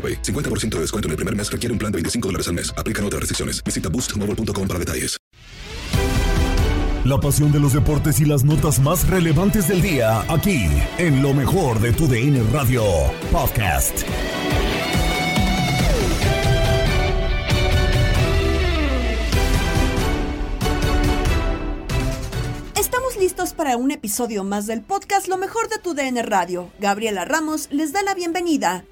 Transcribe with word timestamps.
AroPay. 0.00 0.22
50% 0.22 0.76
de 0.76 0.80
descuento 0.80 1.08
en 1.08 1.10
el 1.10 1.16
primer 1.16 1.36
mes 1.36 1.52
requiere 1.52 1.72
un 1.72 1.78
plan 1.78 1.92
de 1.92 1.96
25 1.96 2.28
dólares 2.28 2.48
al 2.48 2.54
mes. 2.54 2.72
Aplican 2.78 3.04
otras 3.04 3.20
restricciones. 3.20 3.62
Visita 3.62 3.90
boostmobile.com 3.90 4.66
para 4.66 4.78
detalles. 4.78 5.20
La 7.04 7.18
pasión 7.18 7.50
de 7.50 7.58
los 7.58 7.72
deportes 7.72 8.20
y 8.20 8.26
las 8.26 8.44
notas 8.44 8.78
más 8.78 9.08
relevantes 9.08 9.68
del 9.68 9.80
día, 9.80 10.20
aquí, 10.28 10.66
en 10.98 11.22
lo 11.22 11.32
mejor 11.32 11.80
de 11.80 11.94
tu 11.94 12.06
DN 12.06 12.42
Radio 12.52 12.84
Podcast. 13.32 14.02
Estamos 22.76 23.16
listos 23.16 23.54
para 23.54 23.78
un 23.78 23.90
episodio 23.92 24.44
más 24.44 24.66
del 24.66 24.82
podcast 24.82 25.26
Lo 25.26 25.38
mejor 25.38 25.70
de 25.70 25.78
tu 25.78 25.94
DN 25.94 26.22
Radio. 26.22 26.70
Gabriela 26.78 27.24
Ramos 27.24 27.68
les 27.70 27.94
da 27.94 28.02
la 28.02 28.14
bienvenida. 28.14 28.84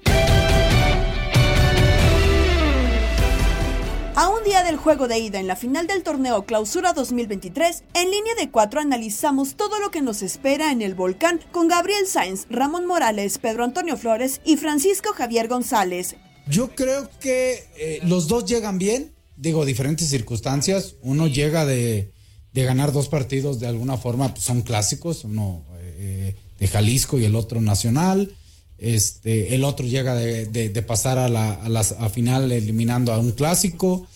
A 4.21 4.27
un 4.27 4.43
día 4.43 4.65
del 4.65 4.75
juego 4.75 5.07
de 5.07 5.17
ida 5.17 5.39
en 5.39 5.47
la 5.47 5.55
final 5.55 5.87
del 5.87 6.03
torneo 6.03 6.43
Clausura 6.43 6.91
2023, 6.91 7.83
en 7.93 8.11
línea 8.11 8.35
de 8.37 8.51
cuatro 8.51 8.81
analizamos 8.81 9.55
todo 9.55 9.79
lo 9.79 9.91
que 9.91 10.01
nos 10.01 10.21
espera 10.23 10.73
en 10.73 10.81
el 10.81 10.93
volcán 10.93 11.39
con 11.53 11.69
Gabriel 11.69 12.05
Sainz, 12.05 12.45
Ramón 12.49 12.85
Morales, 12.85 13.37
Pedro 13.37 13.63
Antonio 13.63 13.95
Flores 13.95 14.41
y 14.43 14.57
Francisco 14.57 15.13
Javier 15.13 15.47
González. 15.47 16.17
Yo 16.49 16.75
creo 16.75 17.09
que 17.21 17.63
eh, 17.77 18.01
los 18.03 18.27
dos 18.27 18.43
llegan 18.43 18.77
bien, 18.77 19.13
digo, 19.37 19.63
diferentes 19.63 20.09
circunstancias. 20.09 20.95
Uno 21.01 21.27
llega 21.27 21.65
de, 21.65 22.11
de 22.51 22.63
ganar 22.65 22.91
dos 22.91 23.07
partidos 23.07 23.61
de 23.61 23.67
alguna 23.67 23.95
forma, 23.95 24.33
pues 24.33 24.43
son 24.43 24.63
clásicos, 24.63 25.23
uno 25.23 25.63
eh, 25.77 26.35
de 26.59 26.67
Jalisco 26.67 27.17
y 27.19 27.23
el 27.23 27.37
otro 27.37 27.61
nacional. 27.61 28.35
Este, 28.79 29.55
el 29.55 29.63
otro 29.63 29.85
llega 29.85 30.15
de, 30.15 30.45
de, 30.45 30.69
de 30.69 30.81
pasar 30.81 31.17
a 31.17 31.27
la, 31.29 31.53
a 31.53 31.69
la 31.69 31.81
a 31.81 32.09
final 32.09 32.51
eliminando 32.51 33.11
a 33.13 33.17
un 33.19 33.31
clásico. 33.31 34.07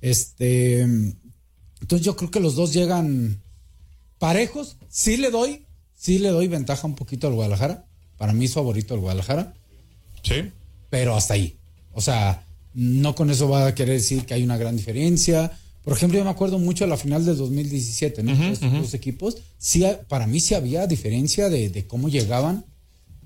Este, 0.00 0.80
entonces 0.80 2.02
yo 2.04 2.16
creo 2.16 2.30
que 2.30 2.40
los 2.40 2.54
dos 2.54 2.72
llegan 2.72 3.40
parejos. 4.18 4.76
Sí 4.88 5.16
le 5.16 5.30
doy, 5.30 5.64
sí 5.96 6.18
le 6.18 6.30
doy 6.30 6.48
ventaja 6.48 6.86
un 6.86 6.94
poquito 6.94 7.26
al 7.28 7.34
Guadalajara. 7.34 7.84
Para 8.16 8.32
mí 8.32 8.46
es 8.46 8.54
favorito 8.54 8.94
el 8.94 9.00
Guadalajara. 9.00 9.54
Sí. 10.22 10.50
Pero 10.90 11.14
hasta 11.16 11.34
ahí. 11.34 11.56
O 11.92 12.00
sea, 12.00 12.44
no 12.74 13.14
con 13.14 13.30
eso 13.30 13.48
va 13.48 13.66
a 13.66 13.74
querer 13.74 13.94
decir 13.94 14.24
que 14.24 14.34
hay 14.34 14.42
una 14.42 14.56
gran 14.56 14.76
diferencia. 14.76 15.52
Por 15.84 15.92
ejemplo, 15.96 16.18
yo 16.18 16.24
me 16.24 16.30
acuerdo 16.30 16.58
mucho 16.58 16.84
de 16.84 16.90
la 16.90 16.96
final 16.96 17.24
del 17.24 17.36
2017, 17.36 18.22
¿no? 18.22 18.32
Ujú, 18.32 18.42
Estos 18.42 18.72
dos 18.72 18.94
equipos. 18.94 19.36
Sí, 19.58 19.84
para 20.08 20.26
mí 20.26 20.40
sí 20.40 20.54
había 20.54 20.86
diferencia 20.86 21.48
de, 21.48 21.70
de 21.70 21.86
cómo 21.86 22.08
llegaban 22.08 22.64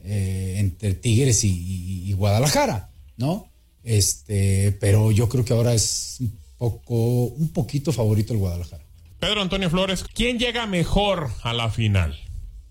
eh, 0.05 0.57
entre 0.59 0.95
Tigres 0.95 1.45
y, 1.45 1.49
y- 1.51 2.11
y 2.11 2.13
Guadalajara, 2.15 2.91
¿no? 3.17 3.49
Este, 3.85 4.73
pero 4.81 5.11
yo 5.11 5.29
creo 5.29 5.45
que 5.45 5.53
ahora 5.53 5.75
es 5.75 6.17
un 6.21 6.39
poco, 6.59 6.95
un 7.27 7.49
poquito 7.53 7.93
favorito 7.93 8.33
el 8.33 8.39
Guadalajara. 8.39 8.85
Pedro 9.21 9.43
Antonio 9.43 9.71
Flores, 9.71 10.05
¿quién 10.15 10.39
llega 10.39 10.67
mejor 10.67 11.31
a 11.43 11.53
la 11.53 11.71
final? 11.71 12.19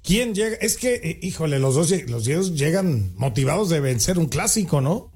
¿Quién 0.03 0.34
llega? 0.34 0.56
Es 0.58 0.78
que, 0.78 0.96
eh, 0.96 1.20
híjole, 1.22 1.59
los 1.59 1.75
dos, 1.75 1.91
los 2.09 2.25
dos 2.25 2.56
llegan 2.58 3.14
motivados 3.16 3.70
de 3.70 3.80
vencer 3.80 4.18
un 4.18 4.25
clásico, 4.28 4.81
¿no? 4.81 5.12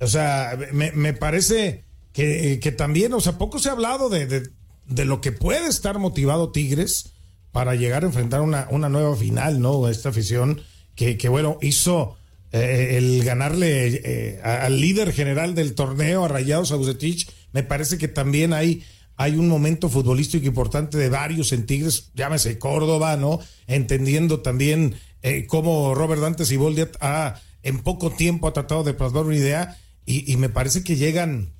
O 0.00 0.06
sea, 0.06 0.58
me, 0.72 0.92
me 0.92 1.14
parece 1.14 1.84
que, 2.12 2.60
que 2.62 2.70
también, 2.72 3.12
o 3.14 3.20
sea, 3.20 3.38
poco 3.38 3.58
se 3.58 3.68
ha 3.70 3.72
hablado 3.72 4.08
de, 4.10 4.26
de- 4.26 4.48
de 4.86 5.04
lo 5.04 5.20
que 5.20 5.32
puede 5.32 5.68
estar 5.68 5.98
motivado 5.98 6.50
Tigres 6.52 7.12
para 7.52 7.74
llegar 7.74 8.02
a 8.04 8.06
enfrentar 8.06 8.40
una, 8.42 8.68
una 8.70 8.88
nueva 8.88 9.14
final, 9.16 9.60
¿no? 9.60 9.88
Esta 9.88 10.10
afición 10.10 10.60
que, 10.98 11.16
que 11.16 11.28
bueno, 11.28 11.58
hizo 11.62 12.16
eh, 12.50 12.96
el 12.98 13.22
ganarle 13.22 14.00
eh, 14.04 14.40
al 14.42 14.80
líder 14.80 15.12
general 15.12 15.54
del 15.54 15.76
torneo, 15.76 16.24
a 16.24 16.28
Rayados 16.28 16.72
Ausetich, 16.72 17.30
me 17.52 17.62
parece 17.62 17.98
que 17.98 18.08
también 18.08 18.52
hay, 18.52 18.82
hay 19.14 19.36
un 19.36 19.48
momento 19.48 19.88
futbolístico 19.88 20.44
importante 20.44 20.98
de 20.98 21.08
varios 21.08 21.52
en 21.52 21.66
Tigres, 21.66 22.10
llámese 22.14 22.58
Córdoba, 22.58 23.16
¿no? 23.16 23.38
Entendiendo 23.68 24.40
también 24.40 24.96
eh, 25.22 25.46
cómo 25.46 25.94
Robert 25.94 26.20
Dantes 26.20 26.50
y 26.50 26.56
Boldiat 26.56 26.96
ha, 27.00 27.40
en 27.62 27.78
poco 27.78 28.10
tiempo 28.10 28.48
ha 28.48 28.52
tratado 28.52 28.82
de 28.82 28.94
plasmar 28.94 29.24
una 29.24 29.36
idea 29.36 29.78
y, 30.04 30.30
y 30.30 30.36
me 30.36 30.48
parece 30.48 30.82
que 30.82 30.96
llegan, 30.96 31.54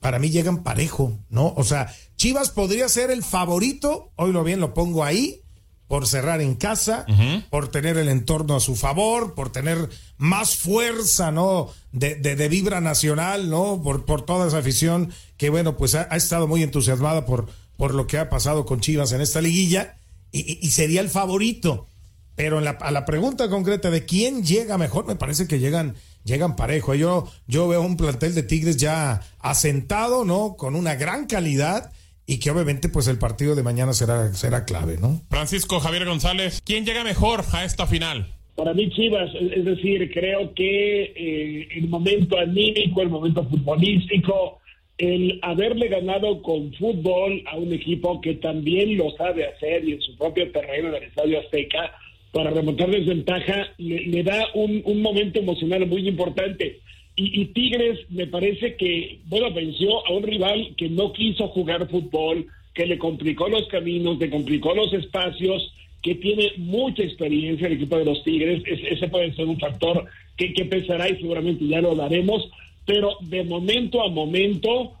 para 0.00 0.18
mí 0.18 0.30
llegan 0.30 0.64
parejo, 0.64 1.16
¿no? 1.28 1.54
O 1.56 1.62
sea, 1.62 1.94
Chivas 2.16 2.50
podría 2.50 2.88
ser 2.88 3.12
el 3.12 3.22
favorito, 3.22 4.10
hoy 4.16 4.32
lo 4.32 4.42
bien 4.42 4.58
lo 4.58 4.74
pongo 4.74 5.04
ahí, 5.04 5.42
por 5.90 6.06
cerrar 6.06 6.40
en 6.40 6.54
casa, 6.54 7.04
por 7.50 7.66
tener 7.66 7.96
el 7.98 8.08
entorno 8.08 8.54
a 8.54 8.60
su 8.60 8.76
favor, 8.76 9.34
por 9.34 9.50
tener 9.50 9.88
más 10.18 10.54
fuerza, 10.54 11.32
¿no? 11.32 11.68
De, 11.90 12.14
de, 12.14 12.36
de 12.36 12.48
vibra 12.48 12.80
nacional, 12.80 13.50
¿no? 13.50 13.82
Por, 13.82 14.04
por 14.04 14.22
toda 14.24 14.46
esa 14.46 14.58
afición 14.58 15.12
que, 15.36 15.50
bueno, 15.50 15.76
pues 15.76 15.96
ha, 15.96 16.06
ha 16.08 16.16
estado 16.16 16.46
muy 16.46 16.62
entusiasmada 16.62 17.26
por, 17.26 17.48
por 17.76 17.92
lo 17.94 18.06
que 18.06 18.18
ha 18.18 18.30
pasado 18.30 18.66
con 18.66 18.78
Chivas 18.78 19.10
en 19.10 19.20
esta 19.20 19.40
liguilla 19.40 19.96
y, 20.30 20.38
y- 20.52 20.58
y 20.62 20.70
sería 20.70 21.00
el 21.00 21.10
favorito. 21.10 21.88
Pero 22.36 22.58
en 22.58 22.64
la- 22.66 22.78
a 22.80 22.92
la 22.92 23.04
pregunta 23.04 23.50
concreta 23.50 23.90
de 23.90 24.04
quién 24.06 24.44
llega 24.44 24.78
mejor, 24.78 25.06
me 25.08 25.16
parece 25.16 25.48
que 25.48 25.58
llegan, 25.58 25.96
llegan 26.22 26.54
parejo. 26.54 26.94
Yo, 26.94 27.28
yo 27.48 27.66
veo 27.66 27.82
un 27.82 27.96
plantel 27.96 28.36
de 28.36 28.44
Tigres 28.44 28.76
ya 28.76 29.22
asentado, 29.40 30.24
¿no? 30.24 30.54
Con 30.56 30.76
una 30.76 30.94
gran 30.94 31.26
calidad 31.26 31.90
y 32.30 32.38
que 32.38 32.52
obviamente 32.52 32.88
pues 32.88 33.08
el 33.08 33.18
partido 33.18 33.56
de 33.56 33.64
mañana 33.64 33.92
será, 33.92 34.32
será 34.34 34.64
clave, 34.64 34.98
¿no? 35.00 35.20
Francisco 35.28 35.80
Javier 35.80 36.04
González, 36.04 36.62
¿quién 36.64 36.86
llega 36.86 37.02
mejor 37.02 37.42
a 37.52 37.64
esta 37.64 37.88
final? 37.88 38.28
Para 38.54 38.72
mí 38.72 38.88
Chivas, 38.90 39.30
es 39.34 39.64
decir, 39.64 40.08
creo 40.12 40.54
que 40.54 41.02
eh, 41.16 41.68
el 41.76 41.88
momento 41.88 42.38
anímico, 42.38 43.02
el 43.02 43.08
momento 43.08 43.42
futbolístico, 43.48 44.60
el 44.96 45.40
haberle 45.42 45.88
ganado 45.88 46.40
con 46.40 46.72
fútbol 46.74 47.42
a 47.50 47.56
un 47.56 47.72
equipo 47.72 48.20
que 48.20 48.34
también 48.34 48.96
lo 48.96 49.10
sabe 49.16 49.48
hacer 49.48 49.84
y 49.88 49.94
en 49.94 50.00
su 50.00 50.14
propio 50.16 50.52
terreno 50.52 50.92
del 50.92 51.02
Estadio 51.02 51.40
Azteca 51.40 51.90
para 52.30 52.50
remontar 52.50 52.90
desventaja, 52.90 53.72
le, 53.78 54.22
da 54.22 54.46
un, 54.54 55.02
momento 55.02 55.40
emocional 55.40 55.84
muy 55.88 56.06
importante. 56.06 56.78
Y, 57.22 57.46
Tigres 57.46 57.98
me 58.10 58.26
parece 58.26 58.76
que, 58.76 59.18
bueno, 59.26 59.52
venció 59.52 60.06
a 60.06 60.12
un 60.12 60.22
rival 60.22 60.74
que 60.76 60.88
no 60.88 61.12
quiso 61.12 61.48
jugar 61.48 61.88
fútbol, 61.88 62.46
que 62.72 62.86
le 62.86 62.98
complicó 62.98 63.48
los 63.48 63.68
caminos, 63.68 64.18
le 64.18 64.30
complicó 64.30 64.74
los 64.74 64.92
espacios, 64.94 65.74
que 66.02 66.14
tiene 66.14 66.52
mucha 66.56 67.02
experiencia 67.02 67.66
el 67.66 67.74
equipo 67.74 67.98
de 67.98 68.06
los 68.06 68.24
Tigres. 68.24 68.62
ese 68.66 69.08
puede 69.08 69.34
ser 69.34 69.46
un 69.46 69.58
factor 69.58 70.06
que, 70.36 70.54
que 70.54 70.62
y 70.62 71.16
seguramente 71.20 71.66
ya 71.66 71.82
lo 71.82 71.94
daremos 71.94 72.48
pero 72.90 73.16
de 73.20 73.44
momento 73.44 74.02
a 74.02 74.08
momento, 74.08 74.92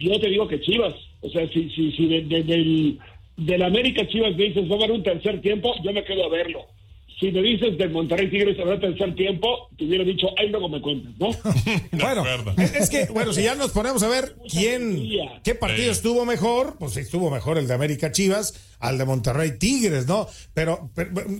yo 0.00 0.18
te 0.18 0.28
digo 0.28 0.48
que 0.48 0.60
Chivas, 0.60 0.94
o 1.20 1.30
sea, 1.30 1.48
si, 1.48 1.70
si, 1.70 1.92
si 1.92 2.06
de, 2.06 2.98
del, 3.36 3.62
América 3.62 4.08
Chivas 4.08 4.36
me 4.36 4.44
dices, 4.44 4.68
va 4.68 4.74
a 4.74 4.78
haber 4.78 4.90
un 4.90 5.04
tercer 5.04 5.40
tiempo, 5.40 5.72
yo 5.84 5.92
me 5.92 6.02
quedo 6.02 6.24
a 6.24 6.30
verlo. 6.30 6.66
Si 7.18 7.32
me 7.32 7.42
dices 7.42 7.76
del 7.76 7.90
Monterrey 7.90 8.30
Tigres 8.30 8.58
habrá 8.60 8.78
tercer 8.78 9.14
tiempo, 9.16 9.68
te 9.76 9.84
hubiera 9.84 10.04
dicho, 10.04 10.28
ahí 10.38 10.50
luego 10.50 10.68
me 10.68 10.80
cuentas, 10.80 11.12
¿no? 11.18 11.30
bueno, 11.92 12.24
es 12.56 12.88
que, 12.88 13.06
bueno, 13.06 13.32
si 13.32 13.42
ya 13.42 13.56
nos 13.56 13.72
ponemos 13.72 14.02
a 14.04 14.08
ver 14.08 14.36
quién, 14.48 15.04
qué 15.42 15.56
partido 15.56 15.90
estuvo 15.90 16.24
mejor, 16.24 16.76
pues 16.78 16.96
estuvo 16.96 17.30
mejor 17.30 17.58
el 17.58 17.66
de 17.66 17.74
América 17.74 18.12
Chivas 18.12 18.76
al 18.78 18.98
de 18.98 19.04
Monterrey 19.04 19.58
Tigres, 19.58 20.06
¿no? 20.06 20.28
pero 20.54 20.90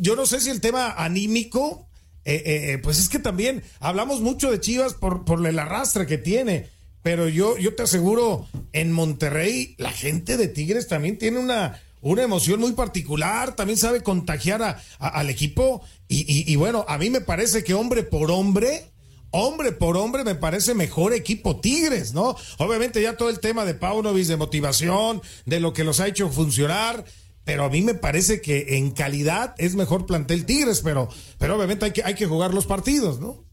yo 0.01 0.17
no 0.17 0.27
sé 0.27 0.41
si 0.41 0.51
el 0.51 0.61
tema 0.61 0.91
anímico 0.97 1.89
eh, 2.25 2.43
eh, 2.45 2.73
eh, 2.73 2.79
pues 2.79 2.99
es 2.99 3.09
que 3.09 3.19
también 3.19 3.63
hablamos 3.81 4.21
mucho 4.21 4.51
de 4.51 4.61
Chivas 4.61 4.93
por, 4.93 5.25
por 5.25 5.47
el 5.47 5.59
arrastre 5.59 6.07
que 6.07 6.19
tiene. 6.19 6.67
Pero 7.03 7.27
yo, 7.29 7.57
yo 7.57 7.75
te 7.75 7.85
aseguro, 7.85 8.47
en 8.73 8.93
Monterrey, 8.93 9.75
la 9.79 9.93
gente 9.93 10.37
de 10.37 10.49
Tigres 10.49 10.89
también 10.89 11.17
tiene 11.17 11.39
una, 11.39 11.81
una 12.01 12.23
emoción 12.23 12.61
muy 12.61 12.73
particular, 12.73 13.57
también 13.57 13.79
sabe 13.79 14.03
contagiar 14.03 14.63
a, 14.63 14.81
al 14.99 15.31
equipo. 15.31 15.83
Y, 16.09 16.55
bueno, 16.57 16.85
a 16.89 16.99
mí 16.99 17.11
me 17.11 17.21
parece 17.21 17.65
que 17.65 17.75
hombre 17.75 18.03
por 18.03 18.31
hombre, 18.31 18.87
hombre 19.31 19.73
por 19.73 19.97
hombre, 19.97 20.25
me 20.25 20.35
parece 20.35 20.75
mejor 20.75 21.13
equipo 21.13 21.61
Tigres, 21.61 22.15
¿no? 22.15 22.37
Obviamente 22.59 23.03
ya 23.03 23.17
todo 23.17 23.31
el 23.31 23.41
tema 23.41 23.65
de 23.65 23.75
Paunovis, 23.75 24.29
de 24.29 24.37
motivación, 24.37 25.21
de 25.45 25.61
lo 25.61 25.73
que 25.73 25.85
los 25.85 26.01
ha 26.01 26.09
hecho 26.09 26.29
funcionar 26.31 27.05
pero 27.49 27.65
a 27.65 27.71
mí 27.71 27.81
me 27.81 27.95
parece 27.95 28.43
que 28.43 28.77
en 28.77 28.91
calidad 28.91 29.55
es 29.57 29.75
mejor 29.75 30.05
plantel 30.05 30.45
Tigres, 30.45 30.83
pero, 30.85 31.09
pero 31.39 31.57
obviamente 31.57 31.87
hay 31.87 31.93
que, 31.93 32.03
hay 32.05 32.15
que 32.15 32.27
jugar 32.27 32.53
los 32.53 32.67
partidos, 32.67 33.21
¿no? 33.21 33.49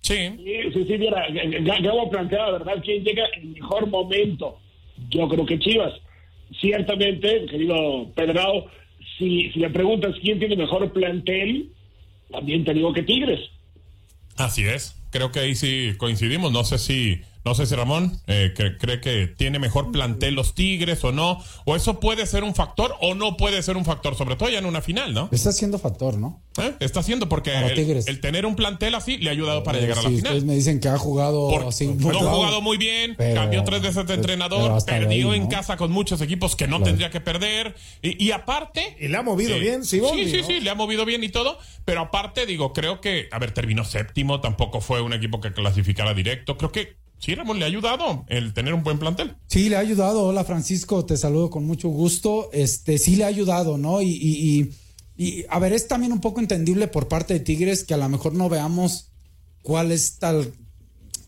Sí. 0.00 0.14
Sí, 0.72 0.84
sí, 0.86 0.96
mira, 0.96 1.26
Gabo 1.82 2.08
planteaba, 2.08 2.52
¿verdad? 2.52 2.82
¿Quién 2.82 3.04
llega 3.04 3.24
en 3.36 3.52
mejor 3.52 3.86
momento? 3.86 4.56
Yo 5.10 5.28
creo 5.28 5.44
que 5.44 5.58
Chivas. 5.58 5.92
Ciertamente, 6.60 7.46
querido 7.46 8.10
Pedrao, 8.14 8.66
si, 9.18 9.50
si 9.52 9.60
me 9.60 9.70
preguntas 9.70 10.14
quién 10.20 10.38
tiene 10.38 10.56
mejor 10.56 10.92
plantel, 10.92 11.70
también 12.30 12.64
te 12.64 12.74
digo 12.74 12.92
que 12.92 13.02
Tigres. 13.02 13.40
Así 14.36 14.64
es. 14.64 14.94
Creo 15.10 15.32
que 15.32 15.40
ahí 15.40 15.54
sí 15.54 15.92
coincidimos. 15.96 16.52
No 16.52 16.64
sé 16.64 16.78
si 16.78 17.20
no 17.48 17.54
sé 17.54 17.64
si 17.64 17.74
Ramón 17.74 18.20
eh, 18.26 18.52
cree 18.78 19.00
que 19.00 19.26
tiene 19.26 19.58
mejor 19.58 19.90
plantel 19.90 20.34
los 20.34 20.54
Tigres 20.54 21.02
o 21.02 21.12
no, 21.12 21.42
o 21.64 21.76
eso 21.76 21.98
puede 21.98 22.26
ser 22.26 22.44
un 22.44 22.54
factor 22.54 22.94
o 23.00 23.14
no 23.14 23.38
puede 23.38 23.62
ser 23.62 23.78
un 23.78 23.86
factor, 23.86 24.14
sobre 24.16 24.36
todo 24.36 24.50
ya 24.50 24.58
en 24.58 24.66
una 24.66 24.82
final, 24.82 25.14
¿no? 25.14 25.30
Está 25.32 25.50
siendo 25.52 25.78
factor, 25.78 26.18
¿no? 26.18 26.42
¿Eh? 26.60 26.74
Está 26.80 27.02
siendo 27.02 27.26
porque 27.26 27.56
el, 27.56 28.20
tener 28.20 28.44
un 28.44 28.54
plantel 28.54 28.94
así 28.94 29.16
le 29.16 29.30
ha 29.30 29.32
ayudado 29.32 29.62
para 29.62 29.78
llegar 29.78 29.96
a 29.98 30.02
la 30.02 30.08
final. 30.10 30.24
Ustedes 30.24 30.44
me 30.44 30.56
dicen 30.56 30.78
que 30.78 30.88
ha 30.88 30.98
jugado 30.98 31.66
así. 31.66 31.86
No 31.86 32.10
ha 32.10 32.30
jugado 32.30 32.60
muy 32.60 32.76
bien, 32.76 33.16
cambió 33.16 33.64
tres 33.64 33.80
veces 33.80 34.06
de 34.06 34.14
entrenador, 34.14 34.84
perdió 34.84 35.32
en 35.32 35.46
casa 35.46 35.78
con 35.78 35.90
muchos 35.90 36.20
equipos 36.20 36.54
que 36.54 36.68
no 36.68 36.82
tendría 36.82 37.08
que 37.08 37.22
perder. 37.22 37.76
Y, 38.02 38.30
aparte. 38.32 38.94
Y 39.00 39.08
le 39.08 39.16
ha 39.16 39.22
movido 39.22 39.58
bien, 39.58 39.86
sí, 39.86 40.02
Sí, 40.12 40.30
sí, 40.30 40.42
sí, 40.46 40.60
le 40.60 40.68
ha 40.68 40.74
movido 40.74 41.06
bien 41.06 41.24
y 41.24 41.30
todo. 41.30 41.58
Pero 41.86 42.02
aparte, 42.02 42.44
digo, 42.44 42.74
creo 42.74 43.00
que, 43.00 43.30
a 43.32 43.38
ver, 43.38 43.52
terminó 43.52 43.86
séptimo, 43.86 44.42
tampoco 44.42 44.82
fue 44.82 45.00
un 45.00 45.14
equipo 45.14 45.40
que 45.40 45.54
clasificara 45.54 46.12
directo. 46.12 46.58
Creo 46.58 46.72
que 46.72 47.07
Sí, 47.18 47.34
Ramón, 47.34 47.58
le 47.58 47.64
ha 47.64 47.68
ayudado 47.68 48.24
el 48.28 48.54
tener 48.54 48.74
un 48.74 48.84
buen 48.84 48.98
plantel. 48.98 49.36
Sí, 49.48 49.68
le 49.68 49.76
ha 49.76 49.80
ayudado. 49.80 50.22
Hola, 50.22 50.44
Francisco, 50.44 51.04
te 51.04 51.16
saludo 51.16 51.50
con 51.50 51.66
mucho 51.66 51.88
gusto. 51.88 52.50
Este, 52.52 52.98
sí 52.98 53.16
le 53.16 53.24
ha 53.24 53.28
ayudado, 53.28 53.76
¿no? 53.76 54.00
Y, 54.00 54.72
y, 55.16 55.44
a 55.48 55.58
ver, 55.58 55.72
es 55.72 55.88
también 55.88 56.12
un 56.12 56.20
poco 56.20 56.40
entendible 56.40 56.86
por 56.86 57.08
parte 57.08 57.34
de 57.34 57.40
Tigres 57.40 57.82
que 57.82 57.94
a 57.94 57.96
lo 57.96 58.08
mejor 58.08 58.34
no 58.34 58.48
veamos 58.48 59.10
cuál 59.62 59.90
es 59.90 60.18
tal 60.18 60.52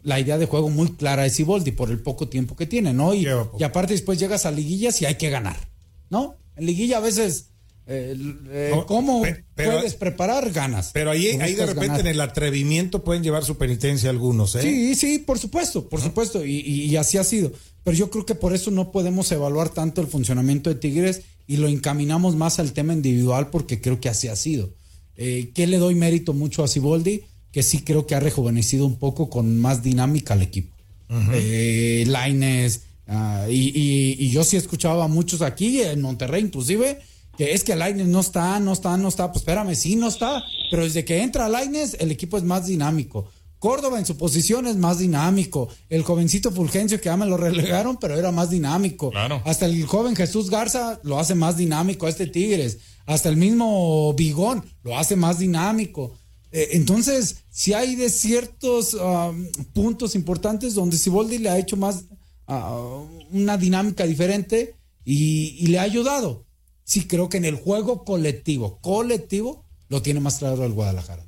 la 0.03 0.21
idea 0.21 0.39
de 0.39 0.47
juego 0.47 0.71
muy 0.71 0.93
clara 0.93 1.25
de 1.25 1.31
Siboldi 1.31 1.73
por 1.73 1.91
el 1.91 2.01
poco 2.01 2.29
tiempo 2.29 2.57
que 2.57 2.67
tiene, 2.67 2.93
¿no? 2.93 3.13
Y, 3.13 3.27
y 3.59 3.63
aparte 3.65 3.93
después 3.93 4.19
llegas 4.19 4.47
a 4.47 4.53
liguillas 4.53 5.03
y 5.03 5.07
hay 5.07 5.17
que 5.17 5.29
ganar, 5.29 5.57
¿no? 6.09 6.37
En 6.57 6.67
liguilla 6.67 6.99
a 6.99 7.01
veces 7.01 7.50
eh, 7.87 8.15
eh, 8.51 8.83
¿Cómo 8.87 9.23
puedes 9.57 9.95
preparar 9.95 10.53
ganas? 10.53 10.91
Pero 10.93 11.11
ahí, 11.11 11.27
ahí 11.41 11.55
de 11.55 11.67
repente 11.67 12.01
en 12.01 12.07
el 12.07 12.21
atrevimiento 12.21 13.03
pueden 13.03 13.23
llevar 13.23 13.45
su 13.45 13.57
penitencia 13.59 14.11
algunos, 14.11 14.55
¿eh? 14.55 14.63
Sí, 14.63 14.95
sí, 14.95 15.19
por 15.19 15.41
supuesto, 15.41 15.89
por 15.89 16.01
supuesto, 16.01 16.47
y, 16.47 16.95
así 16.97 17.19
ha 17.19 17.25
sido. 17.25 17.53
Pero 17.83 17.97
yo 17.97 18.11
creo 18.11 18.25
que 18.25 18.37
por 18.37 18.55
eso 18.55 18.71
no 18.71 18.93
podemos 18.93 19.33
evaluar 19.33 19.71
tanto 19.71 20.01
el 20.01 20.07
funcionamiento 20.07 20.71
de 20.71 20.77
Tigres 20.77 21.23
y 21.49 21.57
lo 21.57 21.67
encaminamos 21.67 22.37
más 22.37 22.61
al 22.61 22.73
tema 22.73 22.93
individual 22.93 23.51
porque 23.51 23.81
creo 23.81 23.99
que 24.01 24.09
así 24.09 24.29
ha 24.29 24.37
sido. 24.37 24.71
Eh, 25.17 25.51
¿Qué 25.53 25.67
le 25.67 25.79
doy 25.79 25.97
mérito 25.97 26.33
mucho 26.33 26.63
a 26.63 26.69
Siboldi? 26.69 27.25
Que 27.51 27.65
sí 27.65 27.83
creo 27.83 28.07
que 28.07 28.15
ha 28.15 28.21
rejuvenecido 28.21 28.87
un 28.87 29.01
poco 29.01 29.29
con 29.29 29.59
más 29.59 29.83
dinámica 29.83 30.35
al 30.35 30.43
equipo. 30.43 30.77
Laines, 31.09 32.83
ah, 33.09 33.47
y, 33.51 34.17
y, 34.17 34.31
yo 34.31 34.45
sí 34.45 34.57
escuchaba 34.57 35.07
a 35.07 35.09
muchos 35.09 35.43
aquí, 35.43 35.83
en 35.83 36.01
Monterrey 36.03 36.45
inclusive, 36.45 37.01
que 37.37 37.53
es 37.53 37.65
que 37.65 37.77
Laines 37.77 38.07
no 38.07 38.21
está, 38.21 38.61
no 38.61 38.73
está, 38.73 38.97
no 38.97 39.09
está. 39.09 39.33
Pues 39.33 39.43
espérame, 39.43 39.75
sí, 39.75 39.97
no 39.97 40.09
está. 40.09 40.45
Pero 40.71 40.85
desde 40.85 41.05
que 41.05 41.23
entra 41.23 41.49
Laines, 41.49 41.97
el 41.99 42.11
equipo 42.11 42.37
es 42.37 42.45
más 42.45 42.67
dinámico. 42.67 43.31
Córdoba 43.59 43.99
en 43.99 44.07
su 44.07 44.17
posición 44.17 44.67
es 44.67 44.77
más 44.77 44.99
dinámico. 44.99 45.69
El 45.91 46.03
jovencito 46.03 46.51
Fulgencio 46.51 46.99
que 46.99 47.07
ya 47.07 47.17
me 47.17 47.27
lo 47.27 47.37
relegaron, 47.37 47.99
pero 47.99 48.19
era 48.19 48.33
más 48.33 48.51
dinámico. 48.51 49.13
Hasta 49.45 49.67
el 49.67 49.85
joven 49.87 50.17
Jesús 50.17 50.49
Garza 50.49 50.99
lo 51.03 51.19
hace 51.19 51.35
más 51.35 51.59
dinámico 51.59 52.07
a 52.07 52.09
este 52.09 52.27
Tigres. 52.27 52.79
Hasta 53.05 53.29
el 53.29 53.37
mismo 53.37 54.15
Bigón 54.15 54.65
lo 54.83 54.97
hace 54.97 55.15
más 55.15 55.39
dinámico. 55.39 56.17
Eh, 56.53 56.71
entonces, 56.73 57.45
si 57.51 57.75
hay 57.75 57.97
de 57.97 58.09
ciertos 58.09 58.97
puntos 59.75 60.15
importantes 60.15 60.75
donde 60.75 60.97
Siboldi 60.97 61.39
le 61.39 61.51
ha 61.51 61.59
hecho 61.59 61.77
más 61.77 62.05
uh, 62.49 63.07
una 63.31 63.59
dinámica 63.59 64.07
diferente 64.07 64.75
y 65.05 65.67
le 65.67 65.79
ha 65.79 65.83
ayudado 65.83 66.47
sí 66.91 67.07
creo 67.07 67.29
que 67.29 67.37
en 67.37 67.45
el 67.45 67.55
juego 67.55 68.05
colectivo, 68.05 68.81
colectivo, 68.81 69.65
lo 69.89 70.03
tiene 70.03 70.19
más 70.19 70.39
claro 70.39 70.65
el 70.65 70.73
Guadalajara. 70.73 71.23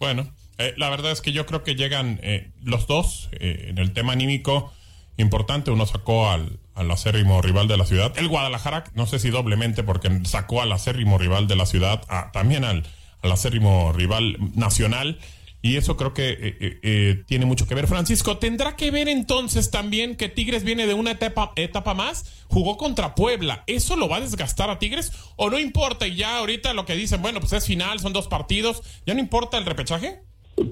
Bueno, 0.00 0.28
eh, 0.58 0.74
la 0.76 0.90
verdad 0.90 1.12
es 1.12 1.20
que 1.20 1.30
yo 1.30 1.46
creo 1.46 1.62
que 1.62 1.76
llegan 1.76 2.18
eh, 2.24 2.50
los 2.64 2.88
dos 2.88 3.28
eh, 3.30 3.66
en 3.68 3.78
el 3.78 3.92
tema 3.92 4.14
anímico 4.14 4.72
importante. 5.18 5.70
Uno 5.70 5.86
sacó 5.86 6.28
al, 6.28 6.58
al 6.74 6.90
acérrimo 6.90 7.40
rival 7.40 7.68
de 7.68 7.76
la 7.76 7.86
ciudad. 7.86 8.12
El 8.18 8.26
Guadalajara, 8.26 8.82
no 8.94 9.06
sé 9.06 9.20
si 9.20 9.30
doblemente, 9.30 9.84
porque 9.84 10.10
sacó 10.24 10.62
al 10.62 10.72
acérrimo 10.72 11.16
rival 11.16 11.46
de 11.46 11.54
la 11.54 11.66
ciudad, 11.66 12.02
también 12.32 12.64
al, 12.64 12.82
al 13.22 13.30
acérrimo 13.30 13.92
rival 13.92 14.36
nacional. 14.56 15.20
Y 15.64 15.76
eso 15.76 15.96
creo 15.96 16.12
que 16.12 16.30
eh, 16.30 16.56
eh, 16.60 16.78
eh, 16.82 17.22
tiene 17.26 17.46
mucho 17.46 17.68
que 17.68 17.76
ver. 17.76 17.86
Francisco, 17.86 18.38
¿tendrá 18.38 18.74
que 18.74 18.90
ver 18.90 19.08
entonces 19.08 19.70
también 19.70 20.16
que 20.16 20.28
Tigres 20.28 20.64
viene 20.64 20.88
de 20.88 20.94
una 20.94 21.12
etapa, 21.12 21.52
etapa 21.54 21.94
más? 21.94 22.44
Jugó 22.48 22.76
contra 22.76 23.14
Puebla. 23.14 23.62
¿Eso 23.68 23.94
lo 23.94 24.08
va 24.08 24.16
a 24.16 24.20
desgastar 24.20 24.70
a 24.70 24.80
Tigres? 24.80 25.12
¿O 25.36 25.50
no 25.50 25.60
importa? 25.60 26.08
Y 26.08 26.16
ya 26.16 26.38
ahorita 26.38 26.74
lo 26.74 26.84
que 26.84 26.96
dicen, 26.96 27.22
bueno, 27.22 27.38
pues 27.38 27.52
es 27.52 27.64
final, 27.64 28.00
son 28.00 28.12
dos 28.12 28.26
partidos. 28.26 28.82
¿Ya 29.06 29.14
no 29.14 29.20
importa 29.20 29.56
el 29.56 29.64
repechaje? 29.64 30.22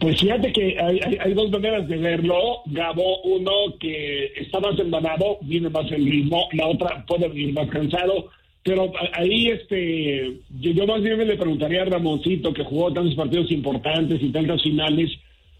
Pues 0.00 0.20
fíjate 0.20 0.52
que 0.52 0.76
hay, 0.78 1.34
dos 1.34 1.50
maneras 1.52 1.86
de 1.86 1.96
verlo, 1.96 2.62
Gabo. 2.66 3.22
Uno 3.22 3.52
que 3.78 4.32
está 4.36 4.58
más 4.58 4.76
embanado, 4.76 5.38
viene 5.42 5.70
más 5.70 5.90
en 5.92 6.04
ritmo. 6.04 6.48
La 6.52 6.66
otra 6.66 7.04
puede 7.06 7.28
venir 7.28 7.54
más 7.54 7.68
cansado 7.70 8.28
pero 8.62 8.92
ahí, 9.14 9.48
este, 9.48 10.40
yo, 10.60 10.86
más 10.86 11.02
bien 11.02 11.26
le 11.26 11.36
preguntaría 11.36 11.82
a 11.82 11.86
Ramoncito, 11.86 12.52
que 12.52 12.64
jugó 12.64 12.92
tantos 12.92 13.14
partidos 13.14 13.50
importantes 13.50 14.22
y 14.22 14.30
tantas 14.30 14.62
finales. 14.62 15.10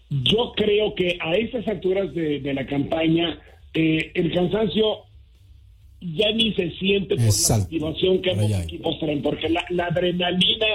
Yo 0.09 0.51
creo 0.55 0.93
que 0.93 1.17
a 1.19 1.33
estas 1.35 1.67
alturas 1.67 2.13
de, 2.13 2.53
la 2.53 2.65
campaña, 2.65 3.39
eh, 3.73 4.11
el 4.13 4.31
cansancio 4.31 4.99
ya 5.99 6.31
ni 6.31 6.53
se 6.53 6.71
siente 6.71 7.15
por 7.15 7.25
la 7.49 7.57
motivación 7.57 8.21
que 8.21 8.31
ambos 8.31 8.51
equipos 8.63 8.99
traen, 8.99 9.21
porque 9.21 9.49
la, 9.49 9.65
la 9.69 9.85
adrenalina 9.85 10.67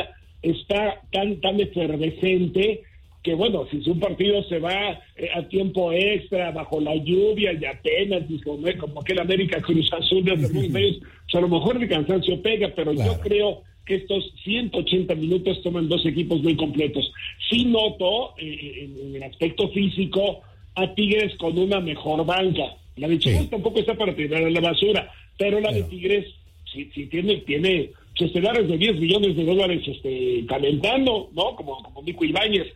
está 0.42 1.02
tan, 1.12 1.40
tan 1.40 1.60
efervescente 1.60 2.82
que 3.26 3.34
bueno, 3.34 3.66
si 3.68 3.90
un 3.90 3.98
partido 3.98 4.40
se 4.44 4.60
va 4.60 4.92
eh, 5.16 5.28
a 5.34 5.42
tiempo 5.48 5.90
extra, 5.90 6.52
bajo 6.52 6.80
la 6.80 6.94
lluvia 6.94 7.52
y 7.54 7.64
apenas, 7.64 8.22
como, 8.44 8.68
como 8.78 9.00
aquel 9.00 9.18
América 9.18 9.60
Cruz 9.60 9.92
Azul 9.92 10.24
de 10.24 10.34
hace 10.34 10.48
pues 10.70 11.00
a 11.34 11.40
lo 11.40 11.48
mejor 11.48 11.82
el 11.82 11.88
cansancio 11.88 12.40
pega, 12.40 12.72
pero 12.76 12.92
yo 12.92 13.18
creo 13.18 13.62
que 13.84 13.96
estos 13.96 14.32
180 14.44 15.12
minutos 15.16 15.60
toman 15.64 15.88
dos 15.88 16.06
equipos 16.06 16.40
muy 16.40 16.54
completos. 16.54 17.12
Sí 17.50 17.64
noto 17.64 18.34
eh, 18.38 18.84
en, 18.84 19.16
el 19.16 19.22
aspecto 19.24 19.70
físico 19.70 20.42
a 20.76 20.94
Tigres 20.94 21.36
con 21.36 21.58
una 21.58 21.80
mejor 21.80 22.24
banca. 22.24 22.76
La 22.94 23.08
de 23.08 23.18
Chivas 23.18 23.50
tampoco 23.50 23.80
está 23.80 23.94
para 23.94 24.14
tirar 24.14 24.44
a 24.44 24.50
la 24.50 24.60
basura, 24.60 25.10
pero 25.36 25.58
la 25.58 25.72
de 25.72 25.82
Tigres 25.82 26.26
sí, 26.72 26.88
sí 26.94 27.06
tiene, 27.06 27.38
tiene 27.38 27.90
estelares 28.20 28.68
de 28.68 28.78
10 28.78 29.00
millones 29.00 29.36
de 29.36 29.44
dólares 29.44 29.82
este, 29.84 30.44
calentando, 30.46 31.28
¿no? 31.34 31.56
Como, 31.56 31.82
como 31.82 32.02
Nico 32.02 32.24
Ibáñez. 32.24 32.68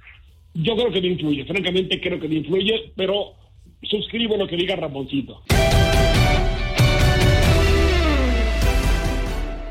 Yo 0.54 0.75
creo 0.75 0.90
que 0.90 1.00
no 1.00 1.07
influye, 1.07 1.45
francamente 1.45 2.00
creo 2.00 2.19
que 2.19 2.28
no 2.28 2.35
influye, 2.35 2.92
pero 2.97 3.35
suscribo 3.83 4.37
lo 4.37 4.49
que 4.49 4.57
diga 4.57 4.75
Ramoncito. 4.75 5.42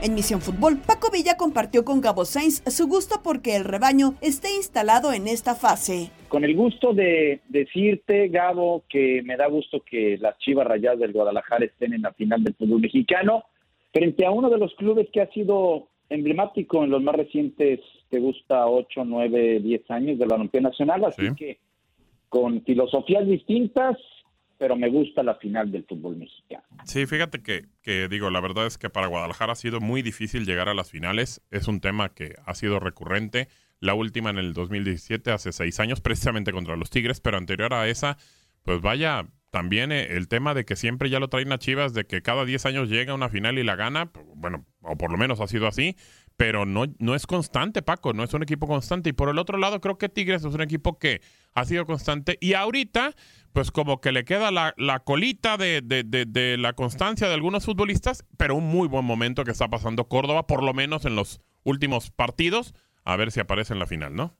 En 0.01 0.15
Misión 0.15 0.39
Fútbol, 0.39 0.77
Paco 0.77 1.11
Villa 1.11 1.35
compartió 1.35 1.83
con 1.83 1.99
Gabo 1.99 2.23
Sainz 2.23 2.63
su 2.67 2.87
gusto 2.87 3.17
porque 3.21 3.57
el 3.57 3.65
rebaño 3.65 4.13
esté 4.21 4.55
instalado 4.55 5.11
en 5.11 5.27
esta 5.27 5.55
fase. 5.55 6.11
Con 6.29 6.45
el 6.45 6.55
gusto 6.55 6.93
de 6.93 7.41
decirte, 7.49 8.29
Gabo, 8.29 8.85
que 8.87 9.21
me 9.23 9.35
da 9.35 9.47
gusto 9.47 9.81
que 9.81 10.17
las 10.17 10.37
Chivas 10.37 10.65
Rayadas 10.65 10.99
del 10.99 11.11
Guadalajara 11.11 11.65
estén 11.65 11.93
en 11.93 12.03
la 12.03 12.13
final 12.13 12.41
del 12.45 12.55
fútbol 12.55 12.79
mexicano, 12.79 13.43
frente 13.91 14.25
a 14.25 14.31
uno 14.31 14.49
de 14.49 14.57
los 14.57 14.73
clubes 14.75 15.09
que 15.11 15.19
ha 15.19 15.29
sido 15.31 15.89
emblemático 16.09 16.85
en 16.85 16.91
los 16.91 17.03
más 17.03 17.15
recientes, 17.15 17.81
te 18.09 18.19
gusta 18.19 18.65
8, 18.67 19.03
9, 19.05 19.59
10 19.59 19.91
años 19.91 20.19
de 20.19 20.25
la 20.25 20.35
balompié 20.35 20.61
nacional, 20.61 21.05
así 21.05 21.33
que 21.35 21.59
con 22.27 22.63
filosofías 22.63 23.25
distintas, 23.27 23.97
pero 24.57 24.75
me 24.75 24.89
gusta 24.89 25.23
la 25.23 25.35
final 25.35 25.71
del 25.71 25.85
fútbol 25.85 26.17
mexicano. 26.17 26.63
Sí, 26.85 27.05
fíjate 27.05 27.41
que, 27.41 27.65
que, 27.81 28.07
digo, 28.07 28.29
la 28.29 28.41
verdad 28.41 28.65
es 28.67 28.77
que 28.77 28.89
para 28.89 29.07
Guadalajara 29.07 29.53
ha 29.53 29.55
sido 29.55 29.79
muy 29.79 30.01
difícil 30.01 30.45
llegar 30.45 30.69
a 30.69 30.73
las 30.73 30.91
finales. 30.91 31.41
Es 31.49 31.67
un 31.67 31.79
tema 31.79 32.09
que 32.13 32.35
ha 32.45 32.53
sido 32.55 32.79
recurrente. 32.79 33.47
La 33.79 33.93
última 33.93 34.29
en 34.29 34.37
el 34.37 34.53
2017, 34.53 35.31
hace 35.31 35.51
seis 35.53 35.79
años, 35.79 36.01
precisamente 36.01 36.51
contra 36.51 36.75
los 36.75 36.89
Tigres, 36.89 37.21
pero 37.21 37.37
anterior 37.37 37.73
a 37.73 37.87
esa, 37.87 38.17
pues 38.63 38.81
vaya, 38.81 39.25
también 39.49 39.91
eh, 39.91 40.17
el 40.17 40.27
tema 40.27 40.53
de 40.53 40.65
que 40.65 40.75
siempre 40.75 41.09
ya 41.09 41.19
lo 41.19 41.29
traen 41.29 41.51
a 41.51 41.57
Chivas, 41.57 41.93
de 41.93 42.05
que 42.05 42.21
cada 42.21 42.45
10 42.45 42.65
años 42.65 42.89
llega 42.89 43.13
a 43.13 43.15
una 43.15 43.29
final 43.29 43.57
y 43.57 43.63
la 43.63 43.75
gana, 43.75 44.11
bueno, 44.35 44.65
o 44.81 44.97
por 44.97 45.11
lo 45.11 45.17
menos 45.17 45.39
ha 45.39 45.47
sido 45.47 45.67
así, 45.67 45.95
pero 46.39 46.65
no, 46.65 46.85
no 46.99 47.15
es 47.15 47.27
constante, 47.27 47.81
Paco, 47.81 48.13
no 48.13 48.23
es 48.23 48.33
un 48.33 48.43
equipo 48.43 48.65
constante. 48.65 49.09
Y 49.09 49.13
por 49.13 49.27
el 49.27 49.39
otro 49.39 49.57
lado, 49.57 49.81
creo 49.81 49.97
que 49.97 50.07
Tigres 50.07 50.45
es 50.45 50.55
un 50.55 50.61
equipo 50.61 50.97
que 50.97 51.19
ha 51.53 51.65
sido 51.65 51.85
constante 51.85 52.37
y 52.39 52.53
ahorita, 52.53 53.11
pues 53.51 53.71
como 53.71 53.99
que 53.99 54.13
le 54.13 54.23
queda 54.23 54.49
la, 54.49 54.73
la 54.77 55.01
colita 55.01 55.57
de, 55.57 55.81
de, 55.81 56.05
de, 56.05 56.57
la 56.57 56.71
constancia 56.71 57.27
de 57.27 57.33
algunos 57.33 57.65
futbolistas, 57.65 58.25
pero 58.37 58.55
un 58.55 58.67
muy 58.67 58.87
buen 58.87 59.03
momento 59.03 59.43
que 59.43 59.51
está 59.51 59.67
pasando 59.67 60.05
Córdoba, 60.05 60.47
por 60.47 60.63
lo 60.63 60.73
menos 60.73 61.03
en 61.03 61.17
los 61.17 61.41
últimos 61.65 62.09
partidos, 62.09 62.73
a 63.03 63.17
ver 63.17 63.31
si 63.31 63.41
aparece 63.41 63.73
en 63.73 63.79
la 63.79 63.85
final, 63.85 64.15
¿no? 64.15 64.31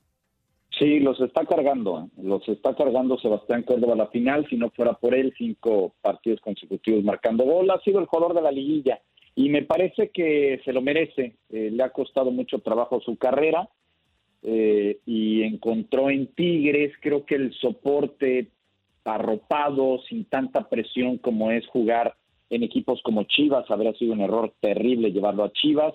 Sí, 0.80 1.02
los 1.02 1.20
está 1.20 1.46
cargando, 1.46 2.00
¿eh? 2.00 2.22
los 2.24 2.48
está 2.48 2.76
cargando 2.76 3.18
Sebastián 3.18 3.64
Córdoba 3.64 3.96
a 3.96 3.98
la 3.98 4.08
final, 4.08 4.48
si 4.50 4.56
no 4.56 4.70
fuera 4.70 4.94
por 4.94 5.14
él, 5.14 5.34
cinco 5.38 5.94
partidos 6.02 6.40
consecutivos 6.40 7.04
marcando 7.04 7.44
gol, 7.44 7.70
ha 7.72 7.82
sido 7.82 8.00
el 8.00 8.06
jugador 8.06 8.36
de 8.36 8.42
la 8.42 8.52
liguilla 8.52 9.02
y 9.36 9.50
me 9.50 9.64
parece 9.64 10.10
que 10.10 10.62
se 10.66 10.74
lo 10.74 10.82
merece, 10.82 11.36
eh, 11.50 11.70
le 11.72 11.84
ha 11.84 11.90
costado 11.90 12.32
mucho 12.32 12.60
trabajo 12.60 13.00
su 13.02 13.18
carrera 13.18 13.70
eh, 14.44 15.00
y 15.06 15.44
encontró 15.44 16.10
en 16.10 16.28
Tigres 16.28 16.94
creo 17.02 17.26
que 17.26 17.36
el 17.36 17.54
soporte 17.54 18.48
arropado, 19.04 20.02
sin 20.08 20.26
tanta 20.26 20.70
presión 20.70 21.18
como 21.18 21.52
es 21.52 21.66
jugar 21.68 22.16
en 22.50 22.64
equipos 22.64 23.02
como 23.04 23.24
Chivas, 23.24 23.70
habría 23.70 23.94
sido 23.94 24.14
un 24.14 24.22
error 24.22 24.54
terrible 24.60 25.12
llevarlo 25.12 25.44
a 25.44 25.52
Chivas, 25.52 25.94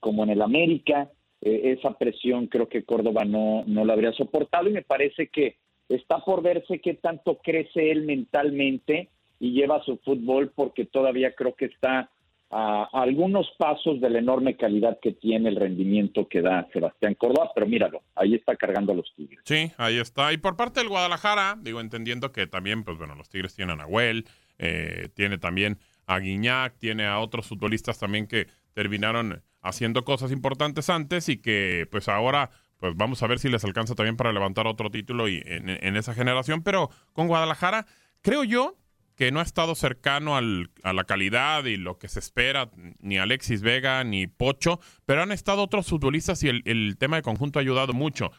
como 0.00 0.24
en 0.24 0.30
el 0.30 0.42
América, 0.42 1.10
eh, 1.42 1.76
esa 1.78 1.96
presión 1.96 2.48
creo 2.48 2.68
que 2.68 2.84
Córdoba 2.84 3.24
no, 3.24 3.64
no 3.66 3.84
la 3.84 3.94
habría 3.94 4.12
soportado 4.12 4.68
y 4.68 4.72
me 4.72 4.82
parece 4.82 5.28
que 5.28 5.56
está 5.88 6.18
por 6.18 6.42
verse 6.42 6.80
qué 6.80 6.94
tanto 6.94 7.38
crece 7.42 7.90
él 7.90 8.02
mentalmente 8.02 9.08
y 9.40 9.52
lleva 9.52 9.82
su 9.84 9.96
fútbol 9.98 10.52
porque 10.54 10.84
todavía 10.84 11.34
creo 11.34 11.54
que 11.56 11.64
está 11.64 12.10
a, 12.50 12.88
algunos 12.92 13.48
pasos 13.58 14.00
de 14.00 14.10
la 14.10 14.18
enorme 14.18 14.56
calidad 14.56 14.98
que 15.00 15.12
tiene 15.12 15.48
el 15.48 15.56
rendimiento 15.56 16.28
que 16.28 16.42
da 16.42 16.68
Sebastián 16.72 17.14
Córdoba, 17.14 17.50
pero 17.54 17.66
míralo, 17.66 18.02
ahí 18.14 18.34
está 18.34 18.54
cargando 18.54 18.92
a 18.92 18.96
los 18.96 19.12
Tigres. 19.16 19.40
Sí, 19.44 19.72
ahí 19.78 19.98
está. 19.98 20.32
Y 20.32 20.36
por 20.36 20.56
parte 20.56 20.80
del 20.80 20.88
Guadalajara, 20.88 21.56
digo, 21.60 21.80
entendiendo 21.80 22.30
que 22.30 22.46
también, 22.46 22.84
pues 22.84 22.98
bueno, 22.98 23.14
los 23.14 23.28
Tigres 23.28 23.54
tienen 23.54 23.74
a 23.74 23.84
Nahuel, 23.84 24.26
eh, 24.58 25.08
tiene 25.14 25.38
también 25.38 25.78
a 26.06 26.18
Guiñac, 26.18 26.76
tiene 26.78 27.06
a 27.06 27.18
otros 27.18 27.46
futbolistas 27.46 27.98
también 27.98 28.26
que 28.26 28.46
terminaron 28.74 29.42
haciendo 29.62 30.04
cosas 30.04 30.32
importantes 30.32 30.90
antes 30.90 31.28
y 31.28 31.40
que 31.40 31.86
pues 31.90 32.08
ahora 32.08 32.50
pues 32.78 32.96
vamos 32.96 33.22
a 33.22 33.26
ver 33.26 33.38
si 33.38 33.48
les 33.48 33.64
alcanza 33.64 33.94
también 33.94 34.16
para 34.16 34.32
levantar 34.32 34.66
otro 34.66 34.90
título 34.90 35.28
y 35.28 35.42
en, 35.44 35.96
esa 35.96 36.14
generación, 36.14 36.62
pero 36.62 36.88
con 37.12 37.28
Guadalajara 37.28 37.86
creo 38.22 38.42
yo 38.42 38.76
que 39.20 39.30
no 39.30 39.40
ha 39.40 39.42
estado 39.42 39.74
cercano 39.74 40.34
al, 40.34 40.70
a 40.82 40.94
la 40.94 41.04
calidad 41.04 41.66
y 41.66 41.76
lo 41.76 41.98
que 41.98 42.08
se 42.08 42.18
espera, 42.18 42.70
ni 43.02 43.18
Alexis 43.18 43.60
Vega 43.60 44.02
ni 44.02 44.26
Pocho, 44.26 44.80
pero 45.04 45.20
han 45.20 45.30
estado 45.30 45.62
otros 45.62 45.90
futbolistas 45.90 46.42
y 46.42 46.48
el, 46.48 46.96
tema 46.96 47.16
de 47.16 47.22
conjunto 47.22 47.58
ha 47.58 47.62
ayudado 47.62 47.92
mucho. 47.92 48.30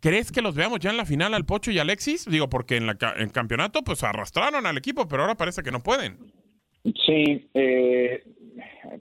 ¿Crees 0.00 0.30
que 0.30 0.42
los 0.42 0.54
veamos 0.54 0.80
ya 0.80 0.90
en 0.90 0.98
la 0.98 1.06
final 1.06 1.32
al 1.32 1.46
Pocho 1.46 1.70
y 1.70 1.78
Alexis? 1.78 2.26
Digo, 2.30 2.50
porque 2.50 2.76
en, 2.76 2.86
la, 2.86 2.98
en 3.16 3.30
campeonato 3.30 3.80
pues 3.80 4.04
arrastraron 4.04 4.66
al 4.66 4.76
equipo, 4.76 5.08
pero 5.08 5.22
ahora 5.22 5.36
parece 5.36 5.62
que 5.62 5.72
no 5.72 5.80
pueden. 5.80 6.18
Sí, 7.06 7.48
eh, 7.54 8.22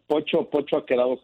Pocho, 0.07 0.49
Pocho 0.49 0.77
ha 0.77 0.85
quedado, 0.85 1.19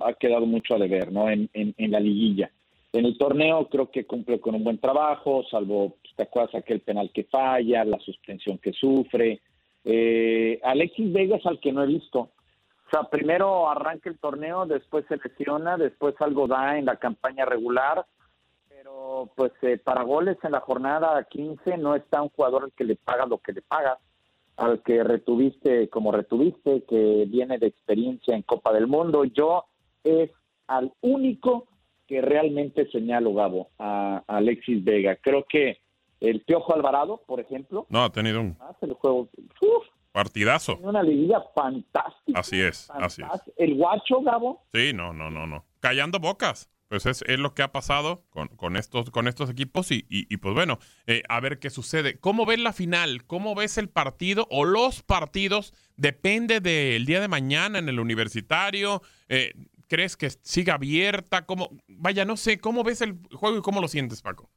ha 0.00 0.14
quedado 0.14 0.46
mucho 0.46 0.74
a 0.74 0.78
deber, 0.78 1.12
¿no? 1.12 1.28
En, 1.28 1.50
en, 1.52 1.90
la 1.90 2.00
liguilla. 2.00 2.50
En 2.94 3.04
el 3.04 3.18
torneo 3.18 3.68
creo 3.68 3.90
que 3.90 4.06
cumple 4.06 4.40
con 4.40 4.54
un 4.54 4.64
buen 4.64 4.78
trabajo, 4.78 5.44
salvo, 5.50 5.98
¿te 6.16 6.24
acuerdas 6.24 6.54
aquel 6.54 6.80
penal 6.80 7.10
que 7.12 7.24
falla, 7.24 7.84
la 7.84 7.98
suspensión 8.00 8.58
que 8.58 8.72
sufre? 8.72 9.40
Eh, 9.84 10.60
Alexis 10.62 11.12
Vegas 11.12 11.44
al 11.46 11.60
que 11.60 11.72
no 11.72 11.82
he 11.82 11.86
visto. 11.86 12.18
O 12.20 12.90
sea, 12.90 13.04
primero 13.04 13.68
arranca 13.68 14.08
el 14.08 14.18
torneo, 14.18 14.66
después 14.66 15.04
se 15.08 15.16
lesiona, 15.16 15.76
después 15.76 16.14
algo 16.20 16.46
da 16.46 16.78
en 16.78 16.84
la 16.84 16.96
campaña 16.96 17.44
regular, 17.44 18.06
pero 18.68 19.30
pues 19.34 19.52
eh, 19.62 19.78
para 19.78 20.02
goles 20.02 20.36
en 20.42 20.52
la 20.52 20.60
jornada 20.60 21.24
15 21.24 21.78
no 21.78 21.94
está 21.94 22.22
un 22.22 22.28
jugador 22.28 22.64
al 22.64 22.72
que 22.72 22.84
le 22.84 22.96
paga 22.96 23.26
lo 23.26 23.38
que 23.38 23.52
le 23.52 23.62
paga 23.62 23.98
al 24.56 24.82
que 24.82 25.02
retuviste 25.02 25.88
como 25.88 26.12
retuviste, 26.12 26.84
que 26.84 27.24
viene 27.26 27.58
de 27.58 27.66
experiencia 27.66 28.34
en 28.34 28.42
Copa 28.42 28.72
del 28.72 28.86
Mundo. 28.86 29.24
Yo 29.24 29.64
es 30.04 30.30
al 30.68 30.92
único 31.00 31.66
que 32.06 32.20
realmente 32.20 32.88
señalo, 32.90 33.34
Gabo, 33.34 33.70
a, 33.78 34.22
Alexis 34.26 34.84
Vega. 34.84 35.16
Creo 35.16 35.44
que 35.48 35.78
el 36.28 36.42
Piojo 36.42 36.74
Alvarado, 36.74 37.22
por 37.26 37.40
ejemplo. 37.40 37.86
No, 37.88 38.04
ha 38.04 38.10
tenido 38.10 38.40
un 38.40 38.56
juego, 39.00 39.28
partidazo. 40.12 40.78
Una 40.80 41.02
liguilla 41.02 41.42
fantástica. 41.54 42.38
Así 42.38 42.60
es, 42.60 42.90
así 42.90 43.22
es. 43.22 43.52
El 43.56 43.76
guacho, 43.76 44.20
Gabo. 44.22 44.62
Sí, 44.72 44.92
no, 44.94 45.12
no, 45.12 45.30
no, 45.30 45.46
no. 45.46 45.64
Callando 45.80 46.18
bocas 46.18 46.70
pues 46.88 47.06
es, 47.06 47.24
es, 47.26 47.38
lo 47.38 47.54
que 47.54 47.62
ha 47.62 47.72
pasado 47.72 48.24
con, 48.30 48.48
con, 48.48 48.76
estos, 48.76 49.10
con 49.10 49.26
estos 49.26 49.50
equipos 49.50 49.90
y, 49.90 50.06
y, 50.08 50.36
pues 50.36 50.54
bueno, 50.54 50.78
eh, 51.06 51.22
a 51.28 51.40
ver 51.40 51.58
qué 51.58 51.70
sucede. 51.70 52.18
¿Cómo 52.20 52.46
ves 52.46 52.58
la 52.58 52.72
final? 52.72 53.24
¿Cómo 53.24 53.54
ves 53.54 53.78
el 53.78 53.88
partido 53.88 54.46
o 54.50 54.64
los 54.64 55.02
partidos? 55.02 55.72
Depende 55.96 56.60
del 56.60 57.06
día 57.06 57.20
de 57.20 57.28
mañana 57.28 57.78
en 57.78 57.88
el 57.88 57.98
universitario. 57.98 59.02
Eh, 59.28 59.54
¿Crees 59.88 60.16
que 60.16 60.30
siga 60.30 60.74
abierta? 60.74 61.46
¿Cómo? 61.46 61.70
Vaya, 61.88 62.24
no 62.24 62.36
sé, 62.36 62.58
¿cómo 62.58 62.84
ves 62.84 63.00
el 63.00 63.18
juego 63.32 63.58
y 63.58 63.62
cómo 63.62 63.80
lo 63.80 63.88
sientes, 63.88 64.22
Paco? 64.22 64.50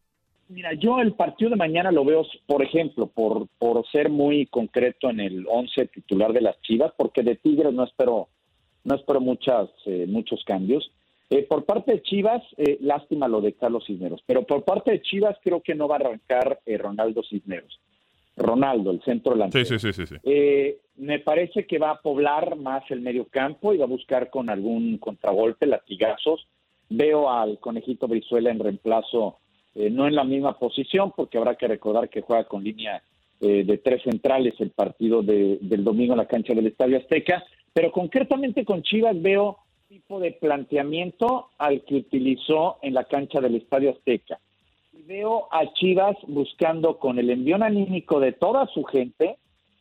Mira, 0.50 0.74
yo 0.74 1.00
el 1.00 1.14
partido 1.14 1.50
de 1.50 1.58
mañana 1.58 1.92
lo 1.92 2.06
veo, 2.06 2.26
por 2.46 2.64
ejemplo, 2.64 3.08
por, 3.08 3.48
por 3.60 3.86
ser 3.90 4.10
muy 4.10 4.46
concreto 4.46 5.10
en 5.10 5.20
el 5.20 5.46
11 5.48 5.88
titular 5.88 6.32
de 6.32 6.42
las 6.42 6.60
Chivas, 6.62 6.94
porque 6.98 7.22
de 7.22 7.36
Tigres 7.36 7.74
no 7.74 7.84
espero, 7.84 8.30
no 8.84 8.96
espero 8.96 9.20
muchas, 9.20 9.70
eh, 9.86 10.06
muchos 10.08 10.44
cambios 10.46 10.92
eh, 11.30 11.44
por 11.44 11.66
parte 11.66 11.92
de 11.92 12.02
Chivas, 12.02 12.42
eh, 12.56 12.78
lástima 12.80 13.28
lo 13.28 13.42
de 13.42 13.54
Carlos 13.54 13.84
Cisneros, 13.86 14.24
pero 14.26 14.44
por 14.44 14.64
parte 14.64 14.92
de 14.92 15.02
Chivas 15.02 15.38
creo 15.44 15.62
que 15.62 15.76
no 15.76 15.88
va 15.88 15.98
a 15.98 16.00
arrancar 16.00 16.62
eh, 16.66 16.78
Ronaldo 16.78 17.22
Cisneros. 17.24 17.80
Ronaldo, 18.38 18.92
el 18.92 19.02
centro 19.02 19.34
delantero. 19.34 19.66
Sí, 19.66 19.80
sí, 19.80 19.92
sí, 19.92 20.06
sí. 20.06 20.16
me 20.96 21.18
parece 21.20 21.66
que 21.66 21.80
va 21.80 21.90
a 21.90 22.02
poblar 22.02 22.56
más 22.56 22.84
el 22.92 23.02
medio 23.02 23.26
campo 23.26 23.74
y 23.74 23.78
va 23.78 23.86
a 23.86 23.88
buscar 23.88 24.30
con 24.30 24.52
algún 24.52 25.00
contragolpe, 25.00 25.66
latigazos. 25.66 26.48
Veo 26.88 27.32
al 27.32 27.58
conejito 27.60 28.08
Brizuela 28.08 28.52
en 28.52 28.60
reemplazo, 28.60 29.40
no 29.92 30.08
en 30.08 30.16
la 30.16 30.24
misma 30.24 30.58
posición, 30.58 31.12
porque 31.16 31.38
habrá 31.38 31.56
que 31.56 31.68
recordar 31.68 32.10
que 32.10 32.22
juega 32.22 32.46
con 32.46 32.64
línea 32.64 33.02
de 33.40 33.78
tres 33.78 34.02
centrales 34.02 34.56
el 34.60 34.72
partido 34.72 35.22
de, 35.22 35.60
del 35.62 35.84
domingo 35.84 36.14
en 36.14 36.18
la 36.18 36.28
cancha 36.28 36.56
del 36.56 36.66
Estadio 36.68 36.98
Azteca, 36.98 37.44
pero 37.72 37.92
concretamente 37.92 38.66
con 38.66 38.82
Chivas 38.82 39.22
veo 39.22 39.60
tipo 39.88 40.20
de 40.20 40.32
planteamiento 40.32 41.50
al 41.58 41.84
que 41.84 41.96
utilizó 41.96 42.78
en 42.82 42.94
la 42.94 43.06
cancha 43.06 43.40
del 43.40 43.56
Estadio 43.56 43.92
Azteca. 43.92 44.40
Y 44.94 45.04
veo 45.04 45.48
a 45.52 45.72
Chivas 45.74 46.18
buscando 46.28 46.98
con 46.98 47.20
el 47.20 47.30
envión 47.30 47.64
anímico 47.64 48.20
de 48.20 48.34
toda 48.34 48.68
su 48.68 48.84
gente 48.84 49.38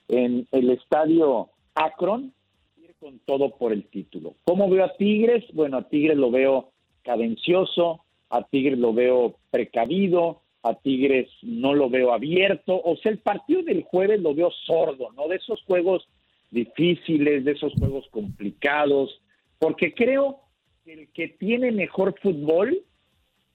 en 0.09 0.47
el 0.53 0.71
estadio 0.71 1.49
Akron 1.75 2.33
ir 2.77 2.95
con 3.01 3.19
todo 3.21 3.51
por 3.51 3.73
el 3.73 3.85
título. 3.87 4.35
¿Cómo 4.45 4.69
veo 4.69 4.85
a 4.85 4.97
Tigres? 4.97 5.45
Bueno, 5.53 5.79
a 5.79 5.89
Tigres 5.89 6.17
lo 6.17 6.31
veo 6.31 6.71
cadencioso, 7.03 8.05
a 8.31 8.43
Tigres 8.43 8.79
lo 8.79 8.93
veo 8.93 9.37
precavido, 9.51 10.43
a 10.63 10.75
Tigres 10.75 11.29
no 11.43 11.75
lo 11.75 11.89
veo 11.89 12.13
abierto, 12.13 12.81
o 12.83 12.97
sea, 12.97 13.13
el 13.13 13.19
partido 13.19 13.63
del 13.63 13.85
jueves 13.85 14.21
lo 14.21 14.35
veo 14.35 14.51
sordo, 14.67 15.13
¿no? 15.13 15.29
De 15.29 15.37
esos 15.37 15.63
juegos 15.63 16.09
difíciles, 16.51 17.45
de 17.45 17.53
esos 17.53 17.73
juegos 17.75 18.07
complicados, 18.11 19.21
porque 19.59 19.95
creo 19.95 20.41
que 20.85 20.93
el 20.93 21.09
que 21.13 21.29
tiene 21.29 21.71
mejor 21.73 22.19
fútbol 22.21 22.83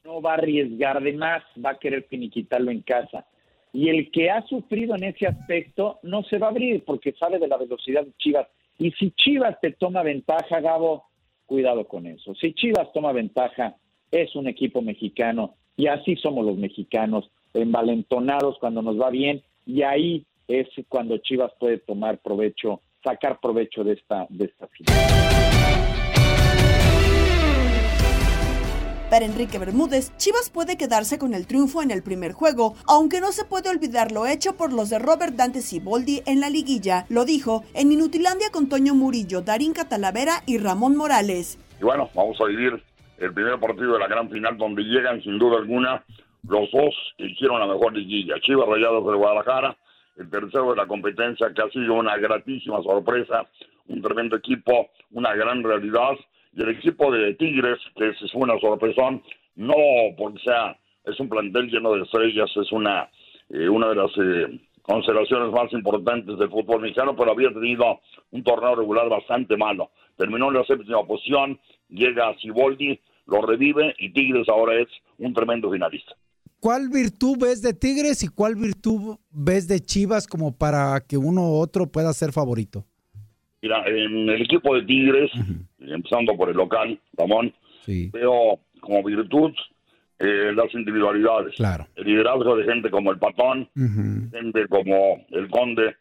no 0.03 0.21
va 0.21 0.31
a 0.31 0.35
arriesgar 0.35 1.01
de 1.01 1.13
más, 1.13 1.43
va 1.63 1.71
a 1.71 1.79
querer 1.79 2.03
finiquitarlo 2.03 2.71
en 2.71 2.81
casa. 2.81 3.25
Y 3.73 3.89
el 3.89 4.11
que 4.11 4.29
ha 4.29 4.41
sufrido 4.47 4.95
en 4.95 5.03
ese 5.03 5.27
aspecto 5.27 5.99
no 6.03 6.23
se 6.23 6.37
va 6.37 6.47
a 6.47 6.49
abrir 6.49 6.83
porque 6.83 7.13
sabe 7.13 7.39
de 7.39 7.47
la 7.47 7.57
velocidad 7.57 8.05
de 8.05 8.11
Chivas. 8.17 8.47
Y 8.77 8.91
si 8.91 9.11
Chivas 9.11 9.59
te 9.61 9.71
toma 9.71 10.03
ventaja, 10.03 10.59
Gabo, 10.59 11.05
cuidado 11.45 11.87
con 11.87 12.07
eso. 12.07 12.33
Si 12.35 12.53
Chivas 12.53 12.91
toma 12.93 13.11
ventaja, 13.13 13.75
es 14.11 14.35
un 14.35 14.47
equipo 14.47 14.81
mexicano 14.81 15.55
y 15.77 15.87
así 15.87 16.15
somos 16.17 16.45
los 16.45 16.57
mexicanos, 16.57 17.31
envalentonados 17.53 18.57
cuando 18.59 18.81
nos 18.81 18.99
va 18.99 19.09
bien 19.09 19.41
y 19.65 19.81
ahí 19.83 20.25
es 20.47 20.67
cuando 20.89 21.17
Chivas 21.17 21.51
puede 21.59 21.77
tomar 21.77 22.19
provecho, 22.19 22.81
sacar 23.03 23.39
provecho 23.39 23.83
de 23.83 23.93
esta 23.93 24.27
de 24.29 24.45
esta 24.45 24.67
final. 24.67 24.95
Para 29.09 29.25
Enrique 29.25 29.59
Bermúdez, 29.59 30.15
Chivas 30.15 30.49
puede 30.49 30.77
quedarse 30.77 31.19
con 31.19 31.33
el 31.33 31.45
triunfo 31.45 31.81
en 31.81 31.91
el 31.91 32.01
primer 32.01 32.31
juego, 32.31 32.75
aunque 32.87 33.19
no 33.19 33.33
se 33.33 33.43
puede 33.43 33.69
olvidar 33.69 34.13
lo 34.13 34.25
hecho 34.25 34.55
por 34.55 34.71
los 34.71 34.89
de 34.89 34.99
Robert 34.99 35.35
Dante 35.35 35.59
Siboldi 35.59 36.21
en 36.25 36.39
la 36.39 36.49
liguilla. 36.49 37.05
Lo 37.09 37.25
dijo 37.25 37.65
en 37.73 37.91
Inutilandia 37.91 38.51
con 38.53 38.69
Toño 38.69 38.95
Murillo, 38.95 39.41
Darín 39.41 39.73
Catalavera 39.73 40.43
y 40.45 40.59
Ramón 40.59 40.95
Morales. 40.95 41.59
Y 41.81 41.83
bueno, 41.83 42.09
vamos 42.15 42.39
a 42.39 42.45
vivir 42.45 42.81
el 43.21 43.33
primer 43.33 43.59
partido 43.59 43.93
de 43.93 43.99
la 43.99 44.07
gran 44.07 44.29
final 44.29 44.57
donde 44.57 44.81
llegan 44.83 45.21
sin 45.21 45.37
duda 45.37 45.59
alguna 45.59 46.03
los 46.47 46.71
dos 46.71 46.95
que 47.17 47.27
hicieron 47.27 47.59
la 47.59 47.67
mejor 47.67 47.93
liguilla. 47.93 48.39
Chivas 48.41 48.67
Rayados 48.67 49.05
de 49.05 49.13
Guadalajara, 49.15 49.77
el 50.17 50.27
tercero 50.27 50.71
de 50.71 50.77
la 50.77 50.87
competencia 50.87 51.53
que 51.53 51.61
ha 51.61 51.69
sido 51.69 51.93
una 51.93 52.17
gratísima 52.17 52.81
sorpresa, 52.81 53.47
un 53.87 54.01
tremendo 54.01 54.37
equipo, 54.37 54.89
una 55.11 55.35
gran 55.35 55.63
realidad 55.63 56.13
y 56.53 56.63
el 56.63 56.69
equipo 56.69 57.11
de 57.11 57.35
Tigres, 57.35 57.77
que 57.95 58.09
es 58.09 58.33
una 58.33 58.59
sorpresón, 58.59 59.21
no 59.55 59.75
porque 60.17 60.39
sea, 60.39 60.75
es 61.05 61.19
un 61.19 61.29
plantel 61.29 61.69
lleno 61.69 61.93
de 61.93 62.01
estrellas, 62.01 62.49
es 62.55 62.71
una, 62.71 63.07
eh, 63.49 63.69
una 63.69 63.89
de 63.89 63.95
las 63.95 64.11
eh, 64.17 64.59
más 65.53 65.71
importantes 65.73 66.39
del 66.39 66.49
fútbol 66.49 66.81
mexicano, 66.81 67.15
pero 67.15 67.31
había 67.31 67.53
tenido 67.53 68.01
un 68.31 68.43
torneo 68.43 68.75
regular 68.75 69.07
bastante 69.09 69.55
malo. 69.55 69.91
Terminó 70.17 70.47
en 70.47 70.55
la 70.55 70.65
séptima 70.65 71.05
posición, 71.05 71.59
llega 71.89 72.29
a 72.29 72.35
Ciboldi, 72.39 72.99
lo 73.25 73.41
revive 73.41 73.93
y 73.97 74.11
Tigres 74.13 74.47
ahora 74.49 74.79
es 74.81 74.87
un 75.17 75.33
tremendo 75.33 75.71
finalista. 75.71 76.13
¿Cuál 76.59 76.89
virtud 76.89 77.37
ves 77.39 77.61
de 77.61 77.73
Tigres 77.73 78.21
y 78.23 78.27
cuál 78.27 78.55
virtud 78.55 79.17
ves 79.31 79.67
de 79.67 79.79
Chivas 79.79 80.27
como 80.27 80.55
para 80.55 81.01
que 81.01 81.17
uno 81.17 81.41
u 81.41 81.59
otro 81.59 81.87
pueda 81.87 82.13
ser 82.13 82.31
favorito? 82.31 82.85
Mira, 83.63 83.83
en 83.87 84.29
el 84.29 84.41
equipo 84.41 84.75
de 84.75 84.83
Tigres, 84.83 85.31
empezando 85.79 86.35
por 86.35 86.49
el 86.49 86.57
local, 86.57 86.99
Ramón, 87.13 87.53
veo 87.87 88.59
como 88.79 89.03
virtud 89.03 89.51
eh, 90.19 90.51
las 90.55 90.71
individualidades. 90.75 91.55
Claro. 91.55 91.87
El 91.95 92.05
liderazgo 92.05 92.55
de 92.55 92.63
gente 92.65 92.91
como 92.91 93.11
el 93.11 93.17
Patón, 93.17 93.67
gente 94.31 94.67
como 94.67 95.25
el 95.31 95.49
Conde, 95.49 95.95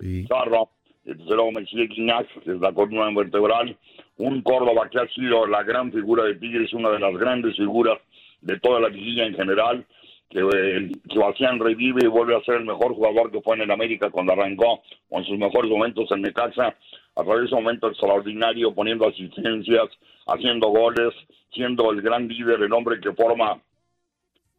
el 0.00 0.22
Pizarro, 0.22 0.70
el 1.04 1.18
tercero 1.18 1.50
Guignac, 1.52 2.26
que 2.42 2.52
es 2.52 2.60
la 2.60 2.72
columna 2.72 3.10
vertebral, 3.14 3.76
un 4.20 4.42
Córdoba 4.42 4.88
que 4.90 4.98
ha 4.98 5.08
sido 5.08 5.46
la 5.46 5.62
gran 5.62 5.90
figura 5.92 6.24
de 6.24 6.34
Tigres, 6.34 6.72
una 6.72 6.90
de 6.90 6.98
las 6.98 7.16
grandes 7.16 7.56
figuras 7.56 7.98
de 8.40 8.58
toda 8.60 8.80
la 8.80 8.88
liguilla 8.88 9.24
en 9.26 9.34
general, 9.34 9.84
que 10.28 10.40
eh, 10.40 10.90
Sebastián 11.12 11.58
revive 11.58 12.04
y 12.04 12.08
vuelve 12.08 12.36
a 12.36 12.44
ser 12.44 12.56
el 12.56 12.64
mejor 12.64 12.94
jugador 12.94 13.32
que 13.32 13.40
fue 13.40 13.56
en 13.56 13.62
el 13.62 13.70
América 13.70 14.10
cuando 14.10 14.32
arrancó 14.32 14.82
con 15.08 15.24
sus 15.24 15.38
mejores 15.38 15.70
momentos 15.70 16.10
en 16.12 16.22
Necaxa 16.22 16.76
a 17.16 17.24
través 17.24 17.50
de 17.50 17.56
un 17.56 17.64
momento 17.64 17.88
extraordinario, 17.88 18.72
poniendo 18.72 19.08
asistencias, 19.08 19.88
haciendo 20.26 20.68
goles, 20.68 21.12
siendo 21.52 21.90
el 21.90 22.00
gran 22.00 22.28
líder, 22.28 22.62
el 22.62 22.72
hombre 22.72 23.00
que 23.00 23.12
forma 23.12 23.60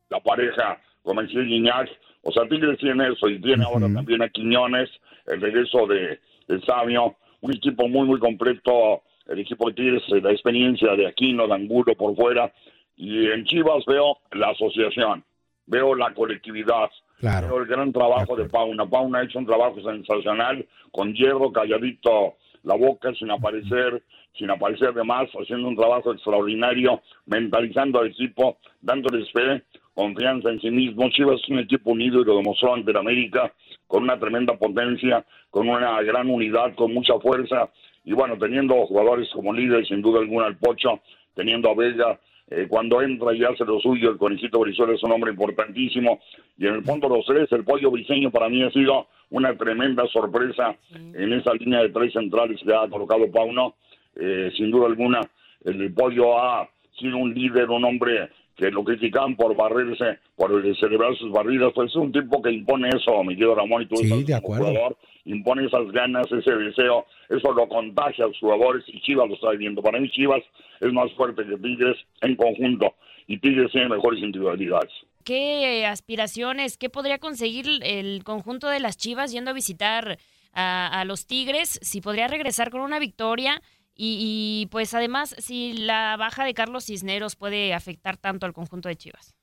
la 0.09 0.19
pareja 0.19 0.79
con 1.03 1.19
el 1.19 1.27
Guiñac. 1.27 1.89
O 2.23 2.31
sea, 2.31 2.47
Tigres 2.47 2.77
tiene 2.79 3.09
eso 3.09 3.29
y 3.29 3.39
tiene 3.39 3.63
ahora 3.63 3.91
también 3.93 4.21
a 4.21 4.29
Quiñones, 4.29 4.89
el 5.27 5.39
regreso 5.39 5.87
de, 5.87 6.19
de 6.47 6.61
Sabio, 6.65 7.15
un 7.39 7.55
equipo 7.55 7.87
muy, 7.87 8.07
muy 8.07 8.19
completo. 8.19 9.03
El 9.31 9.39
equipo 9.39 9.69
de 9.69 9.75
Tigres, 9.75 10.03
la 10.09 10.31
experiencia 10.31 10.95
de 10.95 11.07
Aquino, 11.07 11.47
de 11.47 11.53
Angulo 11.53 11.95
por 11.95 12.15
fuera. 12.15 12.51
Y 12.97 13.27
en 13.27 13.45
Chivas 13.45 13.83
veo 13.85 14.17
la 14.31 14.49
asociación, 14.49 15.23
veo 15.65 15.95
la 15.95 16.13
colectividad, 16.13 16.89
Veo 17.21 17.59
el 17.59 17.67
gran 17.67 17.93
trabajo 17.93 18.35
de 18.35 18.49
Pauna. 18.49 18.87
Pauna 18.87 19.19
ha 19.19 19.23
hecho 19.23 19.37
un 19.37 19.45
trabajo 19.45 19.79
sensacional, 19.81 20.65
con 20.91 21.13
hierro 21.13 21.51
calladito 21.51 22.35
la 22.63 22.75
boca, 22.75 23.13
sin 23.13 23.29
aparecer, 23.29 24.01
sin 24.37 24.49
aparecer 24.49 24.93
de 24.93 25.03
más, 25.03 25.29
haciendo 25.29 25.67
un 25.67 25.75
trabajo 25.75 26.13
extraordinario, 26.13 27.01
mentalizando 27.27 27.99
al 27.99 28.07
equipo, 28.07 28.57
dándoles 28.81 29.31
fe, 29.31 29.63
confianza 29.93 30.49
en 30.49 30.61
sí 30.61 30.71
mismo. 30.71 31.09
Chivas 31.09 31.39
es 31.41 31.49
un 31.49 31.59
equipo 31.59 31.91
unido 31.91 32.21
y 32.21 32.25
lo 32.25 32.37
demostró 32.37 32.73
ante 32.73 32.97
América, 32.97 33.53
con 33.85 34.03
una 34.03 34.19
tremenda 34.19 34.57
potencia, 34.57 35.23
con 35.51 35.69
una 35.69 36.01
gran 36.01 36.27
unidad, 36.27 36.73
con 36.73 36.91
mucha 36.91 37.19
fuerza, 37.19 37.69
y 38.03 38.13
bueno, 38.13 38.37
teniendo 38.37 38.85
jugadores 38.85 39.29
como 39.33 39.53
líderes, 39.53 39.87
sin 39.87 40.01
duda 40.01 40.19
alguna, 40.19 40.47
el 40.47 40.57
Pocho, 40.57 40.99
teniendo 41.35 41.69
a 41.69 41.75
Vega, 41.75 42.19
eh, 42.49 42.65
cuando 42.67 43.01
entra 43.01 43.33
y 43.33 43.43
hace 43.43 43.63
lo 43.63 43.79
suyo, 43.79 44.11
el 44.11 44.17
Conejito 44.17 44.59
Brizuela 44.59 44.93
es 44.93 45.03
un 45.03 45.13
hombre 45.13 45.31
importantísimo. 45.31 46.19
Y 46.57 46.67
en 46.67 46.75
el 46.75 46.83
fondo 46.83 47.07
los 47.07 47.25
tres, 47.25 47.49
el 47.53 47.63
pollo 47.63 47.89
briseño 47.91 48.29
para 48.29 48.49
mí 48.49 48.61
ha 48.61 48.69
sido 48.71 49.07
una 49.29 49.55
tremenda 49.55 50.05
sorpresa 50.07 50.75
en 50.93 51.31
esa 51.31 51.53
línea 51.53 51.81
de 51.81 51.89
tres 51.89 52.11
centrales 52.11 52.59
que 52.61 52.73
ha 52.73 52.89
colocado 52.89 53.31
Pauno. 53.31 53.75
Eh, 54.19 54.51
sin 54.57 54.69
duda 54.69 54.87
alguna, 54.87 55.21
el 55.63 55.93
pollo 55.93 56.37
ha 56.37 56.67
sido 56.99 57.17
un 57.17 57.33
líder, 57.33 57.69
un 57.69 57.85
hombre 57.85 58.29
que 58.57 58.69
lo 58.69 58.83
critican 58.83 59.37
por 59.37 59.55
barrerse, 59.55 60.19
por 60.35 60.51
celebrar 60.77 61.15
sus 61.15 61.31
barridas, 61.31 61.71
pues 61.73 61.89
es 61.89 61.95
un 61.95 62.11
tipo 62.11 62.41
que 62.41 62.51
impone 62.51 62.89
eso, 62.89 63.23
mi 63.23 63.35
querido 63.35 63.55
Ramón, 63.55 63.83
y 63.83 63.85
tú 63.85 63.95
sí, 63.95 64.23
de 64.23 64.35
acuerdo. 64.35 64.67
Jugador, 64.67 64.97
impone 65.25 65.65
esas 65.65 65.91
ganas, 65.91 66.31
ese 66.31 66.55
deseo, 66.55 67.05
eso 67.29 67.51
lo 67.53 67.67
contagia 67.67 68.25
a 68.25 68.27
los 68.27 68.39
jugadores 68.39 68.83
y 68.87 69.01
Chivas 69.01 69.27
lo 69.27 69.35
está 69.35 69.51
viendo. 69.51 69.81
Para 69.81 69.99
mí 69.99 70.09
Chivas 70.09 70.41
es 70.79 70.91
más 70.93 71.11
fuerte 71.13 71.45
que 71.45 71.57
Tigres 71.57 71.97
en 72.21 72.35
conjunto 72.35 72.95
y 73.27 73.37
Tigres 73.37 73.71
tiene 73.71 73.89
mejores 73.89 74.21
individualidades. 74.21 74.91
¿Qué 75.23 75.85
aspiraciones, 75.85 76.77
qué 76.77 76.89
podría 76.89 77.19
conseguir 77.19 77.67
el 77.83 78.23
conjunto 78.23 78.67
de 78.69 78.79
las 78.79 78.97
Chivas 78.97 79.31
yendo 79.31 79.51
a 79.51 79.53
visitar 79.53 80.17
a, 80.53 80.99
a 80.99 81.05
los 81.05 81.27
Tigres? 81.27 81.79
Si 81.81 82.01
podría 82.01 82.27
regresar 82.27 82.71
con 82.71 82.81
una 82.81 82.99
victoria 82.99 83.61
y, 83.95 84.67
pues 84.71 84.93
además, 84.93 85.35
si 85.37 85.73
la 85.73 86.15
baja 86.17 86.43
de 86.43 86.55
Carlos 86.55 86.85
Cisneros 86.85 87.35
puede 87.35 87.73
afectar 87.73 88.17
tanto 88.17 88.45
al 88.45 88.53
conjunto 88.53 88.89
de 88.89 88.95
Chivas. 88.95 89.35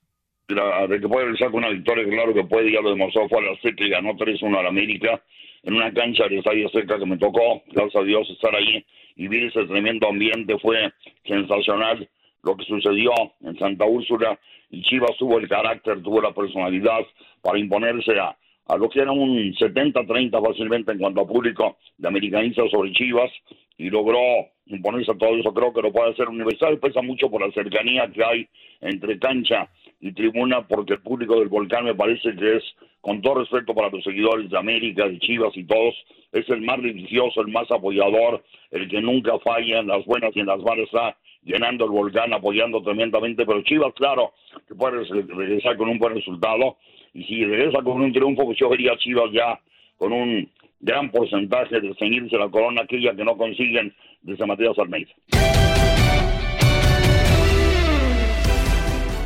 de 0.47 0.99
que 0.99 1.07
puede 1.07 1.25
regresar 1.27 1.51
con 1.51 1.63
una 1.63 1.69
victoria, 1.69 2.03
claro 2.09 2.33
que 2.33 2.43
puede, 2.43 2.71
ya 2.71 2.81
lo 2.81 2.89
demostró, 2.89 3.29
fue 3.29 3.39
a 3.39 3.41
la 3.41 3.57
y 3.63 3.89
ganó 3.89 4.15
3-1 4.15 4.59
al 4.59 4.67
América 4.67 5.23
en 5.69 5.75
una 5.75 5.93
cancha 5.93 6.27
de 6.27 6.39
Estadio 6.39 6.67
Seca 6.69 6.97
que 6.97 7.05
me 7.05 7.17
tocó, 7.17 7.61
gracias 7.67 7.95
a 7.95 8.03
Dios, 8.03 8.27
estar 8.31 8.55
ahí 8.55 8.83
y 9.15 9.27
ver 9.27 9.43
ese 9.43 9.65
tremendo 9.65 10.09
ambiente 10.09 10.57
fue 10.57 10.91
sensacional. 11.25 12.09
Lo 12.41 12.57
que 12.57 12.65
sucedió 12.65 13.11
en 13.41 13.55
Santa 13.59 13.85
Úrsula 13.85 14.39
y 14.71 14.81
Chivas 14.81 15.15
tuvo 15.19 15.37
el 15.37 15.47
carácter, 15.47 16.01
tuvo 16.01 16.21
la 16.21 16.31
personalidad 16.31 17.01
para 17.43 17.59
imponerse 17.59 18.17
a, 18.19 18.35
a 18.69 18.77
lo 18.77 18.87
que 18.87 19.01
era 19.01 19.11
un 19.11 19.35
70-30 19.55 20.45
fácilmente 20.45 20.91
en 20.91 20.99
cuanto 20.99 21.21
a 21.21 21.27
público 21.27 21.77
de 21.97 22.07
americanistas 22.07 22.69
sobre 22.69 22.91
Chivas 22.91 23.31
y 23.79 23.89
logró 23.89 24.19
imponerse 24.67 25.11
a 25.11 25.17
todo 25.17 25.35
eso. 25.35 25.51
Creo 25.51 25.73
que 25.73 25.81
lo 25.81 25.91
puede 25.91 26.11
hacer 26.11 26.29
universal. 26.29 26.77
Pesa 26.77 27.01
mucho 27.01 27.31
por 27.31 27.41
la 27.41 27.51
cercanía 27.51 28.11
que 28.13 28.23
hay 28.23 28.47
entre 28.81 29.17
cancha 29.17 29.67
y 29.99 30.11
tribuna, 30.13 30.67
porque 30.67 30.93
el 30.93 31.01
público 31.01 31.39
del 31.39 31.49
volcán 31.49 31.85
me 31.85 31.95
parece 31.95 32.35
que 32.35 32.57
es, 32.57 32.63
con 33.01 33.21
todo 33.23 33.39
respeto 33.39 33.73
para 33.73 33.89
los 33.89 34.03
seguidores 34.03 34.51
de 34.51 34.57
América, 34.57 35.07
de 35.07 35.17
Chivas 35.17 35.57
y 35.57 35.63
todos, 35.63 35.95
es 36.31 36.47
el 36.49 36.61
más 36.61 36.79
religioso, 36.79 37.41
el 37.41 37.47
más 37.47 37.69
apoyador, 37.71 38.43
el 38.69 38.87
que 38.87 39.01
nunca 39.01 39.39
falla 39.39 39.79
en 39.79 39.87
las 39.87 40.05
buenas 40.05 40.29
y 40.35 40.41
en 40.41 40.45
las 40.45 40.59
malas 40.59 40.85
está 40.85 41.17
llenando 41.43 41.85
el 41.85 41.91
volcán, 41.91 42.33
apoyando 42.33 42.83
tremendamente. 42.83 43.47
Pero 43.47 43.63
Chivas, 43.63 43.93
claro, 43.95 44.33
que 44.67 44.75
puede 44.75 45.03
regresar 45.05 45.75
con 45.75 45.89
un 45.89 45.97
buen 45.97 46.13
resultado. 46.13 46.77
Y 47.13 47.23
si 47.23 47.45
regresa 47.45 47.81
con 47.81 48.01
un 48.01 48.13
triunfo, 48.13 48.45
pues 48.45 48.57
yo 48.57 48.69
vería 48.69 48.93
a 48.93 48.97
Chivas 48.97 49.31
ya 49.31 49.59
con 49.97 50.13
un 50.13 50.49
gran 50.79 51.11
porcentaje 51.11 51.79
de 51.79 51.93
ceñirse 51.95 52.37
la 52.37 52.49
corona 52.49 52.81
aquella 52.83 53.15
que 53.15 53.23
no 53.23 53.35
consiguen 53.37 53.93
desde 54.21 54.45
Matías 54.45 54.77
Almeida. 54.77 55.11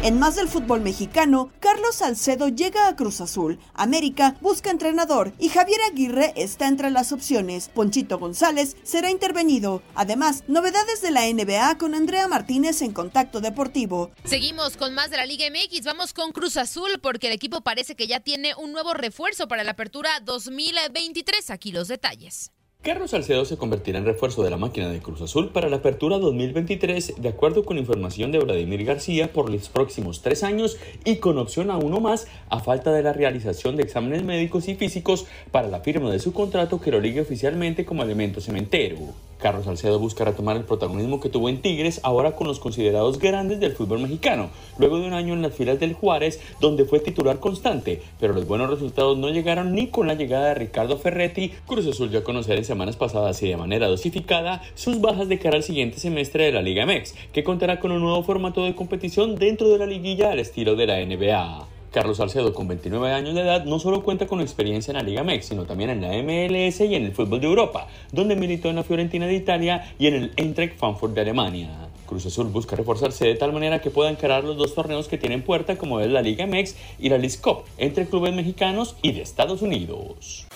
En 0.03 0.19
más 0.19 0.35
del 0.35 0.49
fútbol 0.49 0.81
mexicano, 0.81 1.49
Carlos 1.61 1.95
Salcedo 1.95 2.49
llega 2.49 2.89
a 2.89 2.95
Cruz 2.97 3.21
Azul, 3.21 3.57
América 3.73 4.35
busca 4.41 4.69
entrenador 4.69 5.31
y 5.39 5.47
Javier 5.47 5.79
Aguirre 5.89 6.33
está 6.35 6.67
entre 6.67 6.91
las 6.91 7.13
opciones. 7.13 7.69
Ponchito 7.69 8.19
González 8.19 8.75
será 8.83 9.09
intervenido. 9.09 9.81
Además, 9.95 10.43
novedades 10.49 11.01
de 11.01 11.11
la 11.11 11.21
NBA 11.31 11.77
con 11.77 11.95
Andrea 11.95 12.27
Martínez 12.27 12.81
en 12.81 12.91
Contacto 12.91 13.39
Deportivo. 13.39 14.11
Seguimos 14.25 14.75
con 14.75 14.93
más 14.93 15.09
de 15.09 15.15
la 15.15 15.25
Liga 15.25 15.45
MX. 15.49 15.85
Vamos 15.85 16.11
con 16.11 16.33
Cruz 16.33 16.57
Azul 16.57 16.99
porque 17.01 17.27
el 17.27 17.33
equipo 17.33 17.61
parece 17.61 17.95
que 17.95 18.07
ya 18.07 18.19
tiene 18.19 18.55
un 18.55 18.73
nuevo 18.73 18.93
refuerzo 18.93 19.47
para 19.47 19.63
la 19.63 19.71
apertura 19.71 20.19
2023. 20.19 21.49
Aquí 21.49 21.71
los 21.71 21.87
detalles. 21.87 22.51
Carlos 22.83 23.11
Salcedo 23.11 23.45
se 23.45 23.55
convertirá 23.55 23.97
en 23.97 24.03
refuerzo 24.03 24.43
de 24.43 24.49
la 24.49 24.57
máquina 24.57 24.89
de 24.89 24.99
Cruz 24.99 25.21
Azul 25.21 25.51
para 25.51 25.69
la 25.69 25.77
apertura 25.77 26.19
2023, 26.19 27.13
de 27.17 27.29
acuerdo 27.29 27.63
con 27.63 27.77
información 27.77 28.33
de 28.33 28.39
Vladimir 28.39 28.83
García, 28.83 29.31
por 29.31 29.49
los 29.49 29.69
próximos 29.69 30.21
tres 30.21 30.43
años 30.43 30.75
y 31.05 31.15
con 31.15 31.37
opción 31.37 31.71
a 31.71 31.77
uno 31.77 32.01
más 32.01 32.27
a 32.49 32.59
falta 32.59 32.91
de 32.91 33.01
la 33.01 33.13
realización 33.13 33.77
de 33.77 33.83
exámenes 33.83 34.25
médicos 34.25 34.67
y 34.67 34.75
físicos 34.75 35.25
para 35.49 35.69
la 35.69 35.79
firma 35.79 36.11
de 36.11 36.19
su 36.19 36.33
contrato 36.33 36.81
que 36.81 36.91
lo 36.91 36.99
ligue 36.99 37.21
oficialmente 37.21 37.85
como 37.85 38.03
elemento 38.03 38.41
cementero. 38.41 38.97
Carlos 39.43 39.65
Salcedo 39.65 39.99
busca 39.99 40.23
retomar 40.23 40.56
el 40.56 40.63
protagonismo 40.63 41.19
que 41.19 41.27
tuvo 41.27 41.49
en 41.49 41.62
Tigres, 41.62 41.99
ahora 42.03 42.32
con 42.32 42.47
los 42.47 42.62
considerados 42.62 43.19
grandes 43.19 43.60
del 43.60 43.73
fútbol 43.73 43.99
mexicano, 43.99 44.49
luego 44.77 44.99
de 44.99 45.06
un 45.06 45.13
año 45.13 45.34
en 45.34 45.41
las 45.41 45.53
filas 45.53 45.82
del 45.82 45.95
Juárez, 45.95 46.39
donde 46.62 46.86
fue 46.86 47.01
titular 47.01 47.41
constante, 47.41 48.01
pero 48.21 48.32
los 48.32 48.47
buenos 48.47 48.69
resultados 48.69 49.17
no 49.17 49.27
llegaron 49.27 49.73
ni 49.73 49.88
con 49.88 50.08
la 50.08 50.13
llegada 50.13 50.47
de 50.47 50.53
Ricardo 50.53 50.97
Ferretti. 50.97 51.51
Cruz 51.67 51.86
Azul 51.86 52.10
dio 52.10 52.19
a 52.19 52.23
conocer 52.23 52.58
en 52.58 52.63
semanas 52.63 52.95
pasadas 52.95 53.43
y 53.43 53.49
de 53.49 53.58
manera 53.58 53.89
dosificada 53.89 54.62
sus 54.75 55.01
bajas 55.01 55.27
de 55.27 55.39
cara 55.39 55.58
al 55.58 55.63
siguiente 55.63 55.99
semestre 55.99 56.45
de 56.45 56.53
la 56.53 56.62
Liga 56.62 56.86
MX, 56.86 57.13
que 57.34 57.43
contará 57.43 57.82
con 57.82 57.91
un 57.91 57.99
nuevo 57.99 58.23
formato 58.23 58.63
de 58.63 58.75
competición 58.75 59.36
dentro 59.36 59.67
de 59.67 59.77
la 59.77 59.86
liguilla 59.86 60.32
al 60.32 60.39
estilo 60.39 60.77
de 60.77 60.88
la 60.88 61.06
NBA. 61.06 61.72
Carlos 61.93 62.17
Salcedo, 62.17 62.56
con 62.56 62.67
29 62.67 63.13
años 63.13 63.36
de 63.36 63.41
edad, 63.41 63.65
no 63.65 63.77
solo 63.77 64.01
cuenta 64.03 64.25
con 64.25 64.41
experiencia 64.41 64.91
en 64.91 64.97
la 64.97 65.03
Liga 65.03 65.23
MEX, 65.23 65.45
sino 65.45 65.65
también 65.65 65.91
en 65.91 66.01
la 66.01 66.10
MLS 66.23 66.82
y 66.82 66.95
en 66.95 67.06
el 67.06 67.13
fútbol 67.13 67.39
de 67.39 67.45
Europa, 67.45 67.88
donde 68.12 68.36
militó 68.36 68.69
en 68.69 68.77
la 68.77 68.84
Fiorentina 68.84 69.27
de 69.27 69.36
Italia 69.36 69.93
y 69.99 70.08
en 70.08 70.15
el 70.15 70.32
Eintracht 70.36 70.75
Frankfurt 70.75 71.13
de 71.13 71.21
Alemania. 71.21 71.69
Cruz 72.08 72.25
Azul 72.25 72.47
busca 72.47 72.75
reforzarse 72.75 73.27
de 73.27 73.36
tal 73.36 73.53
manera 73.53 73.79
que 73.79 73.91
pueda 73.91 74.10
encarar 74.10 74.43
los 74.43 74.58
dos 74.58 74.73
torneos 74.73 75.08
que 75.08 75.19
tienen 75.19 75.43
puerta, 75.43 75.77
como 75.77 75.99
es 75.99 76.10
la 76.10 76.23
Liga 76.23 76.47
MEX 76.47 76.75
y 76.99 77.10
la 77.10 77.19
League 77.19 77.38
Cup, 77.39 77.63
entre 77.77 78.08
clubes 78.08 78.34
mexicanos 78.34 78.95
y 79.03 79.12
de 79.12 79.21
Estados 79.21 79.62
Unidos. 79.62 80.47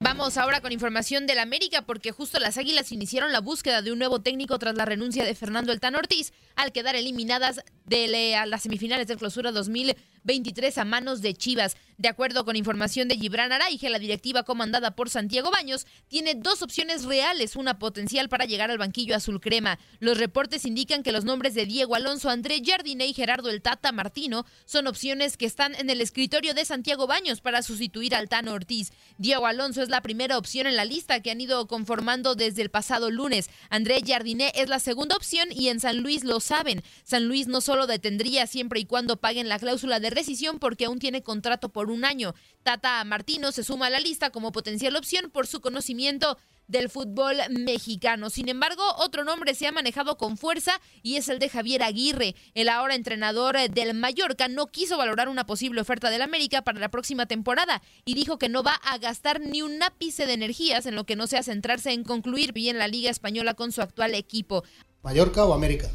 Vamos 0.00 0.36
ahora 0.36 0.60
con 0.60 0.70
información 0.70 1.26
del 1.26 1.40
América 1.40 1.82
porque 1.82 2.12
justo 2.12 2.38
las 2.38 2.56
Águilas 2.56 2.92
iniciaron 2.92 3.32
la 3.32 3.40
búsqueda 3.40 3.82
de 3.82 3.90
un 3.90 3.98
nuevo 3.98 4.20
técnico 4.20 4.56
tras 4.56 4.76
la 4.76 4.84
renuncia 4.84 5.24
de 5.24 5.34
Fernando 5.34 5.72
El 5.72 5.80
Tan 5.80 5.96
Ortiz 5.96 6.32
al 6.54 6.70
quedar 6.70 6.94
eliminadas 6.94 7.62
de 7.84 8.06
las 8.46 8.62
semifinales 8.62 9.08
de 9.08 9.16
clausura 9.16 9.50
2023 9.50 10.78
a 10.78 10.84
manos 10.84 11.20
de 11.20 11.34
Chivas. 11.34 11.76
De 11.98 12.06
acuerdo 12.06 12.44
con 12.44 12.54
información 12.54 13.08
de 13.08 13.16
Gibran 13.16 13.50
Araige, 13.50 13.90
la 13.90 13.98
directiva 13.98 14.44
comandada 14.44 14.92
por 14.92 15.10
Santiago 15.10 15.50
Baños 15.50 15.84
tiene 16.06 16.36
dos 16.36 16.62
opciones 16.62 17.04
reales, 17.04 17.56
una 17.56 17.80
potencial 17.80 18.28
para 18.28 18.44
llegar 18.44 18.70
al 18.70 18.78
banquillo 18.78 19.16
azul 19.16 19.40
crema. 19.40 19.80
Los 19.98 20.16
reportes 20.16 20.64
indican 20.64 21.02
que 21.02 21.10
los 21.10 21.24
nombres 21.24 21.54
de 21.54 21.66
Diego 21.66 21.96
Alonso, 21.96 22.30
André 22.30 22.62
Jardine 22.64 23.08
y 23.08 23.14
Gerardo 23.14 23.50
El 23.50 23.62
Tata 23.62 23.90
Martino 23.90 24.46
son 24.64 24.86
opciones 24.86 25.36
que 25.36 25.46
están 25.46 25.74
en 25.74 25.90
el 25.90 26.00
escritorio 26.00 26.54
de 26.54 26.64
Santiago 26.64 27.08
Baños 27.08 27.40
para 27.40 27.62
sustituir 27.62 28.14
al 28.14 28.28
Tano 28.28 28.52
Ortiz. 28.52 28.92
Diego 29.16 29.46
Alonso 29.46 29.82
es 29.82 29.88
la 29.88 30.00
primera 30.00 30.38
opción 30.38 30.68
en 30.68 30.76
la 30.76 30.84
lista 30.84 31.18
que 31.20 31.32
han 31.32 31.40
ido 31.40 31.66
conformando 31.66 32.36
desde 32.36 32.62
el 32.62 32.70
pasado 32.70 33.10
lunes. 33.10 33.50
André 33.70 34.02
Jardine 34.06 34.52
es 34.54 34.68
la 34.68 34.78
segunda 34.78 35.16
opción 35.16 35.48
y 35.50 35.66
en 35.66 35.80
San 35.80 35.98
Luis 35.98 36.22
lo 36.22 36.38
saben. 36.38 36.84
San 37.02 37.26
Luis 37.26 37.48
no 37.48 37.60
solo 37.60 37.88
detendría 37.88 38.46
siempre 38.46 38.78
y 38.78 38.84
cuando 38.84 39.16
paguen 39.16 39.48
la 39.48 39.58
cláusula 39.58 39.98
de 39.98 40.10
rescisión 40.10 40.60
porque 40.60 40.84
aún 40.84 41.00
tiene 41.00 41.24
contrato 41.24 41.70
por 41.70 41.87
un 41.90 42.04
año. 42.04 42.34
Tata 42.62 43.02
Martino 43.04 43.52
se 43.52 43.64
suma 43.64 43.86
a 43.86 43.90
la 43.90 44.00
lista 44.00 44.30
como 44.30 44.52
potencial 44.52 44.96
opción 44.96 45.30
por 45.30 45.46
su 45.46 45.60
conocimiento 45.60 46.38
del 46.68 46.90
fútbol 46.90 47.36
mexicano. 47.50 48.30
Sin 48.30 48.48
embargo, 48.48 48.82
otro 48.98 49.24
nombre 49.24 49.54
se 49.54 49.66
ha 49.66 49.72
manejado 49.72 50.16
con 50.18 50.36
fuerza 50.36 50.80
y 51.02 51.16
es 51.16 51.28
el 51.28 51.38
de 51.38 51.48
Javier 51.48 51.82
Aguirre. 51.82 52.36
El 52.54 52.68
ahora 52.68 52.94
entrenador 52.94 53.56
del 53.70 53.94
Mallorca 53.94 54.48
no 54.48 54.66
quiso 54.66 54.96
valorar 54.98 55.28
una 55.28 55.46
posible 55.46 55.80
oferta 55.80 56.10
del 56.10 56.22
América 56.22 56.62
para 56.62 56.78
la 56.78 56.90
próxima 56.90 57.26
temporada 57.26 57.82
y 58.04 58.14
dijo 58.14 58.38
que 58.38 58.50
no 58.50 58.62
va 58.62 58.74
a 58.74 58.98
gastar 58.98 59.40
ni 59.40 59.62
un 59.62 59.82
ápice 59.82 60.26
de 60.26 60.34
energías 60.34 60.86
en 60.86 60.94
lo 60.94 61.04
que 61.04 61.16
no 61.16 61.26
sea 61.26 61.42
centrarse 61.42 61.92
en 61.92 62.04
concluir 62.04 62.52
bien 62.52 62.78
la 62.78 62.86
Liga 62.86 63.10
Española 63.10 63.54
con 63.54 63.72
su 63.72 63.80
actual 63.80 64.14
equipo. 64.14 64.62
¿Mallorca 65.02 65.44
o 65.44 65.54
América? 65.54 65.88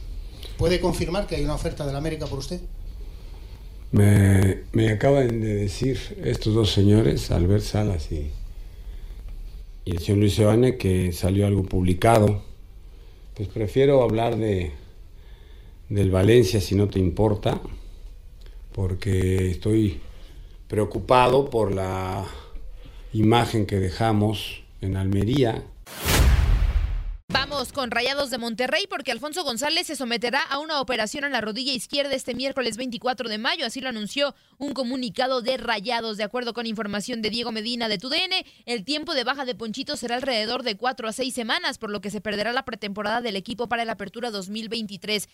¿Puede 0.58 0.80
confirmar 0.82 1.28
que 1.28 1.36
hay 1.36 1.44
una 1.44 1.56
oferta 1.56 1.86
del 1.86 1.96
América 1.96 2.26
por 2.26 2.40
usted? 2.40 2.62
Me, 3.94 4.90
acaban 4.92 5.40
de 5.40 5.54
decir 5.54 6.00
estos 6.24 6.56
dos 6.56 6.72
señores, 6.72 7.30
Albert 7.30 7.62
Salas 7.62 8.12
y, 8.12 8.32
el 9.86 10.00
señor 10.00 10.18
Luis 10.18 10.40
Evane, 10.40 10.78
que 10.78 11.12
salió 11.12 11.46
algo 11.46 11.62
publicado. 11.62 12.42
Pues 13.36 13.50
prefiero 13.50 14.02
hablar 14.02 14.36
de 14.38 14.72
del 15.90 16.10
Valencia 16.10 16.60
si 16.60 16.74
no 16.74 16.90
te 16.90 16.98
importa, 16.98 17.62
porque 18.72 19.52
estoy 19.52 20.00
preocupado 20.68 21.52
por 21.52 21.72
la 21.72 22.26
imagen 23.14 23.68
que 23.68 23.78
dejamos 23.80 24.64
en 24.82 24.98
Almería 24.98 25.66
Vamos 27.34 27.74
con 27.74 27.90
Rayados 27.90 28.30
de 28.30 28.38
Monterrey 28.38 28.86
porque 28.88 29.12
Alfonso 29.12 29.44
González 29.44 29.88
se 29.88 29.96
someterá 29.96 30.40
a 30.40 30.60
una 30.60 30.80
operación 30.80 31.24
en 31.24 31.32
la 31.32 31.42
rodilla 31.42 31.74
izquierda 31.74 32.14
este 32.14 32.36
miércoles 32.36 32.78
24 32.78 33.28
de 33.28 33.40
mayo, 33.40 33.66
así 33.66 33.82
lo 33.82 33.90
anunció 33.90 34.36
un 34.60 34.74
comunicado 34.74 35.42
de 35.42 35.58
Rayados. 35.58 36.18
De 36.18 36.24
acuerdo 36.24 36.54
con 36.54 36.68
información 36.68 37.24
de 37.24 37.32
Diego 37.32 37.52
Medina 37.52 37.90
de 37.90 37.98
TUDN, 37.98 38.46
el 38.68 38.86
tiempo 38.86 39.16
de 39.16 39.24
baja 39.24 39.46
de 39.46 39.56
Ponchito 39.56 39.98
será 39.98 40.16
alrededor 40.16 40.62
de 40.62 40.78
cuatro 40.78 41.08
a 41.08 41.12
seis 41.12 41.34
semanas, 41.34 41.80
por 41.80 41.90
lo 41.90 42.02
que 42.02 42.12
se 42.12 42.22
perderá 42.22 42.54
la 42.54 42.66
pretemporada 42.66 43.20
del 43.22 43.36
equipo 43.36 43.68
para 43.68 43.84
la 43.84 43.94
apertura 43.94 44.30
2023. 44.30 45.28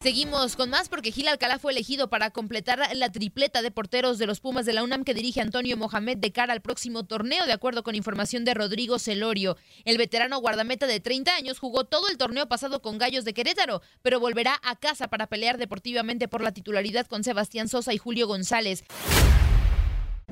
Seguimos 0.00 0.56
con 0.56 0.70
más 0.70 0.88
porque 0.88 1.10
Gil 1.10 1.26
Alcalá 1.26 1.58
fue 1.58 1.72
elegido 1.72 2.08
para 2.08 2.30
completar 2.30 2.80
la 2.94 3.10
tripleta 3.10 3.62
de 3.62 3.70
porteros 3.70 4.18
de 4.18 4.26
los 4.26 4.40
Pumas 4.40 4.66
de 4.66 4.74
la 4.74 4.84
UNAM 4.84 5.04
que 5.04 5.14
dirige 5.14 5.40
Antonio 5.40 5.76
Mohamed 5.76 6.18
de 6.18 6.32
cara 6.32 6.52
al 6.52 6.60
próximo 6.60 7.04
torneo, 7.04 7.46
de 7.46 7.52
acuerdo 7.52 7.82
con 7.82 7.94
información 7.94 8.44
de 8.44 8.54
Rodrigo 8.54 8.98
Celorio. 8.98 9.56
El 9.84 9.96
veterano 9.96 10.38
guardameta 10.38 10.86
de 10.86 11.00
30 11.00 11.34
años 11.34 11.58
jugó 11.58 11.84
todo 11.84 12.08
el 12.08 12.18
torneo 12.18 12.46
pasado 12.46 12.82
con 12.82 12.98
Gallos 12.98 13.24
de 13.24 13.34
Querétaro, 13.34 13.80
pero 14.02 14.20
volverá 14.20 14.60
a 14.62 14.76
casa 14.76 15.08
para 15.08 15.26
pelear 15.28 15.56
deportivamente 15.56 16.28
por 16.28 16.42
la 16.42 16.52
titularidad 16.52 17.06
con 17.06 17.24
Sebastián 17.24 17.66
Sosa 17.66 17.94
y 17.94 17.98
Julio 17.98 18.28
González. 18.28 18.84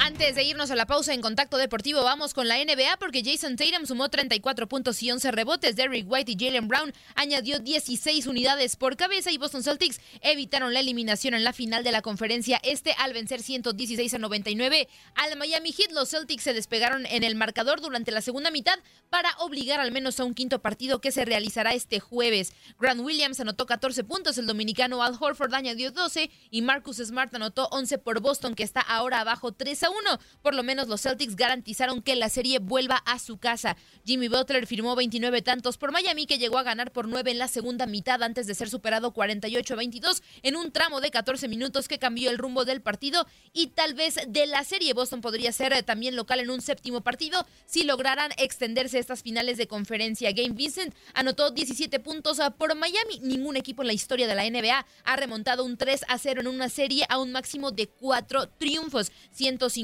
Antes 0.07 0.35
de 0.35 0.43
irnos 0.45 0.71
a 0.71 0.77
la 0.77 0.85
pausa 0.85 1.15
en 1.15 1.23
contacto 1.23 1.57
deportivo, 1.57 2.05
vamos 2.05 2.35
con 2.35 2.47
la 2.47 2.63
NBA 2.63 2.99
porque 2.99 3.23
Jason 3.25 3.57
Tatum 3.57 3.87
sumó 3.87 4.11
34 4.11 4.69
puntos 4.69 5.03
y 5.03 5.11
11 5.11 5.31
rebotes. 5.31 5.77
Derrick 5.77 6.05
White 6.07 6.33
y 6.33 6.37
Jalen 6.39 6.69
Brown 6.69 6.93
añadió 7.15 7.59
16 7.59 8.27
unidades 8.27 8.77
por 8.77 8.99
cabeza 8.99 9.31
y 9.31 9.39
Boston 9.39 9.63
Celtics 9.63 10.03
evitaron 10.21 10.75
la 10.75 10.81
eliminación 10.81 11.33
en 11.33 11.43
la 11.43 11.55
final 11.55 11.85
de 11.85 11.91
la 11.91 12.03
conferencia 12.03 12.61
este 12.65 12.95
al 12.99 13.15
vencer 13.15 13.41
116 13.41 14.13
a 14.13 14.19
99 14.19 14.89
al 15.15 15.39
Miami 15.39 15.73
Heat. 15.73 15.93
Los 15.93 16.11
Celtics 16.11 16.43
se 16.43 16.53
despegaron 16.53 17.07
en 17.07 17.25
el 17.25 17.35
marcador 17.35 17.81
durante 17.81 18.13
la 18.13 18.21
segunda 18.21 18.51
mitad 18.51 18.79
para 19.09 19.35
obligar 19.39 19.81
al 19.81 19.91
menos 19.91 20.21
a 20.21 20.25
un 20.25 20.35
quinto 20.35 20.61
partido 20.61 21.01
que 21.01 21.13
se 21.13 21.25
realizará 21.25 21.73
este 21.73 21.99
jueves. 21.99 22.53
Grant 22.79 23.01
Williams 23.01 23.41
anotó 23.41 23.65
14 23.65 24.05
puntos, 24.05 24.37
el 24.37 24.47
dominicano 24.47 25.03
Al 25.03 25.17
Horford 25.19 25.55
añadió 25.55 25.93
12 25.93 26.31
y 26.51 26.61
Marcus 26.61 26.99
Smart 26.99 27.35
anotó 27.35 27.69
11 27.71 27.97
por 27.97 28.21
Boston 28.21 28.55
que 28.55 28.65
está 28.65 28.83
ahora 28.83 29.21
abajo 29.21 29.53
3 29.53 29.83
uno. 29.99 30.19
Por 30.43 30.55
lo 30.55 30.63
menos 30.63 30.89
los 30.89 31.03
Celtics 31.03 31.37
garantizaron 31.37 32.03
que 32.03 32.17
la 32.17 32.29
serie 32.29 32.59
vuelva 32.59 32.97
a 32.97 33.19
su 33.19 33.39
casa. 33.39 33.77
Jimmy 34.05 34.29
Butler 34.29 34.67
firmó 34.67 34.95
29 34.97 35.43
tantos 35.43 35.79
por 35.79 35.93
Miami, 35.93 36.27
que 36.27 36.39
llegó 36.39 36.59
a 36.59 36.63
ganar 36.63 36.93
por 36.93 37.09
9 37.09 37.31
en 37.31 37.39
la 37.39 37.49
segunda 37.49 37.87
mitad 37.87 38.23
antes 38.23 38.47
de 38.47 38.55
ser 38.55 38.69
superado 38.69 39.13
48-22 39.13 40.23
en 40.43 40.57
un 40.57 40.73
tramo 40.73 41.01
de 41.01 41.11
14 41.11 41.49
minutos 41.49 41.89
que 41.89 41.99
cambió 41.99 42.31
el 42.31 42.39
rumbo 42.39 42.65
del 42.65 42.83
partido 42.83 43.27
y 43.53 43.69
tal 43.69 43.95
vez 43.95 44.19
de 44.27 44.47
la 44.47 44.65
serie. 44.65 44.93
Boston 44.93 45.21
podría 45.21 45.53
ser 45.53 45.73
eh, 45.73 45.83
también 45.83 46.17
local 46.17 46.41
en 46.41 46.51
un 46.51 46.61
séptimo 46.61 47.03
partido 47.03 47.47
si 47.67 47.85
lograran 47.85 48.33
extenderse 48.37 48.99
estas 48.99 49.23
finales 49.23 49.57
de 49.57 49.67
conferencia. 49.67 50.33
Game 50.33 50.55
Vincent 50.55 50.95
anotó 51.15 51.51
17 51.51 52.01
puntos 52.01 52.41
ah, 52.41 52.51
por 52.51 52.75
Miami. 52.75 53.21
Ningún 53.21 53.57
equipo 53.57 53.83
en 53.83 53.89
la 53.89 53.93
historia 53.95 54.27
de 54.27 54.35
la 54.35 54.49
NBA 54.49 54.87
ha 55.05 55.17
remontado 55.17 55.65
un 55.65 55.77
3 55.77 56.05
a 56.09 56.19
0 56.19 56.41
en 56.43 56.47
una 56.49 56.69
serie 56.69 57.05
a 57.09 57.19
un 57.19 57.33
máximo 57.33 57.71
de 57.71 57.87
4 57.87 58.49
triunfos. 58.59 59.13
150 59.33 59.84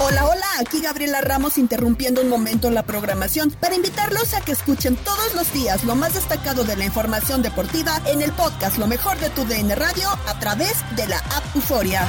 Hola, 0.00 0.26
hola, 0.26 0.46
aquí 0.60 0.80
Gabriela 0.82 1.20
Ramos 1.20 1.56
interrumpiendo 1.56 2.20
un 2.20 2.28
momento 2.28 2.70
la 2.70 2.82
programación 2.82 3.50
para 3.60 3.76
invitarlos 3.76 4.34
a 4.34 4.40
que 4.44 4.52
escuchen 4.52 4.96
todos 4.96 5.34
los 5.34 5.52
días 5.52 5.84
lo 5.84 5.94
más 5.94 6.14
destacado 6.14 6.64
de 6.64 6.76
la 6.76 6.84
información 6.84 7.42
deportiva 7.42 8.02
en 8.06 8.20
el 8.20 8.32
podcast 8.32 8.76
Lo 8.76 8.86
mejor 8.86 9.18
de 9.18 9.30
tu 9.30 9.44
DN 9.44 9.74
Radio 9.74 10.08
a 10.26 10.38
través 10.40 10.84
de 10.96 11.06
la 11.06 11.18
app 11.18 11.44
Euforia. 11.54 12.06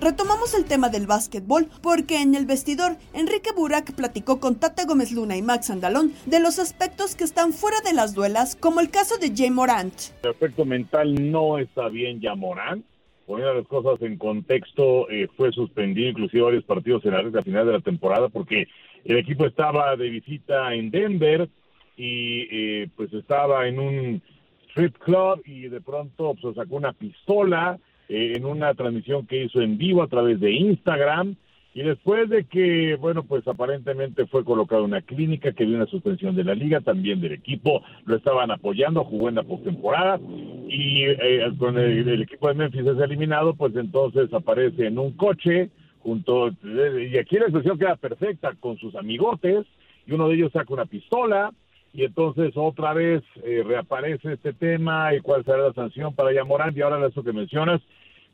Retomamos 0.00 0.52
el 0.54 0.64
tema 0.64 0.90
del 0.90 1.06
básquetbol 1.06 1.68
porque 1.80 2.20
en 2.20 2.34
el 2.34 2.44
vestidor 2.44 2.96
Enrique 3.14 3.52
Burak 3.52 3.94
platicó 3.94 4.38
con 4.38 4.56
Tata 4.56 4.84
Gómez 4.84 5.12
Luna 5.12 5.36
y 5.36 5.42
Max 5.42 5.70
Andalón 5.70 6.12
de 6.26 6.40
los 6.40 6.58
aspectos 6.58 7.14
que 7.16 7.24
están 7.24 7.52
fuera 7.52 7.80
de 7.80 7.94
las 7.94 8.12
duelas, 8.12 8.54
como 8.54 8.80
el 8.80 8.90
caso 8.90 9.16
de 9.16 9.32
Jay 9.34 9.50
Morant. 9.50 9.94
El 10.22 10.30
aspecto 10.30 10.64
mental 10.64 11.32
no 11.32 11.58
está 11.58 11.88
bien 11.88 12.20
ya 12.20 12.34
Morant. 12.34 12.84
Poniendo 13.32 13.54
las 13.54 13.66
cosas 13.66 14.02
en 14.02 14.18
contexto, 14.18 15.08
eh, 15.08 15.26
fue 15.38 15.52
suspendido 15.52 16.10
inclusive 16.10 16.42
varios 16.42 16.64
partidos 16.64 17.02
en 17.06 17.12
la 17.12 17.22
recta 17.22 17.40
final 17.40 17.64
de 17.64 17.72
la 17.72 17.80
temporada 17.80 18.28
porque 18.28 18.68
el 19.06 19.16
equipo 19.16 19.46
estaba 19.46 19.96
de 19.96 20.10
visita 20.10 20.74
en 20.74 20.90
Denver 20.90 21.48
y 21.96 22.46
eh, 22.50 22.88
pues 22.94 23.10
estaba 23.14 23.66
en 23.66 23.78
un 23.78 24.22
strip 24.68 24.98
club 24.98 25.40
y 25.46 25.62
de 25.62 25.80
pronto 25.80 26.34
pues, 26.42 26.56
sacó 26.56 26.76
una 26.76 26.92
pistola 26.92 27.78
eh, 28.06 28.34
en 28.36 28.44
una 28.44 28.74
transmisión 28.74 29.26
que 29.26 29.44
hizo 29.44 29.62
en 29.62 29.78
vivo 29.78 30.02
a 30.02 30.08
través 30.08 30.38
de 30.38 30.52
Instagram. 30.52 31.34
Y 31.74 31.82
después 31.82 32.28
de 32.28 32.44
que, 32.44 32.96
bueno, 32.96 33.22
pues 33.22 33.48
aparentemente 33.48 34.26
fue 34.26 34.44
colocado 34.44 34.82
en 34.82 34.90
una 34.90 35.00
clínica 35.00 35.52
que 35.52 35.64
dio 35.64 35.76
una 35.76 35.86
suspensión 35.86 36.36
de 36.36 36.44
la 36.44 36.54
liga, 36.54 36.82
también 36.82 37.20
del 37.20 37.32
equipo, 37.32 37.82
lo 38.04 38.16
estaban 38.16 38.50
apoyando, 38.50 39.04
jugó 39.04 39.30
en 39.30 39.36
la 39.36 39.42
postemporada 39.42 40.20
y 40.68 41.04
eh, 41.04 41.50
con 41.58 41.78
el, 41.78 42.22
equipo 42.22 42.48
de 42.48 42.54
Memphis 42.54 42.86
es 42.86 42.98
eliminado, 42.98 43.54
pues 43.54 43.74
entonces 43.74 44.32
aparece 44.34 44.86
en 44.86 44.98
un 44.98 45.12
coche 45.12 45.70
junto, 46.00 46.48
y 46.48 47.16
aquí 47.16 47.36
la 47.36 47.44
expresión 47.44 47.78
queda 47.78 47.96
perfecta, 47.96 48.52
con 48.58 48.76
sus 48.76 48.94
amigotes, 48.96 49.64
y 50.04 50.12
uno 50.12 50.28
de 50.28 50.34
ellos 50.34 50.52
saca 50.52 50.74
una 50.74 50.84
pistola, 50.84 51.52
y 51.94 52.04
entonces 52.04 52.52
otra 52.56 52.92
vez 52.92 53.22
eh, 53.44 53.62
reaparece 53.64 54.32
este 54.32 54.52
tema 54.52 55.14
y 55.14 55.20
cuál 55.20 55.44
será 55.44 55.58
la 55.58 55.72
sanción 55.72 56.14
para 56.14 56.32
Yamorán 56.32 56.76
y 56.76 56.80
ahora 56.80 57.06
eso 57.06 57.22
que 57.22 57.32
mencionas, 57.32 57.80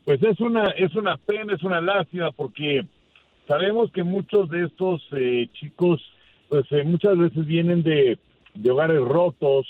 pues 0.05 0.21
es 0.23 0.39
una 0.39 0.69
es 0.69 0.95
una 0.95 1.17
pena, 1.17 1.53
es 1.53 1.63
una 1.63 1.81
lástima 1.81 2.31
porque 2.31 2.85
sabemos 3.49 3.91
que 3.91 4.03
muchos 4.03 4.47
de 4.49 4.65
estos 4.65 5.01
eh, 5.11 5.49
chicos 5.53 5.99
pues 6.49 6.65
eh, 6.71 6.83
muchas 6.83 7.17
veces 7.17 7.45
vienen 7.45 7.83
de, 7.83 8.17
hogares 8.69 9.01
rotos 9.01 9.67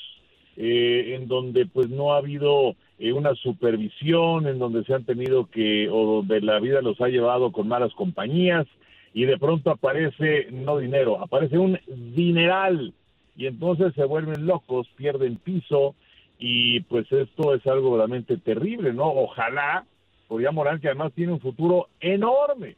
eh, 0.57 1.15
en 1.15 1.27
donde 1.27 1.65
pues 1.65 1.89
no 1.89 2.13
ha 2.13 2.17
habido 2.17 2.75
eh, 2.97 3.13
una 3.13 3.35
supervisión, 3.35 4.47
en 4.47 4.59
donde 4.59 4.83
se 4.83 4.93
han 4.93 5.05
tenido 5.05 5.45
que 5.45 5.87
o 5.89 6.17
donde 6.17 6.41
la 6.41 6.59
vida 6.59 6.81
los 6.81 6.99
ha 7.01 7.07
llevado 7.07 7.51
con 7.51 7.67
malas 7.67 7.93
compañías 7.93 8.65
y 9.13 9.25
de 9.25 9.37
pronto 9.37 9.71
aparece 9.71 10.47
no 10.51 10.77
dinero, 10.77 11.21
aparece 11.21 11.57
un 11.57 11.79
dineral 11.87 12.93
y 13.37 13.45
entonces 13.45 13.93
se 13.95 14.03
vuelven 14.03 14.45
locos, 14.45 14.87
pierden 14.97 15.37
piso 15.37 15.95
y 16.37 16.81
pues 16.81 17.11
esto 17.11 17.53
es 17.53 17.65
algo 17.67 17.97
realmente 17.97 18.37
terrible, 18.37 18.93
¿no? 18.93 19.07
Ojalá, 19.07 19.85
podría 20.27 20.51
Morán, 20.51 20.79
que 20.79 20.87
además 20.87 21.13
tiene 21.13 21.33
un 21.33 21.39
futuro 21.39 21.87
enorme, 21.99 22.75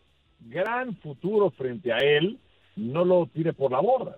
gran 0.47 0.95
futuro 0.97 1.51
frente 1.51 1.91
a 1.93 1.97
él, 1.97 2.39
no 2.75 3.05
lo 3.05 3.27
tire 3.27 3.53
por 3.53 3.71
la 3.71 3.79
borda. 3.79 4.17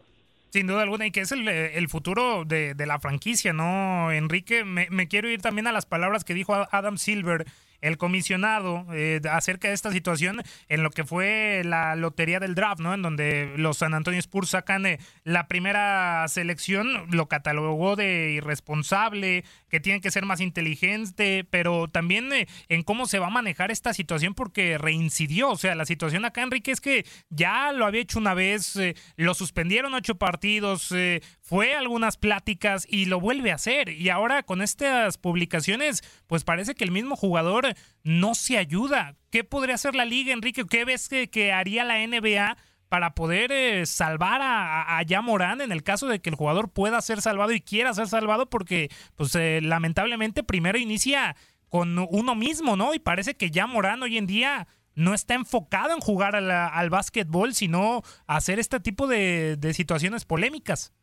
Sin 0.51 0.67
duda 0.67 0.83
alguna, 0.83 1.07
y 1.07 1.11
que 1.11 1.21
es 1.21 1.31
el, 1.31 1.47
el 1.47 1.89
futuro 1.89 2.45
de, 2.45 2.75
de, 2.75 2.85
la 2.85 2.99
franquicia, 2.99 3.53
¿no, 3.53 4.11
Enrique? 4.11 4.63
Me, 4.63 4.87
me, 4.91 5.07
quiero 5.07 5.27
ir 5.27 5.41
también 5.41 5.65
a 5.65 5.71
las 5.71 5.87
palabras 5.87 6.23
que 6.23 6.35
dijo 6.35 6.53
Adam 6.71 6.97
Silver 6.97 7.45
el 7.83 7.97
comisionado 7.97 8.87
eh, 8.93 9.19
acerca 9.29 9.67
de 9.67 9.73
esta 9.73 9.91
situación 9.91 10.41
en 10.69 10.83
lo 10.83 10.89
que 10.89 11.03
fue 11.03 11.61
la 11.65 11.95
lotería 11.95 12.39
del 12.39 12.55
draft, 12.55 12.79
¿no? 12.79 12.93
En 12.93 13.01
donde 13.01 13.53
los 13.57 13.77
San 13.77 13.93
Antonio 13.93 14.19
Spurs 14.19 14.49
sacan 14.49 14.85
eh, 14.85 14.99
la 15.23 15.47
primera 15.47 16.25
selección, 16.29 17.07
lo 17.11 17.27
catalogó 17.27 17.95
de 17.95 18.31
irresponsable, 18.31 19.43
que 19.73 19.79
tiene 19.79 20.01
que 20.01 20.11
ser 20.11 20.23
más 20.23 20.39
inteligente, 20.39 21.47
pero 21.49 21.87
también 21.87 22.31
eh, 22.31 22.47
en 22.69 22.83
cómo 22.83 23.07
se 23.07 23.17
va 23.17 23.25
a 23.25 23.31
manejar 23.31 23.71
esta 23.71 23.91
situación 23.91 24.35
porque 24.35 24.77
reincidió. 24.77 25.49
O 25.49 25.57
sea, 25.57 25.73
la 25.73 25.87
situación 25.87 26.25
acá, 26.25 26.43
Enrique, 26.43 26.69
es 26.69 26.79
que 26.79 27.07
ya 27.31 27.71
lo 27.71 27.87
había 27.87 28.01
hecho 28.01 28.19
una 28.19 28.35
vez, 28.35 28.75
eh, 28.75 28.95
lo 29.15 29.33
suspendieron 29.33 29.95
ocho 29.95 30.13
partidos, 30.13 30.91
eh, 30.91 31.23
fue 31.41 31.73
algunas 31.73 32.17
pláticas 32.17 32.85
y 32.87 33.05
lo 33.05 33.19
vuelve 33.19 33.51
a 33.51 33.55
hacer. 33.55 33.89
Y 33.89 34.09
ahora 34.09 34.43
con 34.43 34.61
estas 34.61 35.17
publicaciones, 35.17 36.03
pues 36.27 36.43
parece 36.43 36.75
que 36.75 36.83
el 36.83 36.91
mismo 36.91 37.15
jugador 37.15 37.72
no 38.03 38.35
se 38.35 38.57
ayuda. 38.57 39.15
¿Qué 39.29 39.43
podría 39.43 39.75
hacer 39.75 39.95
la 39.95 40.05
liga, 40.05 40.33
Enrique? 40.33 40.65
¿Qué 40.65 40.85
ves 40.85 41.09
que, 41.09 41.53
haría 41.53 41.83
la 41.83 42.05
NBA? 42.05 42.57
para 42.89 43.15
poder 43.15 43.51
eh, 43.51 43.87
salvar 43.87 44.39
a, 44.43 44.99
a, 44.99 45.21
Morán 45.23 45.61
en 45.61 45.71
el 45.71 45.81
caso 45.81 46.07
de 46.07 46.19
que 46.19 46.29
el 46.29 46.35
jugador 46.35 46.69
pueda 46.69 47.01
ser 47.01 47.23
salvado 47.23 47.51
y 47.51 47.59
quiera 47.59 47.91
ser 47.95 48.07
salvado 48.07 48.51
porque 48.51 48.91
pues 49.15 49.33
eh, 49.33 49.61
lamentablemente 49.63 50.43
primero 50.43 50.77
inicia 50.77 51.35
con 51.69 51.97
uno 51.97 52.35
mismo, 52.35 52.75
¿no? 52.75 52.93
Y 52.93 52.99
parece 52.99 53.35
que 53.35 53.49
ya 53.49 53.65
Morán 53.65 54.03
hoy 54.03 54.19
en 54.19 54.27
día 54.27 54.67
no 54.93 55.15
está 55.15 55.33
enfocado 55.33 55.91
en 55.91 56.01
jugar 56.01 56.35
al, 56.35 56.89
básquetbol, 56.91 57.55
sino 57.55 58.03
hacer 58.27 58.59
este 58.59 58.79
tipo 58.79 59.07
de 59.07 59.73
situaciones 59.73 60.23
polémicas. 60.23 60.93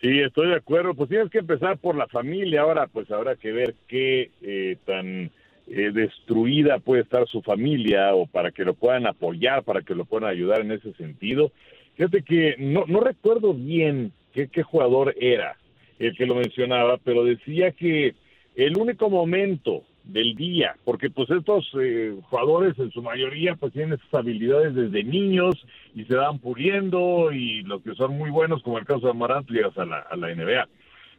Sí, 0.00 0.20
estoy 0.20 0.48
de 0.48 0.56
acuerdo. 0.56 0.94
Pues 0.94 1.08
tienes 1.08 1.30
que 1.30 1.38
empezar 1.38 1.78
por 1.78 1.96
la 1.96 2.06
familia. 2.06 2.62
Ahora, 2.62 2.86
pues 2.86 3.10
habrá 3.10 3.36
que 3.36 3.52
ver 3.52 3.74
qué 3.88 4.30
eh, 4.42 4.76
tan 4.84 5.30
eh, 5.68 5.90
destruida 5.92 6.78
puede 6.78 7.02
estar 7.02 7.26
su 7.26 7.42
familia 7.42 8.14
o 8.14 8.26
para 8.26 8.50
que 8.50 8.64
lo 8.64 8.74
puedan 8.74 9.06
apoyar, 9.06 9.64
para 9.64 9.82
que 9.82 9.94
lo 9.94 10.04
puedan 10.04 10.28
ayudar 10.28 10.60
en 10.60 10.72
ese 10.72 10.92
sentido. 10.94 11.50
Fíjate 11.96 12.22
que 12.22 12.56
no, 12.58 12.84
no 12.86 13.00
recuerdo 13.00 13.54
bien 13.54 14.12
qué, 14.32 14.48
qué 14.48 14.62
jugador 14.62 15.14
era 15.18 15.56
el 15.98 16.14
que 16.14 16.26
lo 16.26 16.34
mencionaba, 16.34 16.98
pero 16.98 17.24
decía 17.24 17.72
que 17.72 18.14
el 18.54 18.76
único 18.76 19.08
momento 19.08 19.82
del 20.06 20.34
día, 20.36 20.76
porque 20.84 21.10
pues 21.10 21.28
estos 21.30 21.68
eh, 21.80 22.16
jugadores 22.30 22.78
en 22.78 22.90
su 22.92 23.02
mayoría 23.02 23.56
pues 23.56 23.72
tienen 23.72 23.94
esas 23.94 24.14
habilidades 24.14 24.74
desde 24.74 25.04
niños 25.04 25.56
y 25.94 26.04
se 26.04 26.14
van 26.14 26.38
puliendo 26.38 27.32
y 27.32 27.62
los 27.62 27.82
que 27.82 27.94
son 27.94 28.16
muy 28.16 28.30
buenos 28.30 28.62
como 28.62 28.78
el 28.78 28.86
caso 28.86 29.00
de 29.00 29.10
Amaranto 29.10 29.52
llegas 29.52 29.76
a 29.76 29.84
la, 29.84 29.98
a 29.98 30.16
la 30.16 30.34
NBA 30.34 30.68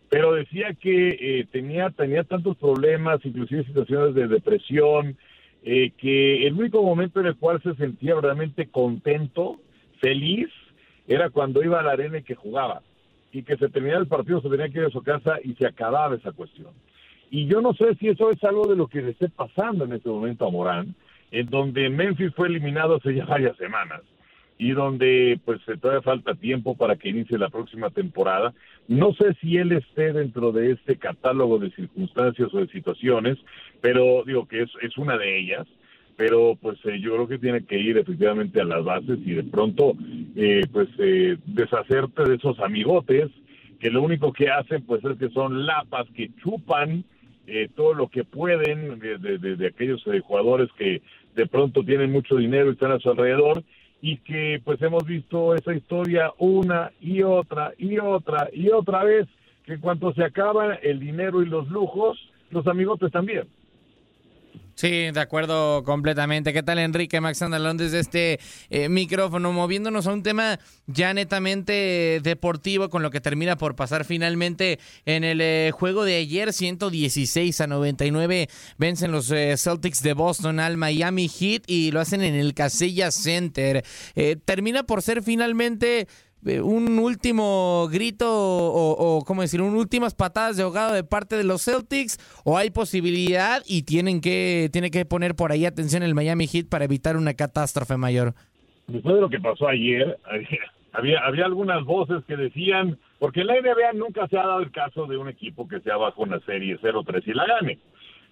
pero 0.09 0.33
decía 0.33 0.73
que 0.73 1.17
eh, 1.19 1.47
tenía, 1.51 1.89
tenía 1.89 2.23
tantos 2.23 2.55
problemas, 2.57 3.19
inclusive 3.25 3.65
situaciones 3.65 4.15
de 4.15 4.27
depresión, 4.27 5.17
eh, 5.63 5.91
que 5.97 6.47
el 6.47 6.53
único 6.53 6.81
momento 6.81 7.19
en 7.19 7.27
el 7.27 7.35
cual 7.35 7.61
se 7.61 7.75
sentía 7.75 8.15
realmente 8.15 8.67
contento, 8.67 9.59
feliz, 9.99 10.47
era 11.07 11.29
cuando 11.29 11.63
iba 11.63 11.79
a 11.79 11.83
la 11.83 11.91
arena 11.91 12.19
y 12.19 12.23
que 12.23 12.35
jugaba. 12.35 12.81
Y 13.33 13.43
que 13.43 13.57
se 13.57 13.69
terminaba 13.69 14.01
el 14.01 14.07
partido, 14.07 14.41
se 14.41 14.49
tenía 14.49 14.69
que 14.69 14.79
ir 14.79 14.85
a 14.85 14.89
su 14.89 15.03
casa 15.03 15.35
y 15.43 15.53
se 15.55 15.67
acababa 15.67 16.15
esa 16.15 16.31
cuestión. 16.31 16.71
Y 17.29 17.47
yo 17.47 17.61
no 17.61 17.73
sé 17.73 17.95
si 17.95 18.07
eso 18.07 18.31
es 18.31 18.43
algo 18.43 18.67
de 18.67 18.75
lo 18.75 18.87
que 18.87 19.01
le 19.01 19.11
esté 19.11 19.29
pasando 19.29 19.85
en 19.85 19.93
este 19.93 20.09
momento 20.09 20.47
a 20.47 20.51
Morán, 20.51 20.95
en 21.31 21.49
donde 21.49 21.89
Memphis 21.89 22.33
fue 22.35 22.47
eliminado 22.47 22.95
hace 22.95 23.13
ya 23.13 23.25
varias 23.25 23.57
semanas 23.57 24.01
y 24.59 24.71
donde 24.71 25.39
pues 25.45 25.59
todavía 25.79 26.01
falta 26.01 26.33
tiempo 26.33 26.75
para 26.75 26.95
que 26.95 27.09
inicie 27.09 27.37
la 27.37 27.49
próxima 27.49 27.89
temporada. 27.89 28.53
No 28.87 29.13
sé 29.13 29.35
si 29.39 29.57
él 29.57 29.71
esté 29.71 30.13
dentro 30.13 30.51
de 30.51 30.71
este 30.71 30.97
catálogo 30.97 31.59
de 31.59 31.71
circunstancias 31.71 32.49
o 32.53 32.59
de 32.59 32.67
situaciones, 32.67 33.37
pero 33.81 34.23
digo 34.25 34.47
que 34.47 34.63
es, 34.63 34.71
es 34.81 34.97
una 34.97 35.17
de 35.17 35.37
ellas, 35.39 35.67
pero 36.15 36.57
pues 36.59 36.79
eh, 36.85 36.99
yo 36.99 37.13
creo 37.13 37.27
que 37.27 37.37
tiene 37.37 37.65
que 37.65 37.77
ir 37.77 37.97
efectivamente 37.97 38.59
a 38.59 38.65
las 38.65 38.83
bases 38.83 39.19
y 39.23 39.33
de 39.33 39.43
pronto 39.43 39.93
eh, 40.35 40.61
pues 40.71 40.89
eh, 40.97 41.37
deshacerte 41.45 42.23
de 42.23 42.35
esos 42.35 42.59
amigotes 42.59 43.29
que 43.79 43.91
lo 43.91 44.01
único 44.01 44.33
que 44.33 44.49
hacen 44.49 44.83
pues 44.83 45.05
es 45.05 45.19
que 45.19 45.29
son 45.29 45.67
lapas 45.67 46.07
que 46.15 46.31
chupan 46.41 47.03
eh, 47.47 47.69
todo 47.75 47.93
lo 47.93 48.09
que 48.09 48.23
pueden 48.23 48.99
de, 48.99 49.17
de, 49.17 49.67
aquellos 49.67 50.05
eh, 50.07 50.19
jugadores 50.19 50.69
que 50.77 51.01
de 51.33 51.47
pronto 51.47 51.83
tienen 51.83 52.11
mucho 52.11 52.35
dinero 52.35 52.69
y 52.69 52.73
están 52.73 52.91
a 52.91 52.99
su 52.99 53.09
alrededor 53.09 53.63
y 54.01 54.17
que 54.17 54.61
pues 54.63 54.81
hemos 54.81 55.05
visto 55.05 55.55
esa 55.55 55.73
historia 55.73 56.31
una 56.37 56.91
y 56.99 57.23
otra 57.23 57.73
y 57.77 57.99
otra 57.99 58.49
y 58.51 58.69
otra 58.69 59.03
vez, 59.03 59.27
que 59.65 59.73
en 59.73 59.79
cuanto 59.79 60.13
se 60.13 60.23
acaba 60.23 60.75
el 60.75 60.99
dinero 60.99 61.41
y 61.41 61.45
los 61.45 61.69
lujos, 61.69 62.17
los 62.51 62.67
amigotes 62.67 63.11
también. 63.11 63.47
Sí, 64.77 65.09
de 65.11 65.19
acuerdo 65.19 65.83
completamente. 65.83 66.53
¿Qué 66.53 66.61
tal, 66.61 66.77
Enrique 66.77 67.19
Max 67.19 67.41
Andalón 67.41 67.77
desde 67.77 67.99
este 67.99 68.39
eh, 68.69 68.89
micrófono? 68.89 69.51
Moviéndonos 69.51 70.05
a 70.05 70.13
un 70.13 70.21
tema 70.21 70.59
ya 70.85 71.15
netamente 71.15 72.19
deportivo 72.21 72.87
con 72.87 73.01
lo 73.01 73.09
que 73.09 73.19
termina 73.19 73.57
por 73.57 73.75
pasar 73.75 74.05
finalmente 74.05 74.77
en 75.05 75.23
el 75.23 75.41
eh, 75.41 75.71
juego 75.73 76.05
de 76.05 76.17
ayer, 76.17 76.53
116 76.53 77.59
a 77.59 77.65
99. 77.65 78.49
Vencen 78.77 79.11
los 79.11 79.31
eh, 79.31 79.57
Celtics 79.57 80.03
de 80.03 80.13
Boston 80.13 80.59
al 80.59 80.77
Miami 80.77 81.27
Heat 81.27 81.63
y 81.65 81.89
lo 81.89 81.99
hacen 81.99 82.21
en 82.21 82.35
el 82.35 82.53
Casella 82.53 83.09
Center. 83.09 83.83
termina 84.45 84.83
por 84.83 85.01
ser 85.01 85.23
finalmente 85.23 86.07
un 86.43 86.99
último 86.99 87.87
grito 87.91 88.27
o, 88.29 88.91
o, 88.91 89.23
¿cómo 89.25 89.41
decir? 89.41 89.61
Un 89.61 89.75
últimas 89.75 90.15
patadas 90.15 90.57
de 90.57 90.63
ahogado 90.63 90.93
de 90.93 91.03
parte 91.03 91.35
de 91.35 91.43
los 91.43 91.63
Celtics 91.63 92.17
o 92.45 92.57
hay 92.57 92.69
posibilidad 92.69 93.61
y 93.67 93.83
tienen 93.83 94.21
que, 94.21 94.69
tiene 94.71 94.91
que 94.91 95.05
poner 95.05 95.35
por 95.35 95.51
ahí 95.51 95.65
atención 95.65 96.03
el 96.03 96.15
Miami 96.15 96.47
Heat 96.47 96.67
para 96.69 96.85
evitar 96.85 97.17
una 97.17 97.33
catástrofe 97.33 97.97
mayor? 97.97 98.33
Después 98.87 99.15
de 99.15 99.21
lo 99.21 99.29
que 99.29 99.39
pasó 99.39 99.67
ayer, 99.67 100.17
había, 100.93 101.19
había 101.19 101.45
algunas 101.45 101.83
voces 101.83 102.23
que 102.25 102.37
decían, 102.37 102.97
porque 103.19 103.41
en 103.41 103.47
la 103.47 103.55
NBA 103.55 103.93
nunca 103.93 104.27
se 104.27 104.37
ha 104.37 104.45
dado 104.45 104.59
el 104.59 104.71
caso 104.71 105.05
de 105.07 105.17
un 105.17 105.27
equipo 105.27 105.67
que 105.67 105.81
sea 105.81 105.97
bajo 105.97 106.23
una 106.23 106.39
serie 106.41 106.79
0-3 106.79 107.23
y 107.25 107.33
la 107.33 107.45
gane. 107.45 107.79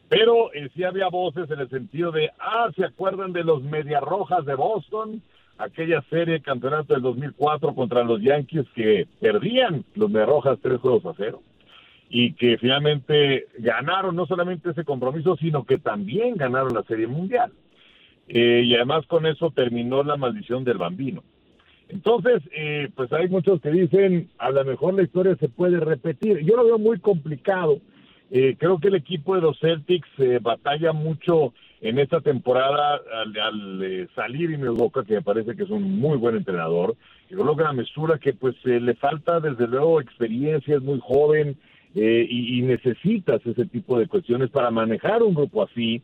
Pero 0.07 0.53
eh, 0.53 0.69
sí 0.75 0.83
había 0.83 1.07
voces 1.09 1.49
en 1.49 1.59
el 1.59 1.69
sentido 1.69 2.11
de, 2.11 2.31
ah, 2.39 2.69
¿se 2.75 2.85
acuerdan 2.85 3.33
de 3.33 3.43
los 3.43 3.63
Medias 3.63 4.03
Rojas 4.03 4.45
de 4.45 4.53
Boston? 4.53 5.21
Aquella 5.57 6.01
serie 6.09 6.41
campeonato 6.41 6.93
del 6.93 7.03
2004 7.03 7.73
contra 7.75 8.03
los 8.03 8.21
Yankees 8.21 8.65
que 8.75 9.07
perdían 9.19 9.83
los 9.95 10.11
Rojas 10.11 10.59
tres 10.61 10.79
juegos 10.79 11.05
a 11.05 11.13
cero 11.17 11.41
y 12.09 12.33
que 12.33 12.57
finalmente 12.57 13.47
ganaron 13.57 14.15
no 14.15 14.25
solamente 14.25 14.69
ese 14.69 14.83
compromiso, 14.83 15.35
sino 15.37 15.63
que 15.65 15.77
también 15.77 16.35
ganaron 16.35 16.73
la 16.73 16.83
Serie 16.83 17.07
Mundial. 17.07 17.51
Eh, 18.27 18.63
y 18.65 18.75
además 18.75 19.05
con 19.07 19.25
eso 19.25 19.51
terminó 19.51 20.03
la 20.03 20.17
maldición 20.17 20.63
del 20.63 20.77
bambino. 20.77 21.23
Entonces, 21.89 22.41
eh, 22.55 22.89
pues 22.95 23.11
hay 23.13 23.27
muchos 23.29 23.61
que 23.61 23.69
dicen, 23.69 24.29
a 24.39 24.49
lo 24.49 24.65
mejor 24.65 24.95
la 24.95 25.03
historia 25.03 25.35
se 25.35 25.49
puede 25.49 25.79
repetir. 25.79 26.39
Yo 26.43 26.55
lo 26.55 26.65
veo 26.65 26.79
muy 26.79 26.99
complicado. 26.99 27.79
Eh, 28.31 28.55
creo 28.57 28.79
que 28.79 28.88
el 28.88 28.95
equipo 28.95 29.35
de 29.35 29.41
los 29.41 29.59
Celtics 29.59 30.09
batalla 30.41 30.93
mucho 30.93 31.53
en 31.81 31.99
esta 31.99 32.19
temporada 32.21 32.99
al, 33.13 33.83
eh, 33.83 34.07
salir 34.15 34.49
y 34.51 34.57
me 34.57 34.69
Boca, 34.69 35.03
que 35.03 35.13
me 35.15 35.21
parece 35.21 35.55
que 35.55 35.63
es 35.63 35.69
un 35.69 35.99
muy 35.99 36.17
buen 36.17 36.35
entrenador, 36.35 36.95
que 37.29 37.35
coloca 37.35 37.63
una 37.63 37.73
mesura 37.73 38.17
que 38.17 38.33
pues 38.33 38.55
eh, 38.65 38.79
le 38.79 38.95
falta 38.95 39.39
desde 39.39 39.67
luego 39.67 40.01
experiencia, 40.01 40.77
es 40.77 40.81
muy 40.81 40.99
joven 40.99 41.57
eh, 41.93 42.25
y, 42.27 42.61
necesitas 42.63 43.45
ese 43.45 43.65
tipo 43.65 43.99
de 43.99 44.07
cuestiones 44.07 44.49
para 44.49 44.71
manejar 44.71 45.21
un 45.21 45.35
grupo 45.35 45.63
así, 45.63 46.01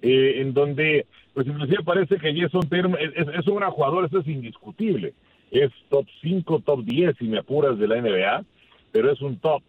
en 0.00 0.52
donde 0.52 1.06
pues 1.32 1.46
inclusive 1.46 1.82
parece 1.82 2.18
que 2.18 2.38
Jason 2.38 2.68
Tatum 2.68 2.94
es, 2.94 3.26
es, 3.26 3.46
un 3.48 3.60
jugador, 3.62 4.04
eso 4.04 4.20
es 4.20 4.28
indiscutible, 4.28 5.14
es 5.50 5.70
top 5.88 6.06
5, 6.22 6.60
top 6.60 6.84
10 6.84 7.16
si 7.18 7.24
me 7.24 7.38
apuras 7.38 7.78
de 7.78 7.88
la 7.88 8.00
NBA, 8.00 8.44
pero 8.92 9.10
es 9.10 9.20
un 9.20 9.38
top 9.38 9.62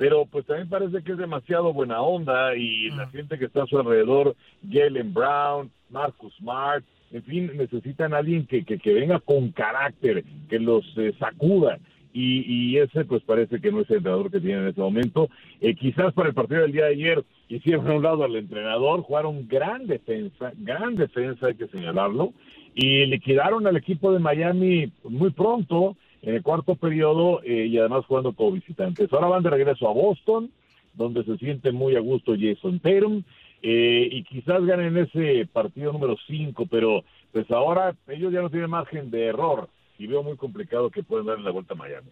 pero 0.00 0.24
pues 0.24 0.46
también 0.46 0.66
parece 0.66 1.02
que 1.02 1.12
es 1.12 1.18
demasiado 1.18 1.74
buena 1.74 2.00
onda 2.00 2.56
y 2.56 2.88
la 2.88 3.06
gente 3.08 3.38
que 3.38 3.44
está 3.44 3.64
a 3.64 3.66
su 3.66 3.78
alrededor, 3.78 4.34
Jalen 4.66 5.12
Brown, 5.12 5.70
Marcus 5.90 6.34
Smart, 6.36 6.82
en 7.12 7.22
fin, 7.24 7.50
necesitan 7.54 8.14
a 8.14 8.16
alguien 8.16 8.46
que, 8.46 8.64
que, 8.64 8.94
venga 8.94 9.20
con 9.20 9.50
carácter, 9.50 10.24
que 10.48 10.58
los 10.58 10.86
eh, 10.96 11.12
sacuda. 11.18 11.78
Y, 12.14 12.44
y, 12.50 12.78
ese 12.78 13.04
pues 13.04 13.22
parece 13.24 13.60
que 13.60 13.70
no 13.70 13.82
es 13.82 13.90
el 13.90 13.98
entrenador 13.98 14.30
que 14.30 14.40
tiene 14.40 14.62
en 14.62 14.68
este 14.68 14.80
momento. 14.80 15.28
Eh, 15.60 15.74
quizás 15.74 16.14
para 16.14 16.30
el 16.30 16.34
partido 16.34 16.62
del 16.62 16.72
día 16.72 16.86
de 16.86 16.92
ayer 16.92 17.22
hicieron 17.50 17.86
a 17.86 17.94
un 17.94 18.02
lado 18.02 18.24
al 18.24 18.36
entrenador, 18.36 19.02
jugaron 19.02 19.48
gran 19.48 19.86
defensa, 19.86 20.52
gran 20.56 20.96
defensa, 20.96 21.48
hay 21.48 21.56
que 21.56 21.68
señalarlo, 21.68 22.32
y 22.74 23.04
liquidaron 23.04 23.66
al 23.66 23.76
equipo 23.76 24.14
de 24.14 24.18
Miami 24.18 24.90
muy 25.04 25.30
pronto 25.30 25.98
en 26.22 26.34
el 26.34 26.42
cuarto 26.42 26.74
periodo 26.74 27.42
eh, 27.42 27.66
y 27.66 27.78
además 27.78 28.04
jugando 28.06 28.32
como 28.32 28.52
visitantes. 28.52 29.12
Ahora 29.12 29.28
van 29.28 29.42
de 29.42 29.50
regreso 29.50 29.88
a 29.88 29.92
Boston, 29.92 30.50
donde 30.94 31.24
se 31.24 31.36
siente 31.38 31.72
muy 31.72 31.96
a 31.96 32.00
gusto 32.00 32.34
Jason 32.38 32.80
Tatum, 32.80 33.22
eh, 33.62 34.08
y 34.10 34.22
quizás 34.24 34.64
ganen 34.64 34.96
ese 34.96 35.46
partido 35.52 35.92
número 35.92 36.16
5, 36.26 36.66
pero 36.70 37.04
pues 37.32 37.50
ahora 37.50 37.94
ellos 38.08 38.32
ya 38.32 38.40
no 38.40 38.50
tienen 38.50 38.70
margen 38.70 39.10
de 39.10 39.26
error 39.26 39.68
y 39.98 40.06
veo 40.06 40.22
muy 40.22 40.36
complicado 40.36 40.90
que 40.90 41.02
puedan 41.02 41.26
darle 41.26 41.44
la 41.44 41.50
vuelta 41.50 41.74
a 41.74 41.76
Miami. 41.76 42.10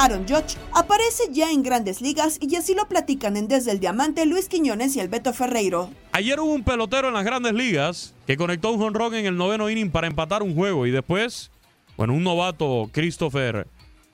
Aaron 0.00 0.26
Judge 0.26 0.56
aparece 0.72 1.24
ya 1.30 1.50
en 1.50 1.62
grandes 1.62 2.00
ligas 2.00 2.38
y 2.40 2.56
así 2.56 2.74
lo 2.74 2.88
platican 2.88 3.36
en 3.36 3.48
Desde 3.48 3.70
el 3.70 3.80
Diamante 3.80 4.24
Luis 4.24 4.48
Quiñones 4.48 4.96
y 4.96 5.00
el 5.00 5.08
Beto 5.08 5.34
Ferreiro. 5.34 5.90
Ayer 6.12 6.40
hubo 6.40 6.54
un 6.54 6.64
pelotero 6.64 7.08
en 7.08 7.14
las 7.14 7.24
grandes 7.26 7.52
ligas 7.52 8.14
que 8.26 8.38
conectó 8.38 8.70
un 8.70 8.78
jonrón 8.78 9.14
en 9.14 9.26
el 9.26 9.36
noveno 9.36 9.68
inning 9.68 9.90
para 9.90 10.06
empatar 10.06 10.42
un 10.42 10.54
juego 10.54 10.86
y 10.86 10.90
después, 10.90 11.50
bueno, 11.98 12.14
un 12.14 12.24
novato, 12.24 12.88
Christopher, 12.92 13.66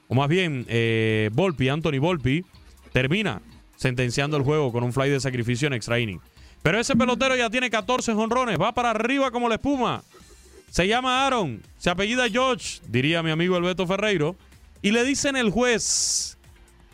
o 0.09 0.17
más 0.17 0.29
bien 0.29 0.67
eh, 0.69 1.31
Volpi, 1.33 1.69
Anthony 1.69 2.01
Volpi, 2.01 2.45
termina 2.93 3.41
sentenciando 3.77 4.37
el 4.37 4.43
juego 4.43 4.73
con 4.73 4.83
un 4.83 4.93
fly 4.93 5.09
de 5.09 5.21
sacrificio 5.21 5.69
en 5.69 5.75
extra 5.75 6.01
inning. 6.01 6.19
Pero 6.65 6.81
ese 6.81 6.97
pelotero 6.97 7.37
ya 7.37 7.49
tiene 7.49 7.71
14 7.71 8.13
jonrones, 8.13 8.61
va 8.61 8.73
para 8.73 8.91
arriba 8.91 9.31
como 9.31 9.49
la 9.49 9.55
espuma. 9.55 10.03
Se 10.69 10.89
llama 10.89 11.25
Aaron, 11.25 11.63
se 11.79 11.91
apellida 11.91 12.29
George, 12.29 12.81
diría 12.89 13.23
mi 13.23 13.31
amigo 13.31 13.57
el 13.57 13.63
Beto 13.63 13.87
Ferreiro. 13.87 14.35
Y 14.83 14.91
le 14.91 15.05
dicen 15.05 15.37
el 15.37 15.51
juez, 15.51 16.39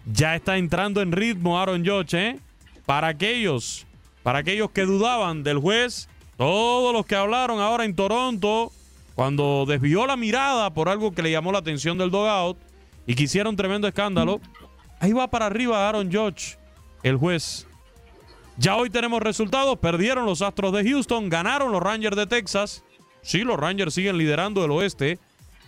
ya 0.07 0.35
está 0.35 0.57
entrando 0.57 1.01
en 1.03 1.13
ritmo 1.13 1.61
Aaron 1.61 1.85
Judge, 1.85 2.15
¿eh? 2.15 2.39
Para 2.87 3.09
aquellos, 3.09 3.87
para 4.23 4.41
aquellos 4.41 4.71
que 4.71 4.83
dudaban 4.83 5.43
del 5.43 5.59
juez, 5.59 6.09
todos 6.37 6.93
los 6.93 7.07
que 7.07 7.15
hablaron 7.15 7.61
ahora 7.61 7.85
en 7.85 7.95
Toronto, 7.95 8.73
cuando 9.15 9.65
desvió 9.67 10.07
la 10.07 10.17
mirada 10.17 10.71
por 10.71 10.89
algo 10.89 11.13
que 11.13 11.23
le 11.23 11.31
llamó 11.31 11.53
la 11.53 11.59
atención 11.59 11.99
del 11.99 12.11
dogout 12.11 12.59
y 13.07 13.15
que 13.15 13.25
hicieron 13.25 13.57
tremendo 13.57 13.87
escándalo, 13.87 14.41
ahí 15.01 15.13
va 15.13 15.29
para 15.29 15.47
arriba 15.47 15.89
Aaron 15.89 16.13
Judge, 16.13 16.57
el 17.03 17.17
juez. 17.17 17.67
Ya 18.57 18.77
hoy 18.77 18.91
tenemos 18.91 19.21
resultados, 19.23 19.79
perdieron 19.79 20.27
los 20.27 20.43
Astros 20.43 20.73
de 20.73 20.89
Houston, 20.89 21.29
ganaron 21.29 21.73
los 21.73 21.83
Rangers 21.83 22.17
de 22.17 22.27
Texas. 22.27 22.85
Sí, 23.23 23.41
los 23.45 23.59
Rangers 23.59 23.95
siguen 23.95 24.19
liderando 24.19 24.65
el 24.65 24.71
oeste 24.71 25.19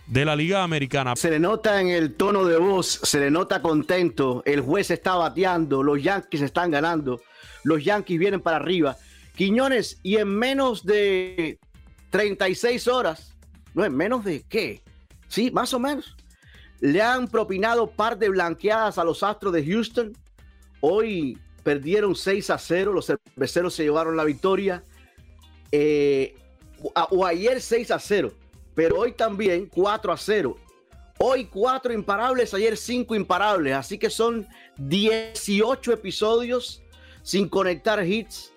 de 0.07 0.25
la 0.25 0.35
Liga 0.35 0.63
Americana. 0.63 1.15
Se 1.15 1.29
le 1.29 1.39
nota 1.39 1.81
en 1.81 1.89
el 1.89 2.13
tono 2.13 2.45
de 2.45 2.57
voz, 2.57 2.99
se 3.03 3.19
le 3.19 3.31
nota 3.31 3.61
contento, 3.61 4.43
el 4.45 4.61
juez 4.61 4.91
está 4.91 5.15
bateando, 5.15 5.83
los 5.83 6.01
Yankees 6.01 6.41
están 6.41 6.71
ganando, 6.71 7.21
los 7.63 7.83
Yankees 7.83 8.19
vienen 8.19 8.41
para 8.41 8.57
arriba. 8.57 8.97
Quiñones, 9.35 9.99
y 10.03 10.17
en 10.17 10.29
menos 10.29 10.85
de 10.85 11.59
36 12.11 12.87
horas, 12.87 13.35
no, 13.73 13.83
en 13.83 13.95
menos 13.95 14.23
de 14.23 14.43
qué, 14.43 14.81
sí, 15.27 15.51
más 15.51 15.73
o 15.73 15.79
menos, 15.79 16.15
le 16.79 17.01
han 17.01 17.27
propinado 17.27 17.89
par 17.89 18.17
de 18.17 18.29
blanqueadas 18.29 18.97
a 18.97 19.03
los 19.03 19.23
Astros 19.23 19.53
de 19.53 19.65
Houston. 19.65 20.13
Hoy 20.81 21.37
perdieron 21.63 22.15
6 22.15 22.49
a 22.51 22.57
0, 22.57 22.93
los 22.93 23.07
cerveceros 23.07 23.73
se 23.73 23.83
llevaron 23.83 24.15
la 24.15 24.23
victoria. 24.23 24.83
Eh, 25.71 26.35
o 27.09 27.25
ayer 27.25 27.59
6 27.59 27.91
a 27.91 27.99
0 27.99 28.31
pero 28.75 28.99
hoy 28.99 29.13
también 29.13 29.67
4 29.73 30.11
a 30.11 30.17
0. 30.17 30.57
Hoy 31.17 31.45
4 31.45 31.93
imparables, 31.93 32.53
ayer 32.53 32.75
5 32.75 33.15
imparables, 33.15 33.73
así 33.73 33.97
que 33.97 34.09
son 34.09 34.45
18 34.77 35.93
episodios 35.93 36.83
sin 37.23 37.47
conectar 37.47 38.05
hits. 38.05 38.51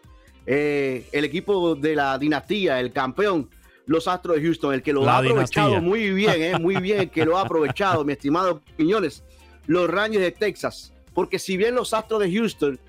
Eh, 0.45 1.07
el 1.13 1.25
equipo 1.25 1.77
de 1.77 1.95
la 1.95 2.19
dinastía, 2.19 2.81
el 2.81 2.93
campeón, 2.93 3.49
los 3.87 4.09
Astros 4.09 4.37
de 4.37 4.43
Houston, 4.43 4.75
el 4.75 4.83
que 4.83 4.93
lo 4.93 5.09
ha 5.09 5.19
aprovechado 5.19 5.81
muy 5.81 6.11
bien, 6.11 6.43
eh, 6.43 6.59
muy 6.59 6.77
bien, 6.77 7.01
el 7.01 7.11
que 7.11 7.25
lo 7.25 7.39
ha 7.39 7.43
aprovechado, 7.47 8.05
mi 8.05 8.15
estimado 8.15 8.61
Piñones, 8.77 9.23
los 9.67 9.89
Rangers 9.89 10.25
de 10.25 10.33
Texas. 10.33 10.93
Porque 11.15 11.39
si 11.39 11.57
bien 11.57 11.75
los 11.75 11.95
Astros 11.95 12.21
de 12.21 12.33
Houston, 12.33 12.81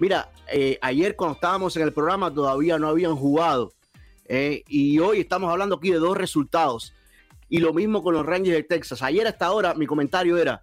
mira, 0.00 0.30
eh, 0.52 0.78
ayer 0.82 1.16
cuando 1.16 1.34
estábamos 1.34 1.76
en 1.76 1.82
el 1.82 1.92
programa 1.92 2.32
todavía 2.32 2.78
no 2.78 2.88
habían 2.88 3.16
jugado 3.16 3.72
eh, 4.26 4.62
y 4.68 4.98
hoy 4.98 5.20
estamos 5.20 5.50
hablando 5.50 5.76
aquí 5.76 5.90
de 5.90 5.98
dos 5.98 6.16
resultados. 6.16 6.92
Y 7.48 7.58
lo 7.58 7.72
mismo 7.72 8.02
con 8.02 8.14
los 8.14 8.26
Rangers 8.26 8.56
de 8.56 8.62
Texas. 8.62 9.02
Ayer 9.02 9.26
hasta 9.26 9.46
ahora 9.46 9.74
mi 9.74 9.86
comentario 9.86 10.36
era, 10.38 10.62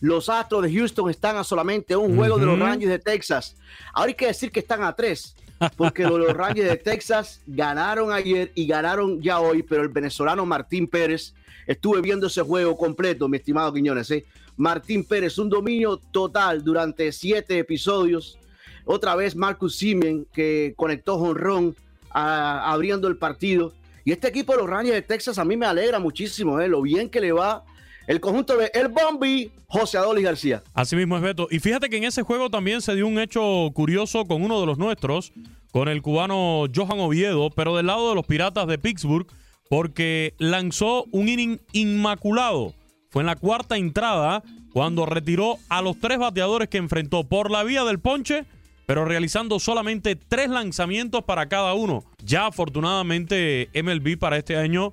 los 0.00 0.28
Astros 0.28 0.62
de 0.62 0.72
Houston 0.72 1.08
están 1.08 1.36
a 1.36 1.44
solamente 1.44 1.96
un 1.96 2.16
juego 2.16 2.38
de 2.38 2.46
los 2.46 2.58
Rangers 2.58 2.90
de 2.90 2.98
Texas. 2.98 3.56
Ahora 3.94 4.08
hay 4.08 4.14
que 4.14 4.26
decir 4.26 4.50
que 4.50 4.60
están 4.60 4.82
a 4.82 4.94
tres, 4.94 5.34
porque 5.76 6.02
los 6.02 6.34
Rangers 6.34 6.68
de 6.68 6.76
Texas 6.76 7.40
ganaron 7.46 8.12
ayer 8.12 8.52
y 8.54 8.66
ganaron 8.66 9.22
ya 9.22 9.40
hoy, 9.40 9.62
pero 9.62 9.82
el 9.82 9.88
venezolano 9.88 10.44
Martín 10.44 10.86
Pérez, 10.86 11.32
estuve 11.66 12.00
viendo 12.00 12.26
ese 12.26 12.42
juego 12.42 12.76
completo, 12.76 13.28
mi 13.28 13.38
estimado 13.38 13.72
Quiñones. 13.72 14.10
¿eh? 14.10 14.24
Martín 14.56 15.04
Pérez, 15.04 15.38
un 15.38 15.48
dominio 15.48 15.96
total 15.96 16.62
durante 16.62 17.10
siete 17.12 17.58
episodios. 17.58 18.38
Otra 18.84 19.16
vez 19.16 19.34
Marcus 19.34 19.76
Simen, 19.76 20.26
que 20.32 20.74
conectó 20.76 21.18
jonrón 21.18 21.74
abriendo 22.16 23.08
el 23.08 23.16
partido. 23.16 23.72
Y 24.04 24.12
este 24.12 24.28
equipo 24.28 24.52
de 24.52 24.58
los 24.58 24.70
Rangers 24.70 24.94
de 24.94 25.02
Texas 25.02 25.38
a 25.38 25.44
mí 25.44 25.56
me 25.56 25.66
alegra 25.66 25.98
muchísimo, 25.98 26.60
¿eh? 26.60 26.68
lo 26.68 26.80
bien 26.82 27.10
que 27.10 27.20
le 27.20 27.32
va 27.32 27.64
el 28.06 28.20
conjunto 28.20 28.56
de 28.56 28.70
El 28.72 28.88
Bombi, 28.88 29.50
José 29.66 29.98
Adolis 29.98 30.24
García. 30.24 30.62
Así 30.74 30.94
mismo 30.94 31.16
es 31.16 31.22
Beto. 31.22 31.48
Y 31.50 31.58
fíjate 31.58 31.88
que 31.88 31.96
en 31.96 32.04
ese 32.04 32.22
juego 32.22 32.50
también 32.50 32.80
se 32.80 32.94
dio 32.94 33.06
un 33.06 33.18
hecho 33.18 33.68
curioso 33.74 34.26
con 34.26 34.42
uno 34.42 34.60
de 34.60 34.66
los 34.66 34.78
nuestros, 34.78 35.32
con 35.72 35.88
el 35.88 36.02
cubano 36.02 36.66
Johan 36.72 37.00
Oviedo, 37.00 37.50
pero 37.50 37.76
del 37.76 37.86
lado 37.86 38.08
de 38.08 38.14
los 38.14 38.24
Piratas 38.26 38.66
de 38.68 38.78
Pittsburgh, 38.78 39.26
porque 39.68 40.34
lanzó 40.38 41.04
un 41.10 41.28
inning 41.28 41.58
inmaculado. 41.72 42.74
Fue 43.10 43.22
en 43.22 43.26
la 43.26 43.36
cuarta 43.36 43.76
entrada 43.76 44.42
cuando 44.72 45.06
retiró 45.06 45.56
a 45.68 45.82
los 45.82 45.98
tres 45.98 46.18
bateadores 46.18 46.68
que 46.68 46.78
enfrentó 46.78 47.24
por 47.24 47.50
la 47.50 47.64
vía 47.64 47.82
del 47.84 47.98
ponche, 47.98 48.44
pero 48.86 49.04
realizando 49.04 49.58
solamente 49.58 50.16
tres 50.16 50.48
lanzamientos 50.48 51.24
para 51.24 51.48
cada 51.48 51.74
uno. 51.74 52.04
Ya 52.24 52.46
afortunadamente 52.46 53.68
MLB 53.74 54.18
para 54.18 54.38
este 54.38 54.56
año 54.56 54.92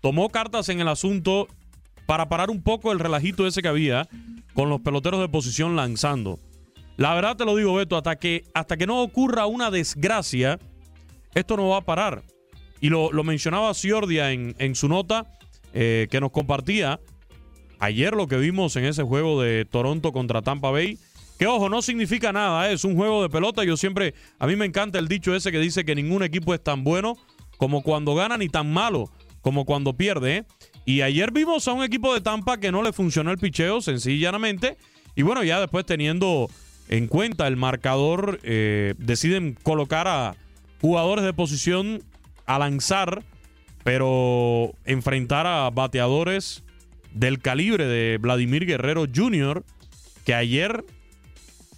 tomó 0.00 0.30
cartas 0.30 0.68
en 0.70 0.80
el 0.80 0.88
asunto 0.88 1.46
para 2.06 2.28
parar 2.28 2.50
un 2.50 2.62
poco 2.62 2.92
el 2.92 2.98
relajito 2.98 3.46
ese 3.46 3.62
que 3.62 3.68
había 3.68 4.08
con 4.54 4.70
los 4.70 4.80
peloteros 4.80 5.20
de 5.20 5.28
posición 5.28 5.76
lanzando. 5.76 6.38
La 6.96 7.14
verdad 7.14 7.36
te 7.36 7.44
lo 7.44 7.54
digo, 7.56 7.74
Beto, 7.74 7.96
hasta 7.96 8.16
que, 8.16 8.44
hasta 8.54 8.78
que 8.78 8.86
no 8.86 9.02
ocurra 9.02 9.46
una 9.46 9.70
desgracia, 9.70 10.58
esto 11.34 11.58
no 11.58 11.68
va 11.68 11.78
a 11.78 11.84
parar. 11.84 12.22
Y 12.80 12.88
lo, 12.88 13.12
lo 13.12 13.22
mencionaba 13.22 13.74
Ciordia 13.74 14.32
en, 14.32 14.54
en 14.58 14.74
su 14.74 14.88
nota 14.88 15.26
eh, 15.74 16.08
que 16.10 16.20
nos 16.20 16.30
compartía 16.30 17.00
ayer 17.80 18.14
lo 18.14 18.28
que 18.28 18.38
vimos 18.38 18.76
en 18.76 18.86
ese 18.86 19.02
juego 19.02 19.42
de 19.42 19.66
Toronto 19.66 20.12
contra 20.12 20.40
Tampa 20.40 20.70
Bay. 20.70 20.98
Que 21.38 21.46
ojo, 21.46 21.68
no 21.68 21.82
significa 21.82 22.32
nada, 22.32 22.70
¿eh? 22.70 22.74
es 22.74 22.84
un 22.84 22.96
juego 22.96 23.22
de 23.22 23.28
pelota. 23.28 23.62
Yo 23.64 23.76
siempre, 23.76 24.14
a 24.38 24.46
mí 24.46 24.56
me 24.56 24.64
encanta 24.64 24.98
el 24.98 25.08
dicho 25.08 25.34
ese 25.34 25.52
que 25.52 25.58
dice 25.58 25.84
que 25.84 25.94
ningún 25.94 26.22
equipo 26.22 26.54
es 26.54 26.62
tan 26.62 26.82
bueno 26.82 27.16
como 27.58 27.82
cuando 27.82 28.14
gana 28.14 28.36
ni 28.36 28.48
tan 28.48 28.72
malo 28.72 29.10
como 29.42 29.64
cuando 29.64 29.92
pierde. 29.92 30.38
¿eh? 30.38 30.44
Y 30.86 31.02
ayer 31.02 31.30
vimos 31.30 31.68
a 31.68 31.72
un 31.72 31.84
equipo 31.84 32.14
de 32.14 32.20
Tampa 32.20 32.58
que 32.58 32.72
no 32.72 32.82
le 32.82 32.92
funcionó 32.92 33.30
el 33.30 33.38
picheo, 33.38 33.80
sencillamente. 33.80 34.76
Y 35.14 35.22
bueno, 35.22 35.44
ya 35.44 35.60
después 35.60 35.84
teniendo 35.86 36.48
en 36.88 37.06
cuenta 37.06 37.46
el 37.46 37.56
marcador, 37.56 38.40
eh, 38.42 38.94
deciden 38.98 39.56
colocar 39.62 40.08
a 40.08 40.36
jugadores 40.80 41.24
de 41.24 41.32
posición 41.32 42.02
a 42.46 42.58
lanzar, 42.58 43.22
pero 43.84 44.72
enfrentar 44.84 45.46
a 45.46 45.70
bateadores 45.70 46.64
del 47.12 47.40
calibre 47.40 47.86
de 47.86 48.18
Vladimir 48.18 48.66
Guerrero 48.66 49.06
Jr., 49.12 49.64
que 50.24 50.34
ayer 50.34 50.84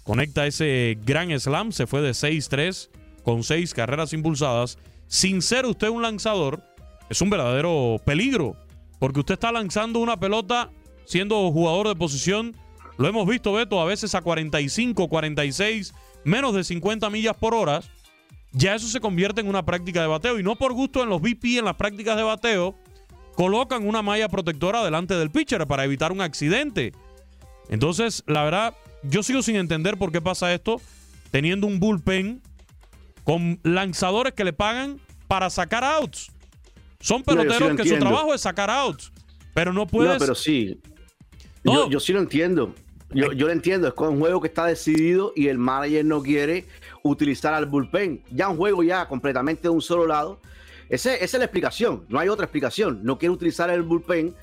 conecta 0.03 0.47
ese 0.47 0.97
gran 1.05 1.37
slam, 1.39 1.71
se 1.71 1.87
fue 1.87 2.01
de 2.01 2.11
6-3 2.11 2.89
con 3.23 3.43
6 3.43 3.73
carreras 3.73 4.13
impulsadas. 4.13 4.77
Sin 5.07 5.41
ser 5.41 5.65
usted 5.65 5.89
un 5.89 6.01
lanzador, 6.01 6.63
es 7.09 7.21
un 7.21 7.29
verdadero 7.29 8.01
peligro 8.05 8.55
porque 8.99 9.21
usted 9.21 9.35
está 9.35 9.51
lanzando 9.51 9.99
una 9.99 10.19
pelota 10.19 10.69
siendo 11.05 11.51
jugador 11.51 11.87
de 11.87 11.95
posición. 11.95 12.55
Lo 12.97 13.07
hemos 13.07 13.27
visto, 13.27 13.53
Beto, 13.53 13.81
a 13.81 13.85
veces 13.85 14.13
a 14.13 14.21
45, 14.21 15.07
46, 15.07 15.93
menos 16.25 16.53
de 16.53 16.63
50 16.63 17.09
millas 17.09 17.35
por 17.35 17.55
hora. 17.55 17.81
Ya 18.51 18.75
eso 18.75 18.87
se 18.87 18.99
convierte 18.99 19.41
en 19.41 19.47
una 19.47 19.65
práctica 19.65 20.01
de 20.01 20.07
bateo. 20.07 20.37
Y 20.37 20.43
no 20.43 20.57
por 20.57 20.73
gusto 20.73 21.01
en 21.01 21.09
los 21.09 21.21
BP, 21.21 21.59
en 21.59 21.65
las 21.65 21.75
prácticas 21.75 22.17
de 22.17 22.23
bateo, 22.23 22.75
colocan 23.35 23.87
una 23.87 24.01
malla 24.01 24.27
protectora 24.27 24.83
delante 24.83 25.15
del 25.15 25.31
pitcher 25.31 25.65
para 25.65 25.85
evitar 25.85 26.11
un 26.11 26.21
accidente. 26.21 26.91
Entonces, 27.69 28.23
la 28.27 28.43
verdad, 28.43 28.75
yo 29.03 29.23
sigo 29.23 29.41
sin 29.41 29.55
entender 29.55 29.97
por 29.97 30.11
qué 30.11 30.21
pasa 30.21 30.53
esto, 30.53 30.81
teniendo 31.31 31.67
un 31.67 31.79
bullpen 31.79 32.41
con 33.23 33.59
lanzadores 33.63 34.33
que 34.33 34.43
le 34.43 34.53
pagan 34.53 34.99
para 35.27 35.49
sacar 35.49 35.83
outs. 35.83 36.31
Son 36.99 37.23
peloteros 37.23 37.75
que 37.77 37.87
su 37.87 37.97
trabajo 37.97 38.33
es 38.33 38.41
sacar 38.41 38.69
outs, 38.69 39.11
pero 39.53 39.71
no 39.71 39.87
puedes. 39.87 40.13
No, 40.13 40.19
pero 40.19 40.35
sí. 40.35 40.79
Yo, 41.63 41.89
yo, 41.89 41.99
sí 41.99 42.13
lo 42.13 42.19
entiendo. 42.19 42.73
Yo, 43.11 43.31
yo 43.31 43.47
lo 43.47 43.53
entiendo. 43.53 43.87
Es 43.87 43.93
un 43.97 44.19
juego 44.19 44.41
que 44.41 44.47
está 44.47 44.65
decidido 44.65 45.31
y 45.35 45.47
el 45.47 45.57
manager 45.57 46.05
no 46.05 46.21
quiere 46.21 46.65
utilizar 47.03 47.53
al 47.53 47.65
bullpen. 47.65 48.23
Ya 48.31 48.49
un 48.49 48.57
juego 48.57 48.83
ya 48.83 49.07
completamente 49.07 49.63
de 49.63 49.69
un 49.69 49.81
solo 49.81 50.05
lado. 50.07 50.39
esa 50.89 51.15
es 51.15 51.33
la 51.33 51.45
explicación. 51.45 52.05
No 52.09 52.19
hay 52.19 52.29
otra 52.29 52.45
explicación. 52.45 52.99
No 53.03 53.17
quiere 53.17 53.33
utilizar 53.33 53.69
el 53.69 53.83
bullpen 53.83 54.35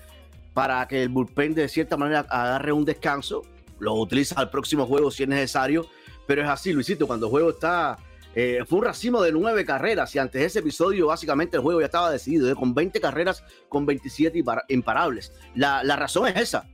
para 0.54 0.86
que 0.88 1.02
el 1.02 1.08
bullpen 1.10 1.54
de 1.54 1.68
cierta 1.68 1.96
manera 1.96 2.20
agarre 2.30 2.72
un 2.72 2.84
descanso. 2.84 3.42
Lo 3.78 3.94
utiliza 3.94 4.36
al 4.36 4.50
próximo 4.50 4.86
juego 4.86 5.10
si 5.10 5.24
es 5.24 5.28
necesario. 5.28 5.86
Pero 6.26 6.42
es 6.42 6.48
así, 6.48 6.72
Luisito. 6.72 7.06
Cuando 7.06 7.26
el 7.26 7.30
juego 7.30 7.50
está 7.50 7.98
eh, 8.38 8.64
fue 8.68 8.80
un 8.80 8.84
racimo 8.84 9.22
de 9.22 9.32
nueve 9.32 9.64
carreras 9.64 10.14
y 10.14 10.18
antes 10.18 10.38
de 10.38 10.46
ese 10.46 10.58
episodio 10.58 11.06
básicamente 11.06 11.56
el 11.56 11.62
juego 11.62 11.80
ya 11.80 11.86
estaba 11.86 12.10
decidido, 12.10 12.50
¿eh? 12.50 12.54
con 12.54 12.74
20 12.74 13.00
carreras, 13.00 13.42
con 13.70 13.86
27 13.86 14.44
imparables. 14.68 15.32
La, 15.54 15.82
razón 15.96 16.28
es 16.28 16.36
esa, 16.36 16.68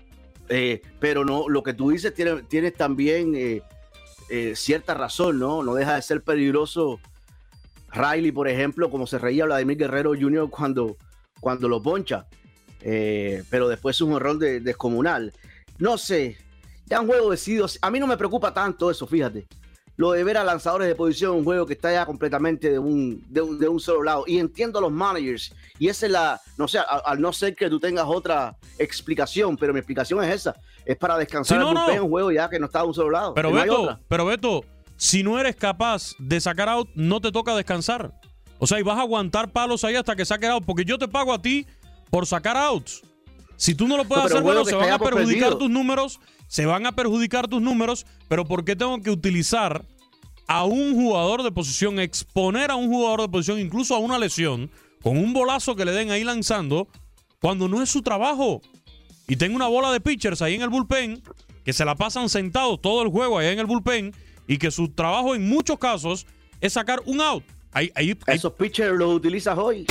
eh, 0.48 0.82
pero 0.98 1.24
no, 1.24 1.48
lo 1.48 1.62
que 1.62 1.72
tú 1.72 1.90
dices 1.90 2.12
tiene, 2.14 2.42
tienes 2.42 2.74
también 2.74 3.62
cierta 4.54 4.94
razón, 4.94 5.38
¿no? 5.38 5.62
No 5.62 5.74
deja 5.74 5.94
de 5.94 6.02
ser 6.02 6.22
peligroso. 6.22 6.98
Riley, 7.92 8.32
por 8.32 8.48
ejemplo, 8.48 8.90
como 8.90 9.06
se 9.06 9.18
reía 9.18 9.44
Vladimir 9.44 9.76
Guerrero 9.76 10.14
Jr. 10.18 10.50
cuando, 10.50 10.96
cuando 11.38 11.68
lo 11.68 11.80
poncha, 11.80 12.26
pero 12.80 13.68
después 13.68 13.96
es 13.96 14.00
un 14.00 14.14
error 14.14 14.36
descomunal. 14.38 15.32
No 15.78 15.96
sé, 15.96 16.38
ya 16.86 17.00
un 17.00 17.06
juego 17.06 17.30
decidido, 17.30 17.66
a 17.80 17.90
mí 17.90 17.98
no 17.98 18.06
me 18.06 18.16
preocupa 18.16 18.52
tanto 18.52 18.90
eso, 18.90 19.06
fíjate 19.06 19.46
lo 19.96 20.12
de 20.12 20.24
ver 20.24 20.36
a 20.36 20.44
lanzadores 20.44 20.88
de 20.88 20.94
posición, 20.94 21.36
un 21.36 21.44
juego 21.44 21.66
que 21.66 21.74
está 21.74 21.92
ya 21.92 22.06
completamente 22.06 22.70
de 22.70 22.78
un, 22.78 23.24
de 23.28 23.68
un, 23.68 23.80
solo 23.80 24.02
lado. 24.02 24.24
Y 24.26 24.38
entiendo 24.38 24.78
a 24.78 24.82
los 24.82 24.90
managers. 24.90 25.54
Y 25.78 25.88
esa 25.88 26.06
es 26.06 26.12
la, 26.12 26.40
no 26.56 26.66
sé, 26.66 26.78
al, 26.78 27.20
no 27.20 27.32
ser 27.32 27.54
que 27.54 27.68
tú 27.68 27.78
tengas 27.78 28.06
otra 28.06 28.56
explicación, 28.78 29.56
pero 29.56 29.72
mi 29.72 29.78
explicación 29.78 30.24
es 30.24 30.34
esa. 30.34 30.56
Es 30.84 30.96
para 30.96 31.18
descansar 31.18 31.60
no, 31.60 31.70
un 31.70 32.10
juego 32.10 32.32
ya 32.32 32.48
que 32.48 32.58
no 32.58 32.66
está 32.66 32.80
de 32.80 32.88
un 32.88 32.94
solo 32.94 33.10
lado. 33.10 33.34
Pero 33.34 33.52
Beto, 33.52 33.98
pero 34.08 34.24
Beto, 34.24 34.64
si 34.96 35.22
no 35.22 35.38
eres 35.38 35.56
capaz 35.56 36.14
de 36.18 36.40
sacar 36.40 36.68
out, 36.68 36.88
no 36.94 37.20
te 37.20 37.30
toca 37.30 37.54
descansar. 37.54 38.12
O 38.58 38.66
sea, 38.66 38.80
y 38.80 38.82
vas 38.82 38.98
a 38.98 39.02
aguantar 39.02 39.52
palos 39.52 39.84
ahí 39.84 39.94
hasta 39.94 40.16
que 40.16 40.24
saques 40.24 40.48
out, 40.48 40.64
porque 40.64 40.84
yo 40.84 40.98
te 40.98 41.06
pago 41.06 41.32
a 41.32 41.42
ti 41.42 41.66
por 42.10 42.26
sacar 42.26 42.56
outs. 42.56 43.02
Si 43.62 43.76
tú 43.76 43.86
no 43.86 43.96
lo 43.96 44.04
puedes 44.04 44.24
hacer, 44.24 44.42
bueno, 44.42 44.64
se 44.64 44.74
van 44.74 44.90
a 44.90 44.98
perjudicar 44.98 45.54
tus 45.54 45.70
números 45.70 46.18
se 46.48 46.66
van 46.66 46.84
a 46.84 46.90
perjudicar 46.90 47.46
tus 47.46 47.62
números, 47.62 48.06
pero 48.26 48.44
¿por 48.44 48.64
qué 48.64 48.74
tengo 48.74 49.00
que 49.00 49.10
utilizar 49.10 49.84
a 50.48 50.64
un 50.64 50.94
jugador 50.94 51.44
de 51.44 51.52
posición, 51.52 52.00
exponer 52.00 52.72
a 52.72 52.74
un 52.74 52.88
jugador 52.88 53.20
de 53.20 53.28
posición, 53.28 53.60
incluso 53.60 53.94
a 53.94 54.00
una 54.00 54.18
lesión, 54.18 54.68
con 55.00 55.16
un 55.16 55.32
bolazo 55.32 55.76
que 55.76 55.84
le 55.84 55.92
den 55.92 56.10
ahí 56.10 56.24
lanzando, 56.24 56.88
cuando 57.40 57.68
no 57.68 57.80
es 57.82 57.88
su 57.88 58.02
trabajo? 58.02 58.62
Y 59.28 59.36
tengo 59.36 59.54
una 59.54 59.68
bola 59.68 59.92
de 59.92 60.00
pitchers 60.00 60.42
ahí 60.42 60.56
en 60.56 60.62
el 60.62 60.68
bullpen, 60.68 61.22
que 61.64 61.72
se 61.72 61.84
la 61.84 61.94
pasan 61.94 62.28
sentados 62.28 62.82
todo 62.82 63.02
el 63.02 63.10
juego 63.10 63.38
ahí 63.38 63.46
en 63.46 63.60
el 63.60 63.66
bullpen, 63.66 64.12
y 64.48 64.58
que 64.58 64.72
su 64.72 64.88
trabajo 64.88 65.36
en 65.36 65.48
muchos 65.48 65.78
casos 65.78 66.26
es 66.60 66.72
sacar 66.72 67.00
un 67.06 67.20
out. 67.20 67.44
Ahí, 67.72 67.92
ahí, 67.94 68.18
Esos 68.26 68.54
pitchers 68.54 68.98
los 68.98 69.14
utilizas 69.14 69.56
hoy. 69.56 69.86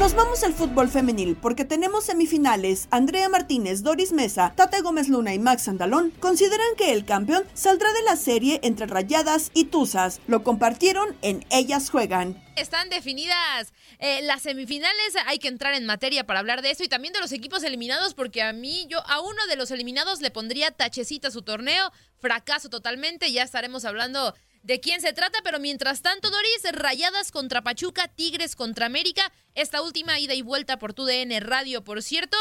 Nos 0.00 0.14
vamos 0.14 0.42
al 0.44 0.54
fútbol 0.54 0.88
femenil 0.88 1.36
porque 1.36 1.66
tenemos 1.66 2.04
semifinales. 2.04 2.88
Andrea 2.90 3.28
Martínez, 3.28 3.82
Doris 3.82 4.12
Mesa, 4.12 4.54
Tate 4.56 4.80
Gómez 4.80 5.10
Luna 5.10 5.34
y 5.34 5.38
Max 5.38 5.68
Andalón 5.68 6.10
consideran 6.20 6.74
que 6.78 6.94
el 6.94 7.04
campeón 7.04 7.44
saldrá 7.52 7.92
de 7.92 8.02
la 8.04 8.16
serie 8.16 8.60
entre 8.62 8.86
Rayadas 8.86 9.50
y 9.52 9.66
Tuzas. 9.66 10.22
Lo 10.26 10.42
compartieron 10.42 11.14
en 11.20 11.44
Ellas 11.50 11.90
Juegan. 11.90 12.42
Están 12.56 12.88
definidas 12.88 13.74
eh, 13.98 14.22
las 14.22 14.40
semifinales. 14.40 15.16
Hay 15.26 15.38
que 15.38 15.48
entrar 15.48 15.74
en 15.74 15.84
materia 15.84 16.24
para 16.24 16.40
hablar 16.40 16.62
de 16.62 16.70
eso 16.70 16.82
y 16.82 16.88
también 16.88 17.12
de 17.12 17.20
los 17.20 17.32
equipos 17.32 17.62
eliminados, 17.62 18.14
porque 18.14 18.40
a 18.40 18.54
mí, 18.54 18.86
yo 18.88 19.06
a 19.06 19.20
uno 19.20 19.46
de 19.50 19.56
los 19.56 19.70
eliminados 19.70 20.22
le 20.22 20.30
pondría 20.30 20.70
tachecita 20.70 21.28
a 21.28 21.30
su 21.30 21.42
torneo. 21.42 21.92
Fracaso 22.20 22.70
totalmente. 22.70 23.30
Ya 23.32 23.42
estaremos 23.42 23.84
hablando 23.84 24.34
de 24.62 24.80
quién 24.80 25.00
se 25.00 25.12
trata, 25.12 25.38
pero 25.42 25.58
mientras 25.58 26.02
tanto, 26.02 26.30
Doris, 26.30 26.62
Rayadas 26.72 27.30
contra 27.32 27.62
Pachuca, 27.62 28.08
Tigres 28.08 28.56
contra 28.56 28.86
América, 28.86 29.32
esta 29.54 29.82
última 29.82 30.18
ida 30.18 30.34
y 30.34 30.42
vuelta 30.42 30.78
por 30.78 30.92
tu 30.92 31.04
DN 31.04 31.40
Radio, 31.40 31.82
por 31.82 32.02
cierto, 32.02 32.36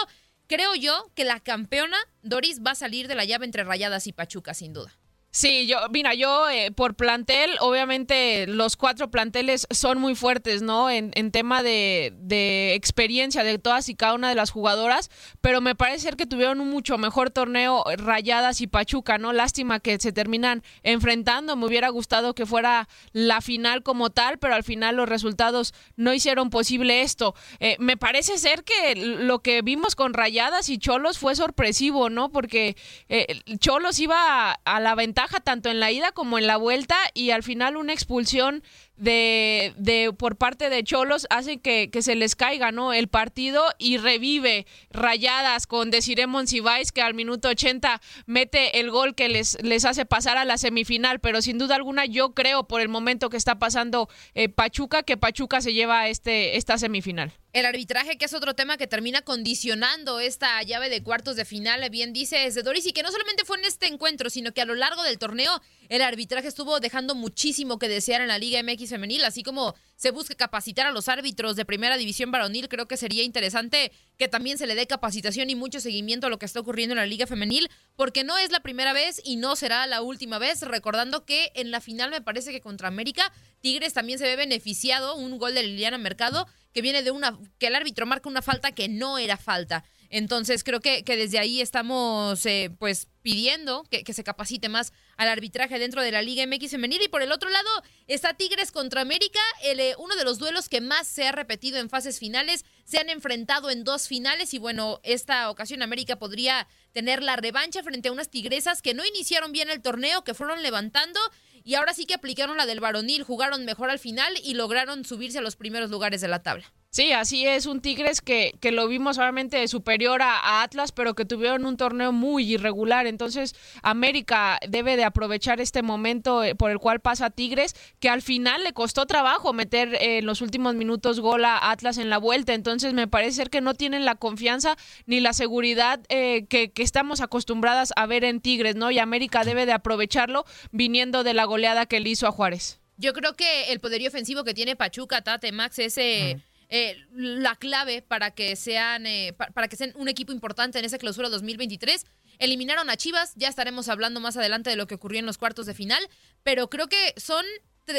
creo 0.47 0.75
yo 0.75 1.11
que 1.15 1.23
la 1.23 1.39
campeona, 1.39 1.97
Doris, 2.21 2.61
va 2.61 2.71
a 2.71 2.75
salir 2.75 3.07
de 3.07 3.15
la 3.15 3.25
llave 3.25 3.45
entre 3.45 3.63
Rayadas 3.63 4.07
y 4.07 4.13
Pachuca, 4.13 4.53
sin 4.53 4.73
duda. 4.73 4.97
Sí, 5.31 5.67
yo, 5.67 5.77
mira, 5.91 6.15
yo 6.15 6.49
eh, 6.49 6.71
por 6.71 6.95
plantel, 6.95 7.51
obviamente 7.59 8.47
los 8.47 8.75
cuatro 8.75 9.11
planteles 9.11 9.67
son 9.69 9.99
muy 9.99 10.15
fuertes, 10.15 10.63
¿no? 10.63 10.89
En, 10.89 11.11
tema 11.31 11.61
de, 11.61 12.73
experiencia 12.73 13.43
de 13.43 13.59
todas 13.59 13.89
y 13.89 13.95
cada 13.95 14.15
una 14.15 14.29
de 14.29 14.35
las 14.35 14.49
jugadoras, 14.49 15.11
pero 15.39 15.61
me 15.61 15.75
parece 15.75 15.99
ser 15.99 16.15
que 16.15 16.25
tuvieron 16.25 16.59
un 16.59 16.71
mucho 16.71 16.97
mejor 16.97 17.29
torneo 17.29 17.83
Rayadas 17.97 18.61
y 18.61 18.67
Pachuca, 18.67 19.19
¿no? 19.19 19.31
Lástima 19.31 19.79
que 19.79 19.99
se 19.99 20.11
terminan 20.11 20.63
enfrentando, 20.81 21.55
me 21.55 21.67
hubiera 21.67 21.89
gustado 21.89 22.33
que 22.33 22.47
fuera 22.47 22.89
la 23.11 23.41
final 23.41 23.83
como 23.83 24.09
tal, 24.09 24.39
pero 24.39 24.55
al 24.55 24.63
final 24.63 24.95
los 24.95 25.07
resultados 25.07 25.75
no 25.95 26.11
hicieron 26.11 26.49
posible 26.49 27.01
esto. 27.03 27.35
Eh, 27.59 27.75
me 27.79 27.97
parece 27.97 28.39
ser 28.39 28.63
que 28.63 28.95
lo 28.95 29.39
que 29.39 29.61
vimos 29.61 29.95
con 29.95 30.15
Rayadas 30.15 30.69
y 30.69 30.79
Cholos 30.79 31.19
fue 31.19 31.35
sorpresivo, 31.35 32.09
¿no? 32.09 32.31
Porque 32.31 32.75
eh, 33.09 33.41
Cholos 33.59 33.99
iba 33.99 34.51
a, 34.51 34.59
a 34.65 34.79
la 34.79 34.95
tanto 35.27 35.69
en 35.69 35.79
la 35.79 35.91
ida 35.91 36.11
como 36.11 36.37
en 36.37 36.47
la 36.47 36.57
vuelta 36.57 36.97
y 37.13 37.31
al 37.31 37.43
final 37.43 37.75
una 37.75 37.93
expulsión 37.93 38.63
de, 38.99 39.73
de 39.77 40.13
por 40.13 40.35
parte 40.35 40.69
de 40.69 40.83
Cholos 40.83 41.25
hacen 41.29 41.59
que, 41.59 41.89
que 41.89 42.01
se 42.01 42.15
les 42.15 42.35
caiga 42.35 42.71
¿no? 42.71 42.93
el 42.93 43.07
partido 43.07 43.63
y 43.77 43.97
revive 43.97 44.67
rayadas 44.91 45.67
con 45.67 45.89
Desiree 45.89 46.27
Monsiváis 46.27 46.91
que 46.91 47.01
al 47.01 47.13
minuto 47.13 47.49
80 47.49 48.01
mete 48.25 48.79
el 48.79 48.91
gol 48.91 49.15
que 49.15 49.29
les, 49.29 49.61
les 49.63 49.85
hace 49.85 50.05
pasar 50.05 50.37
a 50.37 50.45
la 50.45 50.57
semifinal, 50.57 51.19
pero 51.19 51.41
sin 51.41 51.57
duda 51.57 51.75
alguna 51.75 52.05
yo 52.05 52.33
creo 52.33 52.67
por 52.67 52.81
el 52.81 52.89
momento 52.89 53.29
que 53.29 53.37
está 53.37 53.57
pasando 53.57 54.09
eh, 54.35 54.49
Pachuca 54.49 55.03
que 55.03 55.17
Pachuca 55.17 55.61
se 55.61 55.73
lleva 55.73 56.09
este, 56.09 56.57
esta 56.57 56.77
semifinal. 56.77 57.33
El 57.51 57.65
arbitraje, 57.65 58.17
que 58.17 58.25
es 58.25 58.33
otro 58.35 58.53
tema 58.53 58.77
que 58.77 58.85
termina 58.85 59.23
condicionando 59.23 60.19
esta 60.19 60.61
llave 60.61 60.89
de 60.89 61.01
cuartos 61.01 61.35
de 61.35 61.45
final, 61.45 61.87
bien 61.89 62.13
dice 62.13 62.37
de 62.37 62.61
Doris, 62.61 62.85
y 62.85 62.93
que 62.93 63.01
no 63.01 63.11
solamente 63.11 63.43
fue 63.43 63.57
en 63.57 63.65
este 63.65 63.87
encuentro, 63.87 64.29
sino 64.29 64.53
que 64.53 64.61
a 64.61 64.65
lo 64.65 64.75
largo 64.75 65.01
del 65.01 65.17
torneo 65.17 65.59
el 65.89 66.03
arbitraje 66.03 66.47
estuvo 66.47 66.79
dejando 66.79 67.15
muchísimo 67.15 67.79
que 67.79 67.89
desear 67.89 68.21
en 68.21 68.27
la 68.27 68.37
Liga 68.37 68.61
MX 68.63 68.89
femenil, 68.89 69.25
así 69.25 69.43
como 69.43 69.75
se 69.95 70.11
busca 70.11 70.35
capacitar 70.35 70.85
a 70.85 70.91
los 70.91 71.09
árbitros 71.09 71.55
de 71.55 71.65
primera 71.65 71.97
división 71.97 72.31
varonil, 72.31 72.69
creo 72.69 72.87
que 72.87 72.95
sería 72.95 73.23
interesante 73.23 73.91
que 74.17 74.27
también 74.27 74.57
se 74.59 74.67
le 74.67 74.75
dé 74.75 74.85
capacitación 74.85 75.49
y 75.49 75.55
mucho 75.55 75.79
seguimiento 75.79 76.27
a 76.27 76.29
lo 76.29 76.37
que 76.37 76.45
está 76.45 76.59
ocurriendo 76.59 76.93
en 76.93 76.99
la 76.99 77.07
Liga 77.07 77.25
femenil, 77.25 77.69
porque 77.95 78.23
no 78.23 78.37
es 78.37 78.51
la 78.51 78.59
primera 78.59 78.93
vez 78.93 79.19
y 79.25 79.35
no 79.35 79.55
será 79.55 79.87
la 79.87 80.01
última 80.01 80.37
vez, 80.37 80.61
recordando 80.61 81.25
que 81.25 81.51
en 81.55 81.71
la 81.71 81.81
final 81.81 82.11
me 82.11 82.21
parece 82.21 82.51
que 82.51 82.61
contra 82.61 82.87
América, 82.87 83.33
Tigres 83.59 83.93
también 83.93 84.19
se 84.19 84.25
ve 84.25 84.35
beneficiado, 84.35 85.15
un 85.15 85.39
gol 85.39 85.55
de 85.55 85.63
Liliana 85.63 85.97
Mercado, 85.97 86.47
que 86.71 86.83
viene 86.83 87.01
de 87.01 87.11
una, 87.11 87.37
que 87.57 87.67
el 87.67 87.75
árbitro 87.75 88.05
marca 88.05 88.29
una 88.29 88.43
falta 88.43 88.71
que 88.71 88.87
no 88.87 89.17
era 89.17 89.37
falta. 89.37 89.83
Entonces 90.09 90.63
creo 90.63 90.79
que, 90.79 91.03
desde 91.03 91.39
ahí 91.39 91.61
estamos 91.61 92.45
eh, 92.45 92.71
pues 92.79 93.07
pidiendo 93.21 93.83
que, 93.89 94.13
se 94.13 94.23
capacite 94.23 94.69
más 94.69 94.93
al 95.17 95.29
arbitraje 95.29 95.79
dentro 95.79 96.01
de 96.01 96.11
la 96.11 96.21
Liga 96.21 96.45
MX 96.45 96.71
femenil. 96.71 97.01
Y 97.01 97.07
por 97.07 97.21
el 97.21 97.31
otro 97.31 97.49
lado 97.49 97.69
está 98.07 98.33
Tigres 98.33 98.71
contra 98.71 99.01
América, 99.01 99.39
el, 99.63 99.79
eh, 99.79 99.95
uno 99.97 100.15
de 100.15 100.23
los 100.23 100.39
duelos 100.39 100.69
que 100.69 100.81
más 100.81 101.07
se 101.07 101.27
ha 101.27 101.31
repetido 101.31 101.79
en 101.79 101.89
fases 101.89 102.19
finales. 102.19 102.65
Se 102.85 102.97
han 102.97 103.09
enfrentado 103.09 103.69
en 103.69 103.83
dos 103.83 104.07
finales 104.07 104.53
y 104.53 104.57
bueno, 104.57 104.99
esta 105.03 105.49
ocasión 105.49 105.81
América 105.81 106.17
podría 106.17 106.67
tener 106.91 107.21
la 107.21 107.35
revancha 107.35 107.83
frente 107.83 108.09
a 108.09 108.11
unas 108.11 108.29
tigresas 108.29 108.81
que 108.81 108.93
no 108.93 109.05
iniciaron 109.05 109.51
bien 109.51 109.69
el 109.69 109.81
torneo, 109.81 110.23
que 110.23 110.33
fueron 110.33 110.63
levantando 110.63 111.19
y 111.63 111.75
ahora 111.75 111.93
sí 111.93 112.05
que 112.05 112.15
aplicaron 112.15 112.57
la 112.57 112.65
del 112.65 112.79
varonil, 112.79 113.23
jugaron 113.23 113.65
mejor 113.65 113.89
al 113.89 113.99
final 113.99 114.33
y 114.43 114.53
lograron 114.55 115.05
subirse 115.05 115.39
a 115.39 115.41
los 115.41 115.55
primeros 115.55 115.89
lugares 115.91 116.21
de 116.21 116.27
la 116.27 116.41
tabla. 116.41 116.71
Sí, 116.91 117.11
así 117.11 117.45
es, 117.45 117.67
un 117.67 117.81
Tigres 117.81 118.19
que, 118.19 118.55
que 118.59 118.71
lo 118.71 118.87
vimos 118.87 119.19
obviamente 119.19 119.67
superior 119.67 120.23
a, 120.23 120.39
a, 120.39 120.63
Atlas, 120.63 120.91
pero 120.91 121.13
que 121.13 121.23
tuvieron 121.23 121.67
un 121.67 121.77
torneo 121.77 122.11
muy 122.11 122.51
irregular. 122.51 123.05
Entonces, 123.05 123.53
América 123.83 124.57
debe 124.67 124.97
de 124.97 125.03
aprovechar 125.03 125.61
este 125.61 125.83
momento 125.83 126.43
eh, 126.43 126.55
por 126.55 126.71
el 126.71 126.79
cual 126.79 126.99
pasa 126.99 127.29
Tigres, 127.29 127.75
que 127.99 128.09
al 128.09 128.23
final 128.23 128.63
le 128.63 128.73
costó 128.73 129.05
trabajo 129.05 129.53
meter 129.53 129.93
eh, 129.93 130.17
en 130.17 130.25
los 130.25 130.41
últimos 130.41 130.73
minutos 130.73 131.19
gol 131.19 131.45
a 131.45 131.69
Atlas 131.69 131.99
en 131.99 132.09
la 132.09 132.17
vuelta. 132.17 132.55
Entonces, 132.55 132.95
me 132.95 133.07
parece 133.07 133.33
ser 133.33 133.51
que 133.51 133.61
no 133.61 133.75
tienen 133.75 134.03
la 134.03 134.15
confianza 134.15 134.75
ni 135.05 135.19
la 135.19 135.33
seguridad 135.33 135.99
eh, 136.09 136.47
que, 136.49 136.71
que, 136.71 136.81
estamos 136.81 137.21
acostumbradas 137.21 137.93
a 137.97 138.07
ver 138.07 138.23
en 138.23 138.41
Tigres, 138.41 138.75
¿no? 138.75 138.89
Y 138.89 138.97
América 138.97 139.43
debe 139.43 139.67
de 139.67 139.73
aprovecharlo 139.73 140.43
viniendo 140.71 141.23
de 141.23 141.35
la 141.35 141.45
goleada 141.45 141.85
que 141.85 141.99
le 141.99 142.09
hizo 142.09 142.25
a 142.25 142.31
Juárez. 142.31 142.79
Yo 142.97 143.13
creo 143.13 143.35
que 143.35 143.71
el 143.71 143.79
poderío 143.79 144.09
ofensivo 144.09 144.43
que 144.43 144.55
tiene 144.55 144.75
Pachuca, 144.75 145.21
Tate, 145.21 145.51
Max, 145.51 145.77
ese... 145.77 146.37
Mm 146.37 146.48
eh, 146.69 146.97
la 147.11 147.55
clave 147.55 148.01
para 148.01 148.31
que 148.31 148.55
sean 148.55 149.07
eh, 149.07 149.33
para 149.33 149.67
que 149.67 149.75
sean 149.75 149.91
un 149.95 150.07
equipo 150.07 150.31
importante 150.31 150.77
en 150.77 150.85
esa 150.85 150.99
clausura 150.99 151.29
2023. 151.29 152.05
Eliminaron 152.37 152.89
a 152.89 152.95
Chivas, 152.95 153.33
ya 153.35 153.47
estaremos 153.47 153.89
hablando 153.89 154.19
más 154.19 154.37
adelante 154.37 154.69
de 154.69 154.75
lo 154.75 154.87
que 154.87 154.95
ocurrió 154.95 155.19
en 155.19 155.25
los 155.25 155.37
cuartos 155.37 155.65
de 155.65 155.73
final, 155.73 156.07
pero 156.43 156.69
creo 156.69 156.87
que 156.87 157.13
son 157.17 157.45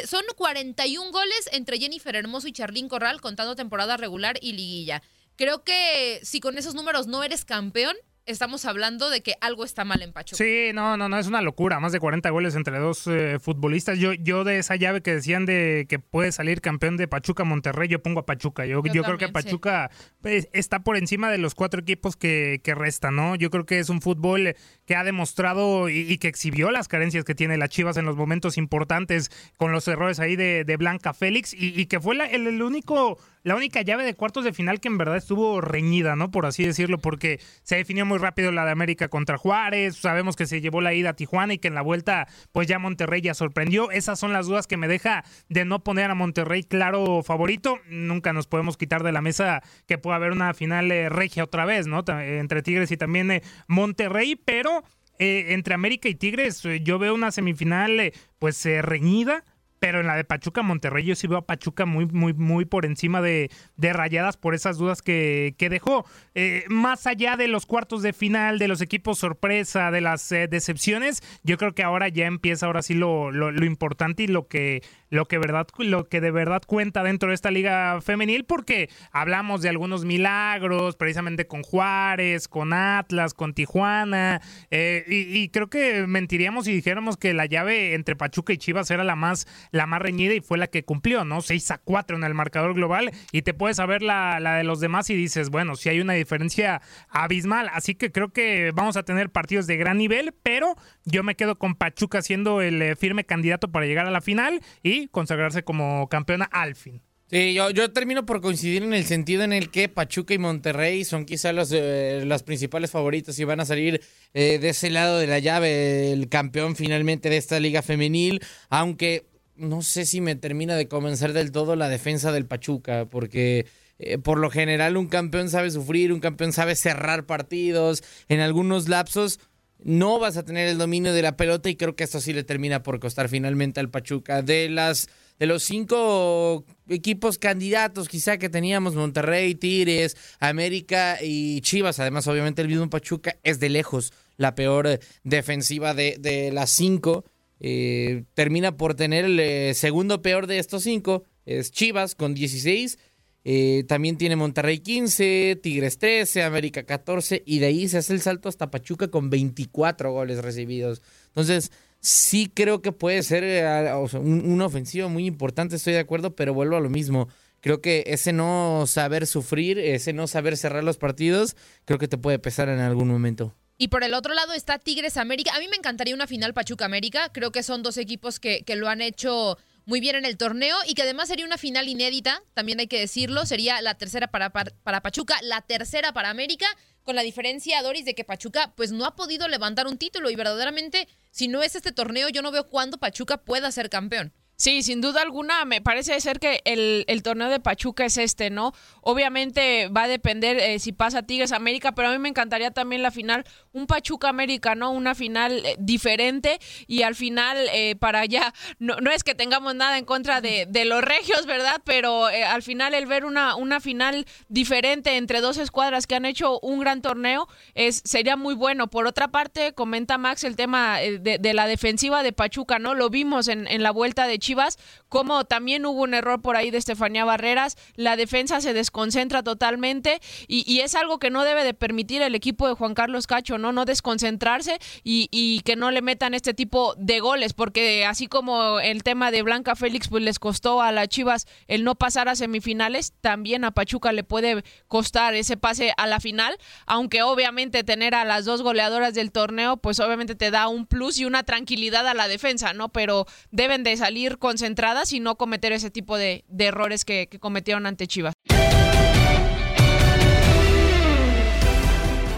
son 0.07 0.23
41 0.37 1.11
goles 1.11 1.49
entre 1.53 1.79
Jennifer 1.79 2.15
Hermoso 2.15 2.47
y 2.47 2.53
Charlín 2.53 2.89
Corral 2.89 3.21
contando 3.21 3.57
temporada 3.57 3.97
regular 3.97 4.39
y 4.41 4.53
liguilla. 4.53 5.03
Creo 5.35 5.65
que 5.65 6.21
si 6.23 6.39
con 6.39 6.57
esos 6.57 6.75
números 6.75 7.09
no 7.09 7.25
eres 7.25 7.45
campeón, 7.45 7.97
estamos 8.27 8.65
hablando 8.65 9.11
de 9.11 9.23
que 9.23 9.35
algo 9.41 9.65
está 9.65 9.85
mal 9.85 10.03
en 10.03 10.13
Pachuca. 10.13 10.37
Sí, 10.37 10.71
no, 10.75 10.97
no, 10.97 11.09
no, 11.09 11.19
es 11.19 11.27
una 11.27 11.43
locura. 11.43 11.81
Más 11.81 11.93
de 11.93 12.01
40 12.01 12.31
goles 12.31 12.55
entre 12.55 12.79
dos 12.79 13.07
eh, 13.07 13.39
futbolistas. 13.41 13.99
Yo, 13.99 14.13
yo 14.15 14.45
de 14.45 14.59
esa 14.59 14.77
llave 14.77 15.01
que 15.01 15.15
decían 15.15 15.47
de 15.47 15.87
que 15.89 15.99
puede 15.99 16.33
salir 16.33 16.61
campeón 16.61 16.97
de 16.97 17.09
Pachuca 17.09 17.45
Monterrey, 17.45 17.89
yo 17.89 18.03
pongo 18.03 18.21
a 18.21 18.27
Pachuca. 18.27 18.67
Yo, 18.67 18.83
yo, 18.85 18.93
yo 18.93 19.03
creo 19.03 19.19
que 19.19 19.29
Pachuca 19.29 19.91
sí. 19.93 20.07
pues, 20.21 20.49
está 20.53 20.81
por 20.81 20.97
encima 20.97 21.31
de 21.31 21.39
los 21.39 21.55
cuatro 21.55 21.81
equipos 21.81 22.17
que, 22.17 22.61
que 22.63 22.75
restan, 22.75 23.17
¿no? 23.17 23.37
Yo 23.37 23.51
creo 23.51 23.67
que 23.67 23.79
es 23.79 23.89
un 23.89 24.01
fútbol 24.01 24.55
que 24.91 24.97
ha 24.97 25.05
demostrado 25.05 25.89
y, 25.89 26.19
que 26.19 26.27
exhibió 26.27 26.73
las 26.73 26.89
carencias 26.89 27.23
que 27.23 27.37
tiene 27.37 27.57
las 27.57 27.69
Chivas 27.69 27.97
en 27.97 28.07
los 28.07 28.17
momentos 28.17 28.59
importantes 28.59 29.31
con 29.57 29.71
los 29.71 29.87
errores 29.87 30.19
ahí 30.19 30.35
de, 30.35 30.77
Blanca 30.77 31.15
Félix 31.15 31.55
y, 31.57 31.87
que 31.87 32.01
fue 32.01 32.17
la, 32.17 32.27
el, 32.27 32.49
el 32.49 32.61
único 32.61 33.17
la 33.43 33.57
única 33.57 33.81
llave 33.83 34.05
de 34.05 34.15
cuartos 34.15 34.45
de 34.45 34.53
final 34.53 34.81
que 34.81 34.89
en 34.89 34.99
verdad 34.99 35.17
estuvo 35.17 35.61
reñida, 35.61 36.15
¿no? 36.15 36.31
Por 36.31 36.45
así 36.45 36.65
decirlo, 36.65 36.99
porque 36.99 37.41
se 37.63 37.77
definió 37.77 38.05
muy 38.05 38.19
rápido 38.19 38.53
la 38.53 38.67
de 38.67 38.73
América 38.73 39.09
contra 39.09 39.39
Juárez, 39.39 39.97
sabemos 39.97 40.37
que 40.37 40.47
se 40.47 40.61
llevó 40.61 40.81
la 40.81 40.93
ida 40.93 41.11
a 41.11 41.15
Tijuana 41.15 41.55
y 41.55 41.59
que 41.59 41.69
en 41.69 41.75
la 41.75 41.83
vuelta 41.83 42.29
pues 42.53 42.69
ya 42.69 42.79
Monterrey 42.79 43.23
ya 43.23 43.35
sorprendió. 43.35 43.91
Esas 43.91 44.19
son 44.19 44.33
las 44.33 44.47
dudas 44.47 44.67
que 44.67 44.77
me 44.77 44.89
deja 44.89 45.25
de 45.49 45.65
no 45.65 45.83
poner 45.83 46.11
a 46.11 46.15
Monterrey 46.15 46.65
claro 46.65 47.23
favorito. 47.23 47.79
Nunca 47.89 48.33
nos 48.33 48.47
podemos 48.47 48.77
quitar 48.77 49.03
de 49.03 49.13
la 49.13 49.23
mesa 49.23 49.63
que 49.87 49.99
pueda 49.99 50.17
haber 50.17 50.33
una 50.33 50.53
final 50.53 50.93
eh, 50.93 51.09
regia 51.09 51.45
otra 51.45 51.65
vez, 51.65 51.87
¿no? 51.87 52.05
Entre 52.09 52.63
Tigres 52.63 52.91
y 52.91 52.97
también 52.97 53.31
eh, 53.31 53.43
Monterrey, 53.69 54.37
pero... 54.37 54.80
Eh, 55.23 55.53
entre 55.53 55.75
América 55.75 56.09
y 56.09 56.15
Tigres, 56.15 56.63
yo 56.83 56.99
veo 56.99 57.15
una 57.15 57.31
semifinal 57.31 58.11
pues 58.39 58.65
reñida, 58.65 59.45
pero 59.81 60.01
en 60.01 60.07
la 60.07 60.15
de 60.15 60.25
Pachuca 60.25 60.63
Monterrey 60.63 61.05
yo 61.05 61.17
sí 61.17 61.27
veo 61.27 61.39
a 61.39 61.47
Pachuca 61.47 61.87
muy, 61.87 62.07
muy, 62.07 62.35
muy 62.35 62.67
por 62.67 62.85
encima 62.85 63.23
de, 63.23 63.51
de 63.77 63.93
rayadas 63.93 64.37
por 64.37 64.55
esas 64.55 64.77
dudas 64.77 65.03
que, 65.03 65.55
que 65.59 65.71
dejó. 65.71 66.05
Eh, 66.35 66.65
más 66.69 67.07
allá 67.07 67.37
de 67.37 67.49
los 67.49 67.67
cuartos 67.67 68.03
de 68.03 68.13
final, 68.13 68.59
de 68.59 68.69
los 68.69 68.83
equipos 68.83 69.19
sorpresa, 69.19 69.91
de 69.91 70.03
las 70.03 70.31
eh, 70.33 70.49
decepciones, 70.49 71.23
yo 71.43 71.57
creo 71.57 71.75
que 71.75 71.83
ahora 71.83 72.09
ya 72.09 72.27
empieza 72.27 72.67
ahora 72.67 72.83
sí 72.83 72.95
lo, 72.95 73.33
lo, 73.33 73.65
importante 73.65 74.25
y 74.25 74.27
lo 74.27 74.49
que 74.49 74.83
lo 75.09 75.27
que 75.27 75.39
verdad 75.39 75.67
lo 75.79 76.09
que 76.09 76.21
de 76.21 76.31
verdad 76.31 76.63
cuenta 76.67 77.03
dentro 77.03 77.31
de 77.31 77.35
esta 77.35 77.51
liga 77.51 78.01
femenil 78.01 78.45
porque 78.45 78.89
hablamos 79.13 79.63
de 79.63 79.69
algunos 79.69 80.05
milagros 80.05 80.97
precisamente 80.97 81.47
con 81.47 81.63
Juárez 81.63 82.49
con 82.49 82.73
Atlas 82.73 83.35
con 83.35 83.55
Tijuana 83.55 84.41
eh, 84.71 85.05
y, 85.09 85.39
y, 85.39 85.49
creo 85.49 85.69
que 85.69 86.07
mentiríamos 86.07 86.67
si 86.67 86.73
dijéramos 86.73 87.17
que 87.17 87.35
la 87.35 87.47
llave 87.47 87.95
entre 87.95 88.17
Pachuca 88.17 88.53
y 88.53 88.59
Chivas 88.59 88.91
era 88.91 89.05
la 89.05 89.17
más 89.17 89.47
la 89.71 89.87
más 89.87 90.03
reñida 90.03 90.35
y 90.35 90.41
fue 90.41 90.59
la 90.59 90.67
que 90.67 90.85
cumplió 90.85 91.25
no 91.25 91.41
6 91.41 91.71
a 91.71 91.79
4 91.79 92.17
en 92.17 92.25
el 92.25 92.35
marcador 92.35 92.75
global 92.75 93.11
y 93.33 93.43
te 93.43 93.55
puedes 93.55 93.77
saber 93.77 94.03
la, 94.03 94.41
la 94.41 94.57
de 94.57 94.65
los 94.65 94.81
demás 94.81 95.11
y 95.11 95.15
dices 95.15 95.51
bueno 95.51 95.77
si 95.77 95.89
hay 95.89 96.01
una 96.01 96.15
diferencia 96.15 96.83
abismal 97.09 97.71
así 97.73 97.95
que 97.95 98.13
creo 98.13 98.33
que 98.33 98.73
vamos 98.75 98.97
a 98.97 99.03
tener 99.03 99.31
partidos 99.31 99.67
de 99.67 99.77
gran 99.77 99.99
nivel 99.99 100.35
pero 100.43 100.77
yo 101.05 101.23
me 101.23 101.35
quedo 101.35 101.59
con 101.59 101.75
Pachuca 101.75 102.23
siendo 102.23 102.61
el 102.61 102.81
eh, 102.83 102.97
firme 102.97 103.25
candidato 103.25 103.71
para 103.71 103.87
llegar 103.87 104.07
a 104.07 104.11
la 104.11 104.21
final 104.21 104.61
y 104.83 105.09
consagrarse 105.09 105.63
como 105.63 106.09
campeona 106.09 106.45
al 106.45 106.75
fin. 106.77 107.03
Sí, 107.31 107.55
yo, 107.55 107.71
yo 107.71 107.93
termino 107.93 108.27
por 108.27 108.41
coincidir 108.41 108.83
en 108.83 108.93
el 108.93 109.05
sentido 109.05 109.45
en 109.45 109.53
el 109.53 109.71
que 109.71 109.89
Pachuca 109.89 110.35
y 110.35 110.39
Monterrey 110.39 111.05
son 111.05 111.25
quizás 111.25 111.55
los, 111.55 111.71
eh, 111.73 112.25
las 112.27 112.43
principales 112.43 112.91
favoritos 112.91 113.39
y 113.39 113.45
van 113.45 113.61
a 113.61 113.65
salir 113.65 114.01
eh, 114.35 114.59
de 114.59 114.71
ese 114.71 114.91
lado 114.91 115.17
de 115.19 115.29
la 115.29 115.39
llave 115.39 116.11
el 116.11 116.29
campeón 116.29 116.75
finalmente 116.75 117.31
de 117.31 117.37
esta 117.37 117.61
liga 117.61 117.83
femenil, 117.83 118.41
aunque 118.69 119.30
no 119.61 119.83
sé 119.83 120.07
si 120.07 120.21
me 120.21 120.35
termina 120.35 120.75
de 120.77 120.89
convencer 120.89 121.33
del 121.33 121.53
todo 121.53 121.77
la 121.77 121.89
defensa 121.89 122.33
del 122.33 122.47
Pachuca, 122.47 123.07
porque 123.07 123.67
eh, 123.99 124.19
por 124.19 124.39
lo 124.39 124.51
general 124.51 124.97
un 124.97 125.09
campeón 125.09 125.51
sabe 125.51 125.71
sufrir, 125.71 126.13
un 126.13 126.21
campeón 126.21 126.53
sabe 126.53 126.75
cerrar 126.75 127.27
partidos, 127.27 128.03
en 128.29 128.41
algunos 128.41 128.89
lapsos 128.89 129.39
no 129.83 130.19
vas 130.19 130.37
a 130.37 130.45
tener 130.45 130.69
el 130.69 130.79
dominio 130.79 131.13
de 131.13 131.23
la 131.23 131.37
pelota 131.37 131.69
y 131.69 131.77
creo 131.77 131.97
que 131.97 132.05
esto 132.05 132.21
sí 132.21 132.33
le 132.33 132.45
termina 132.45 132.83
por 132.83 133.01
costar 133.01 133.29
finalmente 133.29 133.81
al 133.81 133.91
Pachuca. 133.91 134.43
De 134.43 134.69
las 134.69 135.09
de 135.39 135.47
los 135.47 135.63
cinco 135.63 136.67
equipos 136.89 137.39
candidatos 137.39 138.09
quizá 138.09 138.37
que 138.37 138.51
teníamos, 138.51 138.95
Monterrey, 138.95 139.55
Tigres, 139.55 140.17
América 140.39 141.19
y 141.23 141.63
Chivas, 141.63 141.99
además 141.99 142.27
obviamente 142.27 142.61
el 142.61 142.69
mismo 142.69 142.91
Pachuca 142.91 143.37
es 143.43 143.59
de 143.59 143.71
lejos 143.71 144.13
la 144.37 144.55
peor 144.55 145.01
defensiva 145.23 145.95
de, 145.95 146.17
de 146.19 146.53
las 146.53 146.71
cinco. 146.71 147.25
Eh, 147.61 148.25
termina 148.35 148.77
por 148.77 148.95
tener 148.95 149.27
el 149.27 149.39
eh, 149.39 149.75
segundo 149.75 150.23
peor 150.23 150.47
de 150.47 150.59
estos 150.59 150.83
cinco, 150.83 151.25
es 151.45 151.71
Chivas 151.71 152.15
con 152.15 152.35
16 152.35 152.99
eh, 153.45 153.85
también 153.89 154.19
tiene 154.19 154.37
Monterrey 154.37 154.81
15, 154.81 155.61
Tigres 155.63 155.99
13, 155.99 156.43
América 156.43 156.83
14 156.83 157.43
y 157.47 157.59
de 157.59 157.67
ahí 157.67 157.89
se 157.89 157.99
hace 157.99 158.13
el 158.13 158.21
salto 158.21 158.49
hasta 158.49 158.71
Pachuca 158.71 159.09
con 159.09 159.31
24 159.31 160.13
goles 160.13 160.43
recibidos. 160.43 161.03
Entonces, 161.29 161.73
sí 162.01 162.51
creo 162.53 162.83
que 162.83 162.93
puede 162.93 163.23
ser 163.23 163.45
eh, 163.45 163.95
un, 164.15 164.51
una 164.51 164.67
ofensiva 164.67 165.09
muy 165.09 165.27
importante, 165.27 165.77
estoy 165.77 165.95
de 165.95 166.01
acuerdo, 166.01 166.35
pero 166.37 166.53
vuelvo 166.53 166.77
a 166.77 166.81
lo 166.81 166.91
mismo. 166.91 167.29
Creo 167.61 167.81
que 167.81 168.05
ese 168.07 168.33
no 168.33 168.85
saber 168.87 169.27
sufrir, 169.27 169.79
ese 169.79 170.13
no 170.13 170.27
saber 170.27 170.57
cerrar 170.57 170.85
los 170.85 170.99
partidos, 170.99 171.57
creo 171.85 171.99
que 171.99 172.09
te 172.09 172.19
puede 172.19 172.39
pesar 172.39 172.69
en 172.69 172.81
algún 172.81 173.09
momento. 173.09 173.55
Y 173.81 173.89
por 173.89 174.05
el 174.05 174.13
otro 174.13 174.35
lado 174.35 174.53
está 174.53 174.79
Tigres 174.79 175.17
América. 175.17 175.57
A 175.57 175.59
mí 175.59 175.67
me 175.67 175.77
encantaría 175.77 176.15
una 176.15 176.27
final 176.27 176.53
Pachuca 176.53 176.85
América. 176.85 177.31
Creo 177.33 177.51
que 177.51 177.63
son 177.63 177.83
dos 177.83 177.97
equipos 177.97 178.39
que, 178.39 178.63
que 178.63 178.77
lo 178.77 178.91
han 178.91 179.01
hecho 179.01 179.57
muy 179.87 180.01
bien 180.01 180.17
en 180.17 180.27
el 180.27 180.37
torneo 180.37 180.77
y 180.87 180.93
que 180.93 181.01
además 181.01 181.29
sería 181.29 181.47
una 181.47 181.57
final 181.57 181.89
inédita, 181.89 182.43
también 182.53 182.79
hay 182.79 182.89
que 182.89 183.01
decirlo, 183.01 183.47
sería 183.47 183.81
la 183.81 183.95
tercera 183.95 184.27
para, 184.29 184.51
para, 184.51 184.71
para 184.83 185.01
Pachuca, 185.01 185.39
la 185.41 185.63
tercera 185.63 186.13
para 186.13 186.29
América, 186.29 186.67
con 187.05 187.17
la 187.17 187.23
diferencia, 187.23 187.83
Doris, 187.83 188.05
de 188.05 188.15
que 188.15 188.23
Pachuca 188.23 188.75
pues 188.77 188.93
no 188.93 189.07
ha 189.07 189.17
podido 189.17 189.49
levantar 189.49 189.87
un 189.87 189.97
título 189.97 190.29
y 190.29 190.37
verdaderamente, 190.37 191.09
si 191.31 191.49
no 191.49 191.63
es 191.63 191.75
este 191.75 191.91
torneo, 191.91 192.29
yo 192.29 192.43
no 192.43 192.53
veo 192.53 192.69
cuándo 192.69 192.99
Pachuca 192.99 193.39
pueda 193.39 193.73
ser 193.73 193.89
campeón. 193.89 194.35
Sí, 194.61 194.83
sin 194.83 195.01
duda 195.01 195.23
alguna, 195.23 195.65
me 195.65 195.81
parece 195.81 196.21
ser 196.21 196.39
que 196.39 196.61
el, 196.67 197.07
el, 197.09 197.23
torneo 197.23 197.49
de 197.49 197.61
Pachuca 197.61 198.05
es 198.05 198.19
este, 198.19 198.51
¿no? 198.51 198.75
Obviamente 199.01 199.89
va 199.89 200.03
a 200.03 200.07
depender 200.09 200.59
eh, 200.59 200.79
si 200.79 200.93
pasa 200.93 201.23
Tigres 201.23 201.53
América, 201.53 201.93
pero 201.93 202.09
a 202.09 202.13
mí 202.13 202.19
me 202.19 202.29
encantaría 202.29 202.71
también 202.71 203.03
la 203.03 203.11
final, 203.11 203.47
un 203.73 203.87
Pachuca 203.87 204.29
América, 204.29 204.75
¿no? 204.75 204.91
Una 204.91 205.15
final 205.15 205.65
eh, 205.65 205.77
diferente 205.79 206.59
y 206.87 207.05
al 207.05 207.15
final 207.15 207.57
eh, 207.73 207.97
para 207.97 208.21
allá, 208.21 208.53
no, 208.79 208.97
no, 208.97 209.11
es 209.11 209.25
que 209.25 209.35
tengamos 209.35 209.75
nada 209.77 209.97
en 209.97 210.05
contra 210.05 210.43
de, 210.43 210.67
de 210.69 210.85
los 210.85 211.03
regios, 211.03 211.47
¿verdad? 211.47 211.81
Pero 211.87 212.29
eh, 212.29 212.45
al 212.45 212.63
final 212.63 212.93
el 212.93 213.07
ver 213.07 213.25
una, 213.25 213.57
una 213.57 213.81
final 213.81 214.27
diferente 214.51 215.17
entre 215.17 215.41
dos 215.41 215.57
escuadras 215.57 216.07
que 216.07 216.17
han 216.17 216.27
hecho 216.27 216.61
un 216.61 216.81
gran 216.81 217.01
torneo 217.01 217.49
es, 217.75 218.03
sería 218.05 218.37
muy 218.37 218.55
bueno. 218.55 218.91
Por 218.91 219.07
otra 219.07 219.29
parte, 219.29 219.73
comenta 219.73 220.19
Max 220.19 220.45
el 220.45 220.57
tema 220.57 221.01
eh, 221.01 221.19
de, 221.19 221.39
de 221.39 221.55
la 221.55 221.67
defensiva 221.67 222.23
de 222.23 222.35
Pachuca, 222.35 222.79
¿no? 222.79 222.95
Lo 222.95 223.09
vimos 223.09 223.49
en, 223.49 223.67
en 223.67 223.83
la 223.83 223.91
vuelta 223.91 224.27
de 224.27 224.39
Chivas, 224.51 224.79
como 225.11 225.45
también 225.45 225.85
hubo 225.85 226.03
un 226.03 226.15
error 226.15 226.41
por 226.41 226.57
ahí 226.57 226.71
de 226.71 226.79
Estefanía 226.79 227.25
Barreras, 227.25 227.77
la 227.97 228.17
defensa 228.17 228.61
se 228.61 228.73
desconcentra 228.73 229.43
totalmente 229.43 230.21
y, 230.47 230.65
y, 230.73 230.81
es 230.81 230.95
algo 230.95 231.19
que 231.19 231.31
no 231.31 231.45
debe 231.45 231.65
de 231.65 231.75
permitir 231.75 232.23
el 232.23 232.35
equipo 232.35 232.69
de 232.69 232.75
Juan 232.75 232.95
Carlos 232.95 233.27
Cacho, 233.27 233.59
¿no? 233.59 233.73
No 233.73 233.85
desconcentrarse 233.85 234.79
y, 235.03 235.29
y, 235.33 235.61
que 235.63 235.77
no 235.77 235.91
le 235.91 236.01
metan 236.01 236.33
este 236.33 236.55
tipo 236.55 236.95
de 236.97 237.19
goles, 237.19 237.53
porque 237.53 238.07
así 238.07 238.29
como 238.29 238.79
el 238.79 239.03
tema 239.03 239.33
de 239.33 239.43
Blanca 239.43 239.75
Félix 239.75 240.09
pues 240.09 240.23
les 240.23 240.39
costó 240.39 240.81
a 240.81 240.93
las 240.93 241.09
Chivas 241.09 241.47
el 241.67 241.83
no 241.83 241.97
pasar 241.97 242.29
a 242.29 242.37
semifinales, 242.37 243.13
también 243.21 243.65
a 243.65 243.73
Pachuca 243.73 244.13
le 244.13 244.23
puede 244.23 244.63
costar 244.87 245.35
ese 245.35 245.57
pase 245.57 245.93
a 245.97 246.07
la 246.07 246.21
final, 246.21 246.57
aunque 246.87 247.23
obviamente 247.23 247.83
tener 247.83 248.15
a 248.15 248.25
las 248.25 248.45
dos 248.45 248.63
goleadoras 248.63 249.15
del 249.15 249.33
torneo, 249.33 249.77
pues 249.77 249.99
obviamente 249.99 250.37
te 250.37 250.53
da 250.53 250.69
un 250.69 250.87
plus 250.87 251.19
y 251.19 251.25
una 251.25 251.43
tranquilidad 251.43 252.07
a 252.07 252.15
la 252.15 252.29
defensa, 252.29 252.73
¿no? 252.75 252.91
Pero 252.91 253.27
deben 253.51 253.83
de 253.83 253.97
salir 253.97 254.39
concentradas 254.39 255.00
y 255.13 255.21
no 255.21 255.37
cometer 255.37 255.73
ese 255.73 255.91
tipo 255.91 256.17
de, 256.17 256.45
de 256.49 256.67
errores 256.67 257.05
que, 257.05 257.29
que 257.29 257.39
cometieron 257.39 257.87
ante 257.87 258.07
Chivas. 258.07 258.35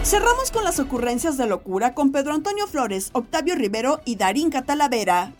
Cerramos 0.03 0.51
con 0.51 0.63
las 0.63 0.79
ocurrencias 0.79 1.37
de 1.37 1.47
locura 1.47 1.93
con 1.93 2.11
Pedro 2.11 2.33
Antonio 2.33 2.67
Flores, 2.67 3.09
Octavio 3.13 3.55
Rivero 3.55 4.01
y 4.05 4.15
Darín 4.15 4.49
Catalavera. 4.49 5.33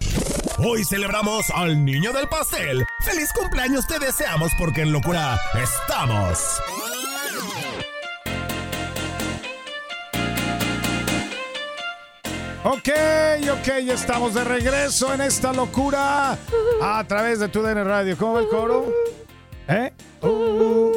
Hoy 0.60 0.84
celebramos 0.86 1.50
al 1.50 1.84
niño 1.84 2.14
del 2.14 2.30
pastel. 2.30 2.86
¡Feliz 3.04 3.30
cumpleaños 3.34 3.88
te 3.88 4.00
deseamos 4.00 4.52
porque 4.58 4.82
en 4.82 4.94
locura 4.94 5.40
estamos! 5.62 6.40
Ok, 12.66 12.90
ok, 13.52 13.68
estamos 13.90 14.34
de 14.34 14.46
regreso 14.46 15.14
en 15.14 15.20
esta 15.20 15.52
locura 15.52 16.38
a 16.82 17.04
través 17.06 17.40
de 17.40 17.50
tu 17.50 17.62
DN 17.62 17.84
Radio. 17.84 18.16
¿Cómo 18.18 18.36
va 18.36 18.40
el 18.40 18.48
coro? 18.48 18.86
¿Eh? 19.68 19.92
Uh, 20.22 20.92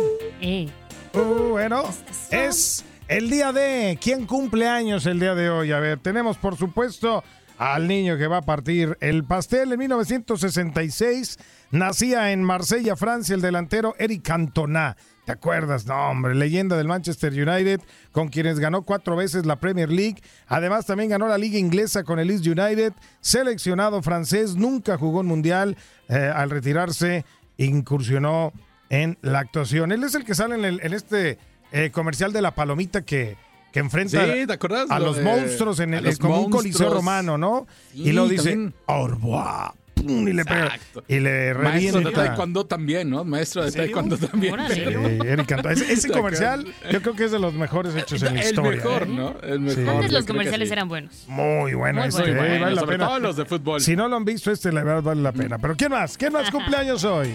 uh, 1.18 1.48
bueno, 1.50 1.82
es 2.30 2.84
el 3.08 3.28
día 3.28 3.50
de. 3.50 3.98
¿Quién 4.00 4.26
cumple 4.26 4.68
años 4.68 5.06
el 5.06 5.18
día 5.18 5.34
de 5.34 5.50
hoy? 5.50 5.72
A 5.72 5.80
ver, 5.80 5.98
tenemos 5.98 6.36
por 6.36 6.56
supuesto 6.56 7.24
al 7.58 7.88
niño 7.88 8.16
que 8.16 8.26
va 8.26 8.38
a 8.38 8.42
partir 8.42 8.96
el 9.00 9.24
pastel. 9.24 9.72
En 9.72 9.78
1966 9.78 11.38
nacía 11.70 12.32
en 12.32 12.42
Marsella, 12.42 12.96
Francia, 12.96 13.34
el 13.34 13.40
delantero 13.40 13.94
Eric 13.98 14.22
Cantona. 14.22 14.96
¿Te 15.26 15.32
acuerdas? 15.32 15.86
No, 15.86 16.10
hombre, 16.10 16.36
leyenda 16.36 16.76
del 16.76 16.86
Manchester 16.86 17.32
United, 17.32 17.80
con 18.12 18.28
quienes 18.28 18.60
ganó 18.60 18.82
cuatro 18.82 19.16
veces 19.16 19.44
la 19.44 19.56
Premier 19.56 19.90
League. 19.90 20.22
Además, 20.46 20.86
también 20.86 21.10
ganó 21.10 21.26
la 21.26 21.36
Liga 21.36 21.58
Inglesa 21.58 22.04
con 22.04 22.20
el 22.20 22.28
Leeds 22.28 22.46
United. 22.46 22.92
Seleccionado 23.20 24.02
francés, 24.02 24.54
nunca 24.54 24.96
jugó 24.96 25.20
un 25.20 25.26
mundial. 25.26 25.76
Eh, 26.08 26.30
al 26.32 26.50
retirarse, 26.50 27.24
incursionó 27.56 28.52
en 28.88 29.18
la 29.22 29.40
actuación. 29.40 29.90
Él 29.90 30.04
es 30.04 30.14
el 30.14 30.24
que 30.24 30.36
sale 30.36 30.54
en, 30.54 30.64
el, 30.64 30.94
este 30.94 31.38
eh, 31.72 31.90
comercial 31.90 32.32
de 32.32 32.42
la 32.42 32.54
palomita 32.54 33.02
que, 33.02 33.36
que 33.76 33.80
enfrenta 33.80 34.24
sí, 34.24 34.46
a 34.88 34.98
los 34.98 35.16
de, 35.18 35.22
monstruos 35.22 35.80
en 35.80 35.92
el, 35.92 36.18
como 36.18 36.40
un 36.40 36.50
coliseo 36.50 36.88
romano, 36.94 37.36
¿no? 37.36 37.66
Sí, 37.92 38.04
y 38.08 38.12
lo 38.12 38.26
dice, 38.26 38.72
revoir. 38.88 39.72
Y 39.96 40.32
le 40.32 40.44
pega. 40.46 40.78
Y 41.08 41.20
le 41.20 41.52
Maestro 41.52 42.00
revienta. 42.00 42.22
de 42.22 42.28
taekwondo 42.28 42.64
también, 42.64 43.10
¿no? 43.10 43.22
Maestro 43.24 43.64
de 43.66 43.72
taekwondo 43.72 44.16
también. 44.16 44.54
Sí, 44.70 44.80
Eric. 44.80 45.50
Ese, 45.70 45.92
ese 45.92 46.10
comercial 46.10 46.64
yo 46.90 47.02
creo 47.02 47.14
que 47.14 47.24
es 47.24 47.32
de 47.32 47.38
los 47.38 47.52
mejores 47.52 47.94
hechos 47.94 48.22
en 48.22 48.34
la 48.36 48.40
El 48.40 48.46
historia. 48.46 48.70
mejor, 48.70 49.02
¿eh? 49.02 49.06
¿no? 49.08 49.36
El 49.42 49.70
Sí. 49.70 49.80
mejor. 49.80 49.96
Antes 49.96 50.12
los 50.12 50.24
comerciales 50.24 50.68
sí. 50.68 50.72
eran 50.72 50.88
buenos. 50.88 51.24
Muy 51.28 51.74
bueno 51.74 52.00
Muy 52.00 52.08
este, 52.08 52.22
bueno. 52.22 52.44
eh, 52.44 52.60
vale 52.60 52.74
la 52.76 52.80
sobre 52.80 52.96
pena. 52.96 53.08
todo 53.08 53.18
los 53.18 53.36
de 53.36 53.44
fútbol. 53.44 53.80
Si 53.82 53.94
no 53.94 54.08
lo 54.08 54.16
han 54.16 54.24
visto, 54.24 54.50
este 54.50 54.72
la 54.72 54.82
verdad 54.84 55.02
vale 55.02 55.20
la 55.20 55.32
pena. 55.32 55.58
Pero 55.58 55.76
¿quién 55.76 55.90
más? 55.90 56.16
¿Quién 56.16 56.32
más 56.32 56.50
cumpleaños 56.50 57.04
hoy? 57.04 57.34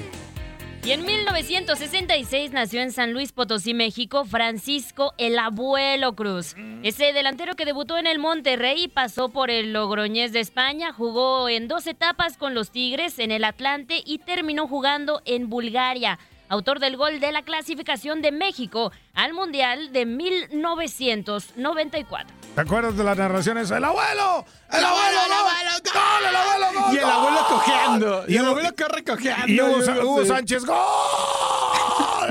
Y 0.84 0.92
en 0.94 1.06
1966 1.06 2.54
nació 2.54 2.82
en 2.82 2.92
San 2.92 3.14
Luis 3.14 3.32
Potosí, 3.34 3.76
México, 3.76 4.26
Francisco 4.26 5.14
el 5.20 5.38
Abuelo 5.38 6.16
Cruz. 6.16 6.56
Ese 6.82 7.14
delantero 7.14 7.56
que 7.56 7.66
debutó 7.66 8.00
en 8.00 8.08
el 8.08 8.18
Monterrey 8.18 8.88
pasó 8.88 9.30
por 9.30 9.52
el 9.52 9.74
Logroñés 9.74 10.34
de 10.34 10.40
España, 10.40 10.92
jugó 10.92 11.50
en 11.50 11.68
dos 11.68 11.86
etapas 11.86 12.36
con 12.36 12.56
los 12.56 12.72
Tigres 12.72 13.20
en 13.20 13.30
el 13.30 13.44
Atlante 13.44 14.02
y 14.04 14.18
terminó 14.18 14.68
jugando 14.68 15.22
en 15.26 15.50
Bulgaria. 15.50 16.18
Autor 16.52 16.80
del 16.82 16.98
gol 16.98 17.22
de 17.22 17.32
la 17.32 17.44
clasificación 17.44 18.22
de 18.22 18.34
México 18.34 18.92
al 19.14 19.32
Mundial 19.34 19.94
de 19.94 20.06
1994. 20.06 22.28
¿Te 22.56 22.60
acuerdas 22.60 22.98
de 22.98 23.06
las 23.06 23.18
narraciones? 23.18 23.72
¡El 23.72 23.86
abuelo! 23.86 24.44
¡El 24.70 24.84
abuelo! 24.84 25.20
¡El 25.26 25.32
abuelo! 25.32 25.72
¡Gol! 25.94 26.26
¡El 26.30 26.36
abuelo! 26.36 26.66
¡Gol! 26.82 26.94
Y 26.94 26.98
el 26.98 27.06
abuelo 27.06 27.38
cojeando. 27.48 28.26
Y 28.28 28.36
el 28.36 28.46
abuelo 28.46 28.70
corre 28.78 29.02
cojeando. 29.06 29.48
Y 29.48 29.62
Hugo, 29.62 29.82
Sa-. 30.26 30.36
Sánchez, 30.36 30.66
¡gol! 30.66 30.76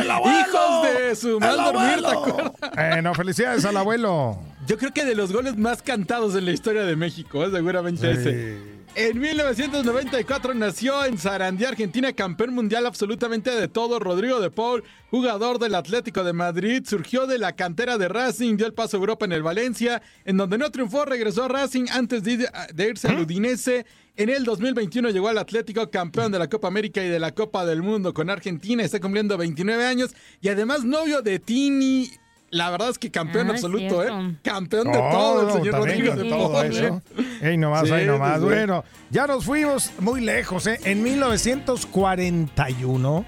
¡El 0.01 0.11
abuelo! 0.11 0.39
Hijos 0.39 0.83
de 0.83 1.17
su 1.17 1.41
mal 1.41 1.59
¡El 1.59 1.65
dormir, 1.65 2.03
¿te 2.03 2.07
acuerdas? 2.09 2.53
Eh, 2.77 3.01
no, 3.03 3.15
felicidades 3.15 3.65
al 3.65 3.79
abuelo. 3.79 4.39
Yo 4.67 4.77
creo 4.77 4.93
que 4.93 5.07
de 5.07 5.15
los 5.15 5.33
goles 5.33 5.57
más 5.57 5.81
cantados 5.81 6.35
en 6.37 6.45
la 6.45 6.51
historia 6.51 6.83
de 6.83 6.95
México, 6.95 7.43
¿eh? 7.43 7.51
seguramente 7.51 8.15
Sí. 8.15 8.21
ese. 8.21 8.70
En 8.97 9.21
1994 9.21 10.53
nació 10.55 11.05
en 11.05 11.17
Sarandí, 11.17 11.65
Argentina, 11.65 12.13
campeón 12.13 12.53
mundial 12.53 12.87
absolutamente 12.87 13.51
de 13.53 13.69
todo. 13.69 14.01
Rodrigo 14.01 14.41
de 14.41 14.51
Paul, 14.51 14.83
jugador 15.11 15.61
del 15.61 15.77
Atlético 15.77 16.25
de 16.25 16.33
Madrid, 16.33 16.83
surgió 16.85 17.29
de 17.29 17.39
la 17.39 17.55
cantera 17.55 17.99
de 17.99 18.09
Racing, 18.09 18.57
dio 18.57 18.67
el 18.67 18.75
paso 18.75 18.97
a 18.97 19.01
Europa 19.01 19.27
en 19.27 19.33
el 19.33 19.45
Valencia, 19.45 20.03
en 20.25 20.37
donde 20.37 20.59
no 20.59 20.71
triunfó, 20.73 21.05
regresó 21.05 21.45
a 21.45 21.49
Racing 21.49 21.87
antes 21.93 22.25
de, 22.25 22.49
de 22.75 22.89
irse 22.89 23.07
al 23.07 23.21
Udinese. 23.21 23.87
En 24.17 24.29
el 24.29 24.45
2021 24.45 25.11
llegó 25.11 25.29
al 25.29 25.39
Atlético, 25.39 25.89
campeón 25.89 26.33
de 26.33 26.41
la 26.41 26.49
Copa 26.49 26.67
América 26.67 27.03
y 27.03 27.09
de 27.09 27.21
la 27.21 27.33
Copa 27.33 27.65
del 27.65 27.83
Mundo 27.83 28.13
con 28.13 28.29
Argentina, 28.29 28.83
está 28.83 28.99
cumpliendo 28.99 29.39
29 29.39 29.87
años 29.87 30.11
y 30.41 30.49
además 30.49 30.85
novio 30.85 31.23
de 31.23 31.39
Tini. 31.39 32.11
La 32.51 32.71
verdad 32.71 32.91
es 32.91 32.99
que 32.99 33.11
campeón 33.11 33.49
Ah, 33.49 33.53
absoluto, 33.53 34.03
¿eh? 34.05 34.37
Campeón 34.43 34.89
de 34.91 34.99
todo 34.99 35.47
el 35.49 35.53
señor 35.55 35.73
también 35.75 36.07
Rodrigo 36.07 36.15
con 36.15 36.23
de 36.23 36.29
todo 36.29 36.63
eso. 36.65 37.03
Ey, 37.43 37.57
nomás, 37.57 37.87
Sí, 37.87 37.93
ahí 37.95 38.07
nomás. 38.07 38.39
sí. 38.41 38.45
Bueno, 38.45 38.85
ya 39.11 39.27
nos 39.29 39.45
fuimos 39.45 39.93
muy 40.01 40.21
lejos, 40.21 40.67
¿eh? 40.67 40.79
En 40.85 41.03
1941 41.03 43.25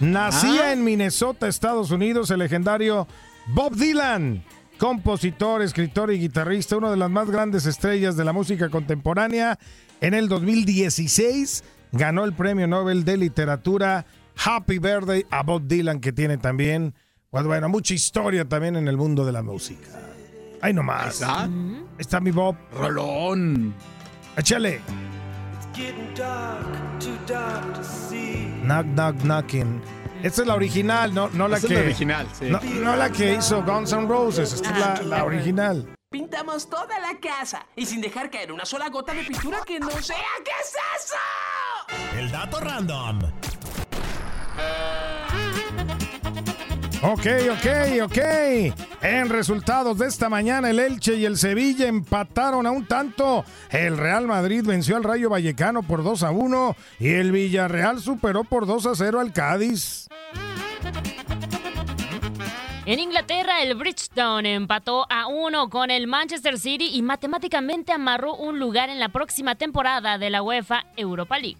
nacía 0.00 0.64
Ah. 0.66 0.72
en 0.72 0.84
Minnesota, 0.84 1.48
Estados 1.48 1.90
Unidos, 1.90 2.30
el 2.30 2.40
legendario 2.40 3.06
Bob 3.46 3.74
Dylan. 3.76 4.44
Compositor, 4.78 5.62
escritor 5.62 6.12
y 6.12 6.18
guitarrista, 6.18 6.76
una 6.76 6.90
de 6.90 6.98
las 6.98 7.08
más 7.08 7.30
grandes 7.30 7.64
estrellas 7.64 8.14
de 8.18 8.24
la 8.26 8.34
música 8.34 8.68
contemporánea. 8.68 9.58
En 10.02 10.12
el 10.12 10.28
2016 10.28 11.64
ganó 11.92 12.24
el 12.24 12.34
Premio 12.34 12.66
Nobel 12.66 13.06
de 13.06 13.16
Literatura 13.16 14.04
Happy 14.44 14.78
Birthday 14.78 15.24
a 15.30 15.42
Bob 15.44 15.62
Dylan, 15.66 16.00
que 16.00 16.12
tiene 16.12 16.36
también, 16.36 16.92
pues 17.36 17.48
bueno, 17.48 17.68
mucha 17.68 17.92
historia 17.92 18.48
también 18.48 18.76
en 18.76 18.88
el 18.88 18.96
mundo 18.96 19.22
de 19.22 19.30
la 19.30 19.42
música. 19.42 19.90
Ahí 20.62 20.72
nomás. 20.72 21.20
¿Está? 21.20 21.42
Ahí 21.42 21.84
está 21.98 22.18
mi 22.18 22.30
Bob. 22.30 22.56
Rolón. 22.72 23.74
Échale. 24.38 24.80
Knock, 28.62 28.86
knock, 28.86 29.16
knocking. 29.22 29.82
Esta 30.22 30.40
es 30.40 30.48
la 30.48 30.54
original, 30.54 31.12
no, 31.12 31.28
no 31.28 31.46
la 31.46 31.58
Esa 31.58 31.66
es 31.66 31.72
que. 31.72 31.78
la 31.78 31.84
original, 31.84 32.26
sí. 32.32 32.46
No, 32.48 32.58
no 32.82 32.96
la 32.96 33.12
que 33.12 33.34
hizo 33.34 33.62
Guns 33.62 33.92
N' 33.92 34.08
Roses, 34.08 34.54
esta 34.54 34.70
es 34.70 34.78
la, 34.78 35.16
la 35.18 35.24
original. 35.24 35.94
Pintamos 36.10 36.70
toda 36.70 36.98
la 37.00 37.20
casa 37.20 37.66
y 37.76 37.84
sin 37.84 38.00
dejar 38.00 38.30
caer 38.30 38.50
una 38.50 38.64
sola 38.64 38.88
gota 38.88 39.12
de 39.12 39.24
pintura 39.24 39.58
que 39.66 39.78
no 39.78 39.90
sea. 39.90 40.16
¿Qué 40.42 40.52
es 40.62 40.74
eso? 41.04 42.18
El 42.18 42.30
dato 42.30 42.60
random. 42.60 43.20
Ok, 47.08 47.24
ok, 47.52 48.02
ok. 48.02 48.18
En 49.00 49.28
resultados 49.28 49.96
de 49.96 50.08
esta 50.08 50.28
mañana, 50.28 50.70
el 50.70 50.80
Elche 50.80 51.14
y 51.14 51.24
el 51.24 51.36
Sevilla 51.36 51.86
empataron 51.86 52.66
a 52.66 52.72
un 52.72 52.84
tanto. 52.84 53.44
El 53.70 53.96
Real 53.96 54.26
Madrid 54.26 54.64
venció 54.66 54.96
al 54.96 55.04
Rayo 55.04 55.30
Vallecano 55.30 55.84
por 55.84 56.02
2 56.02 56.24
a 56.24 56.32
1 56.32 56.74
y 56.98 57.10
el 57.10 57.30
Villarreal 57.30 58.00
superó 58.00 58.42
por 58.42 58.66
2 58.66 58.86
a 58.86 58.94
0 58.96 59.20
al 59.20 59.32
Cádiz. 59.32 60.08
En 62.86 62.98
Inglaterra, 62.98 63.62
el 63.62 63.76
Bridgestone 63.76 64.54
empató 64.54 65.06
a 65.08 65.28
uno 65.28 65.70
con 65.70 65.92
el 65.92 66.08
Manchester 66.08 66.58
City 66.58 66.90
y 66.92 67.02
matemáticamente 67.02 67.92
amarró 67.92 68.34
un 68.34 68.58
lugar 68.58 68.90
en 68.90 68.98
la 68.98 69.10
próxima 69.10 69.54
temporada 69.54 70.18
de 70.18 70.30
la 70.30 70.42
UEFA 70.42 70.86
Europa 70.96 71.38
League. 71.38 71.58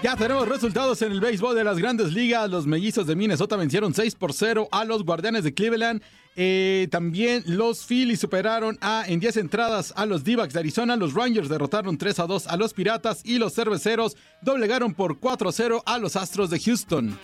Ya 0.00 0.14
tenemos 0.14 0.46
resultados 0.46 1.02
en 1.02 1.10
el 1.10 1.20
béisbol 1.20 1.56
de 1.56 1.64
las 1.64 1.78
grandes 1.78 2.12
ligas. 2.12 2.48
Los 2.48 2.68
mellizos 2.68 3.08
de 3.08 3.16
Minnesota 3.16 3.56
vencieron 3.56 3.92
6 3.92 4.14
por 4.14 4.32
0 4.32 4.68
a 4.70 4.84
los 4.84 5.04
guardianes 5.04 5.42
de 5.42 5.52
Cleveland. 5.52 6.02
Eh, 6.36 6.86
también 6.92 7.42
los 7.46 7.84
Phillies 7.84 8.20
superaron 8.20 8.78
a, 8.80 9.02
en 9.08 9.18
10 9.18 9.38
entradas 9.38 9.92
a 9.96 10.06
los 10.06 10.22
d 10.22 10.36
de 10.36 10.58
Arizona. 10.60 10.94
Los 10.94 11.14
Rangers 11.14 11.48
derrotaron 11.48 11.98
3 11.98 12.20
a 12.20 12.26
2 12.26 12.46
a 12.46 12.56
los 12.56 12.74
Piratas 12.74 13.22
y 13.24 13.38
los 13.38 13.54
Cerveceros 13.54 14.16
doblegaron 14.40 14.94
por 14.94 15.18
4 15.18 15.48
a 15.48 15.52
0 15.52 15.82
a 15.84 15.98
los 15.98 16.14
Astros 16.14 16.48
de 16.50 16.60
Houston. 16.60 17.18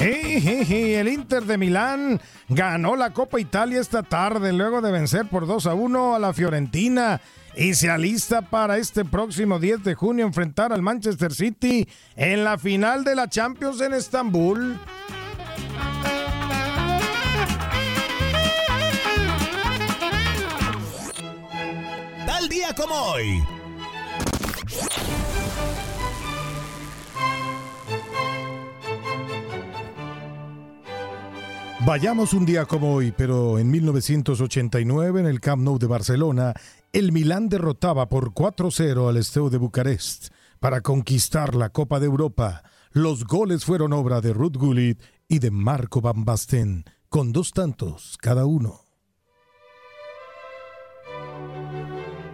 el 0.00 1.08
Inter 1.08 1.44
de 1.44 1.58
Milán 1.58 2.20
ganó 2.48 2.96
la 2.96 3.12
Copa 3.12 3.38
Italia 3.38 3.80
esta 3.80 4.02
tarde 4.02 4.52
luego 4.52 4.80
de 4.80 4.90
vencer 4.90 5.26
por 5.28 5.46
2 5.46 5.66
a 5.66 5.74
1 5.74 6.16
a 6.16 6.18
la 6.18 6.32
Fiorentina 6.32 7.20
y 7.56 7.74
se 7.74 7.90
alista 7.90 8.42
para 8.42 8.78
este 8.78 9.04
próximo 9.04 9.58
10 9.58 9.84
de 9.84 9.94
junio 9.94 10.26
enfrentar 10.26 10.72
al 10.72 10.82
Manchester 10.82 11.32
City 11.32 11.88
en 12.16 12.44
la 12.44 12.58
final 12.58 13.04
de 13.04 13.14
la 13.14 13.28
Champions 13.28 13.80
en 13.80 13.94
Estambul. 13.94 14.78
Tal 22.26 22.48
día 22.48 22.74
como 22.74 22.94
hoy. 22.94 23.42
Vayamos 31.86 32.34
un 32.34 32.44
día 32.44 32.66
como 32.66 32.94
hoy, 32.94 33.10
pero 33.10 33.58
en 33.58 33.70
1989 33.70 35.20
en 35.20 35.26
el 35.26 35.40
Camp 35.40 35.62
Nou 35.62 35.78
de 35.78 35.86
Barcelona, 35.86 36.52
el 36.92 37.12
Milán 37.12 37.48
derrotaba 37.48 38.08
por 38.08 38.32
4-0 38.32 39.08
al 39.08 39.16
Esteu 39.16 39.48
de 39.48 39.58
Bucarest 39.58 40.32
para 40.58 40.80
conquistar 40.80 41.54
la 41.54 41.70
Copa 41.70 42.00
de 42.00 42.06
Europa. 42.06 42.62
Los 42.90 43.24
goles 43.24 43.64
fueron 43.64 43.92
obra 43.92 44.20
de 44.20 44.32
Ruth 44.32 44.56
Gullit 44.56 45.00
y 45.28 45.38
de 45.38 45.52
Marco 45.52 46.00
Van 46.00 46.24
Basten, 46.24 46.84
con 47.08 47.32
dos 47.32 47.52
tantos 47.52 48.18
cada 48.20 48.44
uno. 48.44 48.80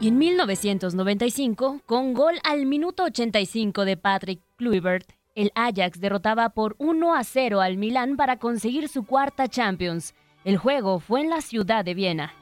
Y 0.01 0.09
en 0.09 0.19
1995, 0.19 1.83
con 1.85 2.15
gol 2.15 2.37
al 2.43 2.65
minuto 2.67 3.05
85 3.05 3.85
de 3.85 3.97
Patrick 3.97 4.41
Kluivert, 4.57 5.11
el 5.35 5.53
Ajax 5.55 6.01
derrotaba 6.01 6.51
por 6.51 6.77
1 6.79 7.15
a 7.15 7.25
0 7.25 7.61
al 7.61 7.77
Milán 7.77 8.17
para 8.17 8.39
conseguir 8.39 8.89
su 8.89 9.05
cuarta 9.05 9.49
Champions. 9.49 10.15
El 10.45 10.57
juego 10.57 10.99
fue 10.99 11.21
en 11.21 11.31
la 11.31 11.43
ciudad 11.43 11.85
de 11.85 11.93
Viena. 11.93 12.33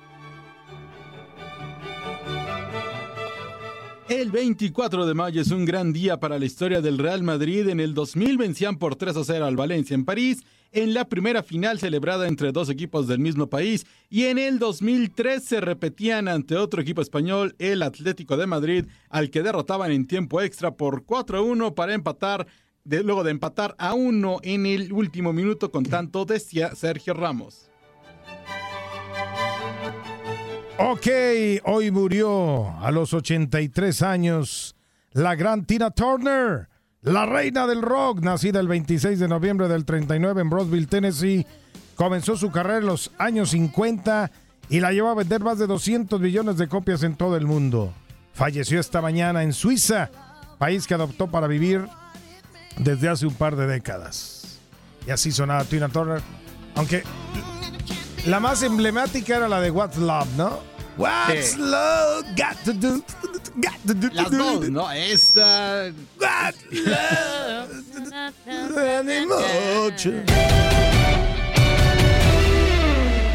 El 4.10 4.30
24 4.30 5.06
de 5.06 5.14
mayo 5.14 5.40
es 5.40 5.50
un 5.50 5.64
gran 5.64 5.94
día 5.94 6.20
para 6.20 6.38
la 6.38 6.44
historia 6.44 6.82
del 6.82 6.98
Real 6.98 7.22
Madrid. 7.22 7.66
En 7.70 7.80
el 7.80 7.94
2000 7.94 8.36
vencían 8.36 8.76
por 8.76 8.96
3 8.96 9.16
a 9.16 9.24
0 9.24 9.46
al 9.46 9.56
Valencia 9.56 9.94
en 9.94 10.04
París, 10.04 10.44
en 10.72 10.92
la 10.92 11.08
primera 11.08 11.42
final 11.42 11.78
celebrada 11.78 12.28
entre 12.28 12.52
dos 12.52 12.68
equipos 12.68 13.08
del 13.08 13.18
mismo 13.18 13.48
país. 13.48 13.86
Y 14.10 14.24
en 14.24 14.36
el 14.36 14.58
2003 14.58 15.42
se 15.42 15.60
repetían 15.62 16.28
ante 16.28 16.56
otro 16.56 16.82
equipo 16.82 17.00
español, 17.00 17.56
el 17.58 17.82
Atlético 17.82 18.36
de 18.36 18.46
Madrid, 18.46 18.84
al 19.08 19.30
que 19.30 19.42
derrotaban 19.42 19.90
en 19.90 20.06
tiempo 20.06 20.42
extra 20.42 20.74
por 20.74 21.06
4 21.06 21.38
a 21.38 21.40
1 21.40 21.74
para 21.74 21.94
empatar, 21.94 22.46
luego 22.84 23.24
de 23.24 23.30
empatar 23.30 23.74
a 23.78 23.94
1 23.94 24.40
en 24.42 24.66
el 24.66 24.92
último 24.92 25.32
minuto 25.32 25.70
con 25.70 25.84
tanto 25.84 26.26
decía 26.26 26.74
Sergio 26.74 27.14
Ramos. 27.14 27.70
Ok, 30.76 31.06
hoy 31.66 31.92
murió 31.92 32.68
a 32.80 32.90
los 32.90 33.14
83 33.14 34.02
años 34.02 34.74
la 35.12 35.36
gran 35.36 35.66
Tina 35.66 35.92
Turner, 35.92 36.68
la 37.00 37.26
reina 37.26 37.68
del 37.68 37.80
rock, 37.80 38.20
nacida 38.20 38.58
el 38.58 38.66
26 38.66 39.20
de 39.20 39.28
noviembre 39.28 39.68
del 39.68 39.84
39 39.84 40.42
en 40.42 40.50
Brosville, 40.50 40.88
Tennessee. 40.88 41.46
Comenzó 41.94 42.36
su 42.36 42.50
carrera 42.50 42.78
en 42.78 42.86
los 42.86 43.12
años 43.18 43.50
50 43.50 44.32
y 44.68 44.80
la 44.80 44.92
llevó 44.92 45.10
a 45.10 45.14
vender 45.14 45.42
más 45.42 45.60
de 45.60 45.68
200 45.68 46.20
millones 46.20 46.56
de 46.56 46.66
copias 46.66 47.04
en 47.04 47.14
todo 47.14 47.36
el 47.36 47.46
mundo. 47.46 47.92
Falleció 48.32 48.80
esta 48.80 49.00
mañana 49.00 49.44
en 49.44 49.52
Suiza, 49.52 50.10
país 50.58 50.88
que 50.88 50.94
adoptó 50.94 51.28
para 51.28 51.46
vivir 51.46 51.86
desde 52.78 53.08
hace 53.08 53.26
un 53.26 53.34
par 53.34 53.54
de 53.54 53.68
décadas. 53.68 54.58
Y 55.06 55.12
así 55.12 55.30
sonaba 55.30 55.62
Tina 55.62 55.88
Turner, 55.88 56.20
aunque 56.74 57.04
la 58.26 58.40
más 58.40 58.62
emblemática 58.62 59.36
era 59.36 59.48
la 59.48 59.60
de 59.60 59.70
What's 59.70 59.96
Love, 59.98 60.28
¿no? 60.36 60.58
What's 60.96 61.50
Sí. 61.52 61.58
love 61.58 62.24
got 62.36 62.56
to 62.64 62.72
do? 62.72 63.02
Got 63.56 63.78
to 63.86 63.94
do. 63.94 64.08
Las 64.12 64.30
dos, 64.30 64.70
¿no? 64.70 64.90
Esta. 64.92 65.90
What 66.20 66.54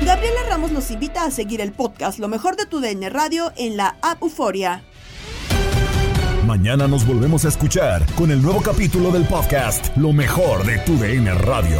Gabriela 0.06 0.40
Ramos 0.50 0.72
nos 0.72 0.90
invita 0.92 1.26
a 1.26 1.32
seguir 1.32 1.62
el 1.62 1.72
podcast 1.72 2.20
Lo 2.20 2.28
mejor 2.28 2.56
de 2.56 2.66
tu 2.66 2.80
DN 2.80 3.10
Radio 3.10 3.52
en 3.58 3.78
la 3.78 3.98
app 4.02 4.22
Euforia. 4.22 4.84
Mañana 6.46 6.88
nos 6.88 7.06
volvemos 7.06 7.46
a 7.46 7.50
escuchar 7.50 8.06
con 8.16 8.32
el 8.32 8.42
nuevo 8.42 8.62
capítulo 8.62 9.12
del 9.12 9.26
podcast 9.26 9.96
Lo 9.98 10.14
mejor 10.14 10.66
de 10.66 10.80
tu 10.80 10.98
DN 10.98 11.34
Radio. 11.36 11.80